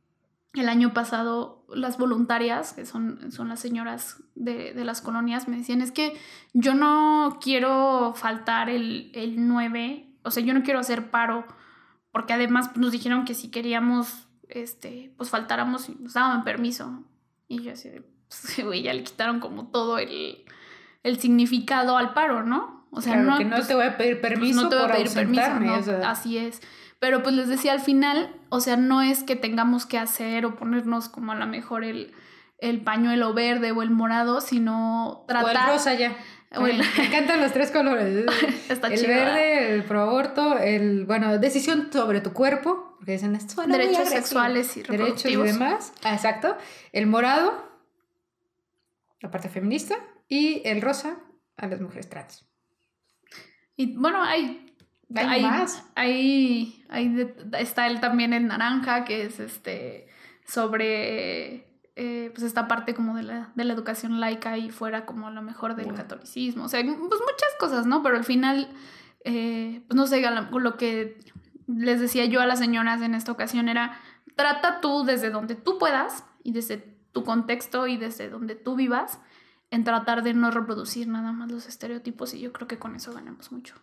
el 0.54 0.68
año 0.70 0.94
pasado 0.94 1.55
las 1.68 1.98
voluntarias, 1.98 2.72
que 2.72 2.86
son, 2.86 3.32
son 3.32 3.48
las 3.48 3.60
señoras 3.60 4.22
de, 4.34 4.72
de 4.72 4.84
las 4.84 5.00
colonias, 5.00 5.48
me 5.48 5.56
decían, 5.56 5.80
es 5.80 5.92
que 5.92 6.16
yo 6.52 6.74
no 6.74 7.38
quiero 7.40 8.14
faltar 8.14 8.70
el, 8.70 9.10
el 9.14 9.46
9, 9.46 10.06
o 10.22 10.30
sea, 10.30 10.42
yo 10.42 10.54
no 10.54 10.62
quiero 10.62 10.78
hacer 10.78 11.10
paro, 11.10 11.44
porque 12.12 12.32
además 12.32 12.68
pues, 12.68 12.78
nos 12.78 12.92
dijeron 12.92 13.24
que 13.24 13.34
si 13.34 13.50
queríamos, 13.50 14.28
este, 14.48 15.12
pues 15.16 15.30
faltáramos 15.30 15.88
y 15.88 15.96
nos 15.96 16.14
daban 16.14 16.44
permiso. 16.44 17.04
Y 17.48 17.62
yo 17.62 17.72
así, 17.72 17.90
pues, 18.28 18.64
güey, 18.64 18.82
ya 18.82 18.94
le 18.94 19.04
quitaron 19.04 19.40
como 19.40 19.68
todo 19.68 19.98
el, 19.98 20.44
el 21.02 21.18
significado 21.18 21.96
al 21.96 22.14
paro, 22.14 22.42
¿no? 22.42 22.86
O 22.90 23.00
sea, 23.00 23.14
Claro, 23.14 23.30
no, 23.30 23.38
que 23.38 23.44
no 23.44 23.56
pues, 23.56 23.68
te 23.68 23.74
voy 23.74 23.84
a 23.84 23.96
pedir 23.96 24.20
pues, 24.20 24.32
permiso 24.32 24.62
no 24.62 24.68
te 24.68 24.76
voy 24.76 24.84
por 24.84 24.92
a 24.92 24.94
pedir 24.94 25.12
permiso, 25.12 25.42
ausentarme, 25.42 25.66
¿no? 25.66 25.78
o 25.78 25.82
sea. 25.82 26.10
así 26.10 26.38
es. 26.38 26.62
Pero 26.98 27.22
pues 27.22 27.34
les 27.34 27.48
decía 27.48 27.72
al 27.72 27.80
final, 27.80 28.34
o 28.48 28.60
sea, 28.60 28.76
no 28.76 29.02
es 29.02 29.22
que 29.22 29.36
tengamos 29.36 29.84
que 29.86 29.98
hacer 29.98 30.46
o 30.46 30.56
ponernos 30.56 31.08
como 31.08 31.32
a 31.32 31.34
lo 31.34 31.46
mejor 31.46 31.84
el, 31.84 32.14
el 32.58 32.80
pañuelo 32.82 33.34
verde 33.34 33.72
o 33.72 33.82
el 33.82 33.90
morado, 33.90 34.40
sino 34.40 35.08
O 35.10 35.20
el 35.22 35.26
tratar... 35.26 35.68
rosa 35.68 35.92
ya. 35.94 36.16
el- 36.52 36.78
Me 36.96 37.06
encantan 37.06 37.40
los 37.40 37.52
tres 37.52 37.70
colores. 37.70 38.24
Está 38.70 38.88
el 38.88 39.06
verde, 39.06 39.74
el 39.74 39.84
pro 39.84 40.00
aborto, 40.02 40.56
el, 40.58 41.04
bueno, 41.04 41.36
decisión 41.38 41.90
sobre 41.92 42.22
tu 42.22 42.32
cuerpo, 42.32 42.94
porque 42.98 43.12
dicen 43.12 43.36
esto 43.36 43.62
Derechos 43.66 44.08
sexuales 44.08 44.74
y 44.78 44.82
derechos 44.82 45.26
y 45.26 45.36
reproductivos. 45.36 45.46
demás. 45.46 45.92
Ah, 46.02 46.14
exacto. 46.14 46.56
El 46.92 47.06
morado, 47.08 47.62
la 49.20 49.30
parte 49.30 49.48
feminista, 49.50 49.96
y 50.28 50.62
el 50.66 50.80
rosa 50.80 51.16
a 51.58 51.66
las 51.66 51.80
mujeres 51.80 52.08
trans. 52.08 52.46
Y 53.76 53.96
bueno, 53.96 54.22
hay... 54.22 54.62
Hay 55.14 55.42
más. 55.42 55.84
Hay, 55.94 56.84
hay 56.88 57.34
está 57.58 57.86
el, 57.86 58.00
también 58.00 58.32
el 58.32 58.46
naranja, 58.46 59.04
que 59.04 59.22
es 59.22 59.38
este 59.40 60.08
sobre 60.44 61.66
eh, 61.96 62.30
pues 62.34 62.42
esta 62.42 62.68
parte 62.68 62.94
como 62.94 63.16
de 63.16 63.22
la, 63.22 63.52
de 63.54 63.64
la 63.64 63.72
educación 63.72 64.20
laica 64.20 64.58
y 64.58 64.70
fuera 64.70 65.06
como 65.06 65.30
lo 65.30 65.42
mejor 65.42 65.76
del 65.76 65.86
Bueno. 65.86 65.98
catolicismo. 65.98 66.64
O 66.64 66.68
sea, 66.68 66.82
pues 66.82 66.96
muchas 66.98 67.54
cosas, 67.58 67.86
¿no? 67.86 68.02
Pero 68.02 68.16
al 68.16 68.24
final, 68.24 68.68
eh, 69.24 69.82
pues 69.88 69.96
no 69.96 70.06
sé, 70.06 70.22
lo 70.50 70.76
que 70.76 71.18
les 71.66 72.00
decía 72.00 72.24
yo 72.26 72.40
a 72.40 72.46
las 72.46 72.58
señoras 72.58 73.00
en 73.02 73.14
esta 73.14 73.32
ocasión 73.32 73.68
era, 73.68 73.98
trata 74.34 74.80
tú 74.80 75.04
desde 75.04 75.30
donde 75.30 75.54
tú 75.54 75.78
puedas 75.78 76.24
y 76.42 76.52
desde 76.52 76.78
tu 77.12 77.24
contexto 77.24 77.86
y 77.86 77.96
desde 77.96 78.28
donde 78.28 78.54
tú 78.54 78.76
vivas 78.76 79.20
en 79.70 79.82
tratar 79.82 80.22
de 80.22 80.34
no 80.34 80.50
reproducir 80.50 81.08
nada 81.08 81.32
más 81.32 81.50
los 81.50 81.66
estereotipos 81.66 82.34
y 82.34 82.40
yo 82.40 82.52
creo 82.52 82.68
que 82.68 82.78
con 82.78 82.94
eso 82.94 83.12
ganamos 83.12 83.50
mucho. 83.50 83.74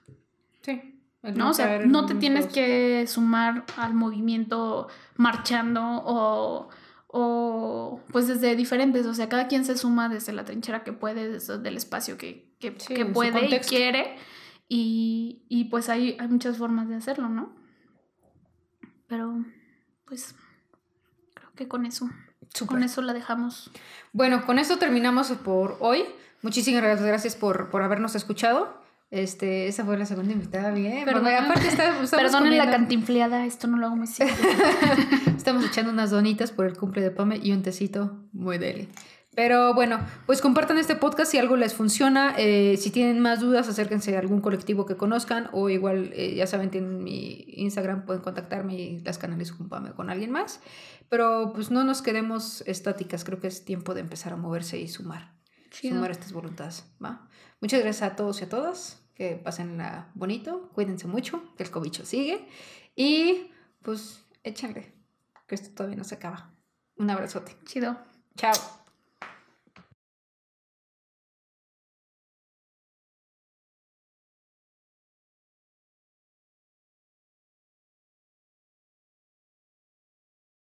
Sí. 0.62 1.00
¿No? 1.32 1.50
O 1.50 1.54
sea, 1.54 1.80
no 1.80 2.06
te 2.06 2.16
tienes 2.16 2.48
que 2.48 3.06
sumar 3.08 3.64
al 3.78 3.94
movimiento 3.94 4.90
marchando 5.16 5.82
o, 5.82 6.70
o 7.08 8.02
pues 8.12 8.28
desde 8.28 8.56
diferentes, 8.56 9.06
o 9.06 9.14
sea, 9.14 9.30
cada 9.30 9.48
quien 9.48 9.64
se 9.64 9.78
suma 9.78 10.10
desde 10.10 10.34
la 10.34 10.44
trinchera 10.44 10.84
que 10.84 10.92
puede, 10.92 11.30
desde 11.30 11.68
el 11.68 11.78
espacio 11.78 12.18
que, 12.18 12.54
que, 12.60 12.76
Sí, 12.78 13.06
puede 13.06 13.56
y 13.56 13.60
quiere 13.60 14.18
y, 14.68 15.44
y 15.48 15.66
pues 15.66 15.88
hay, 15.88 16.18
hay 16.20 16.28
muchas 16.28 16.58
formas 16.58 16.90
de 16.90 16.96
hacerlo, 16.96 17.30
¿no? 17.30 17.56
Pero 19.08 19.46
pues 20.06 20.36
creo 21.34 21.52
que 21.56 21.68
con 21.70 21.86
eso, 21.86 22.10
con 22.66 22.84
eso 22.84 23.02
la 23.02 23.14
dejamos. 23.14 23.72
Bueno, 24.12 24.46
con 24.46 24.60
esto 24.60 24.78
terminamos 24.78 25.32
por 25.32 25.78
hoy. 25.80 26.04
Muchísimas 26.42 27.02
gracias 27.02 27.38
por, 27.38 27.70
por 27.70 27.82
habernos 27.82 28.16
escuchado. 28.16 28.83
Este, 29.14 29.68
esa 29.68 29.86
fue 29.86 29.96
la 29.96 30.08
segunda 30.08 30.34
invitada, 30.34 30.72
bien. 30.72 31.06
Perdón. 31.06 31.22
porque 31.22 31.36
aparte 31.38 31.68
está, 31.68 31.94
Perdonen 32.18 32.58
la 32.58 32.64
comiendo- 32.66 32.72
cantinfleada, 32.72 33.46
esto 33.46 33.68
no 33.68 33.78
lo 33.78 33.86
hago 33.86 33.96
muy. 33.96 34.08
Estamos 35.38 35.64
echando 35.66 35.92
unas 35.92 36.10
donitas 36.10 36.52
por 36.52 36.66
el 36.66 36.76
cumple 36.76 37.04
de 37.04 37.12
Pame 37.12 37.38
y 37.38 37.52
un 37.52 37.62
tecito 37.62 38.24
muy 38.32 38.58
deli. 38.58 38.90
Pero 39.36 39.76
bueno, 39.76 40.00
pues 40.26 40.42
compartan 40.42 40.80
este 40.80 40.96
podcast 40.96 41.32
si 41.32 41.38
algo 41.38 41.56
les 41.58 41.76
funciona. 41.76 42.34
Eh, 42.40 42.76
si 42.80 42.90
tienen 42.90 43.20
más 43.20 43.40
dudas, 43.40 43.68
acérquense 43.70 44.16
a 44.16 44.20
algún 44.20 44.42
colectivo 44.42 44.88
que 44.88 44.96
conozcan 44.96 45.48
o 45.52 45.70
igual, 45.70 46.12
eh, 46.16 46.34
ya 46.36 46.48
saben, 46.48 46.72
tienen 46.72 47.04
mi 47.04 47.46
Instagram, 47.50 48.06
pueden 48.06 48.24
contactarme 48.24 48.74
y 48.76 49.00
las 49.02 49.20
canales 49.20 49.52
con 49.52 49.70
Pame 49.70 49.92
con 49.92 50.10
alguien 50.10 50.32
más. 50.32 50.60
Pero 51.10 51.52
pues 51.54 51.70
no 51.70 51.84
nos 51.84 52.02
quedemos 52.02 52.64
estáticas, 52.66 53.24
creo 53.24 53.40
que 53.40 53.46
es 53.48 53.64
tiempo 53.64 53.94
de 53.94 54.02
empezar 54.02 54.34
a 54.34 54.38
moverse 54.38 54.80
y 54.80 54.88
sumar. 54.88 55.34
Chido. 55.70 55.96
Sumar 55.98 56.10
estas 56.10 56.34
voluntades. 56.34 56.86
¿va? 57.04 57.28
Muchas 57.62 57.80
gracias 57.82 58.12
a 58.12 58.16
todos 58.16 58.42
y 58.42 58.46
a 58.46 58.50
todas. 58.50 59.03
Que 59.16 59.36
pasen 59.36 59.78
la 59.78 60.12
bonito, 60.16 60.70
cuídense 60.74 61.08
mucho, 61.08 61.54
que 61.56 61.64
el 61.64 61.72
cobicho 61.72 62.06
sigue. 62.06 62.48
Y 62.96 63.52
pues 63.82 64.26
échenle, 64.44 64.94
que 65.48 65.56
esto 65.56 65.70
todavía 65.76 65.98
no 65.98 66.04
se 66.04 66.16
acaba. 66.16 66.54
Un 66.98 67.10
abrazote. 67.10 67.56
Chido. 67.66 67.98
Chao. 68.36 68.83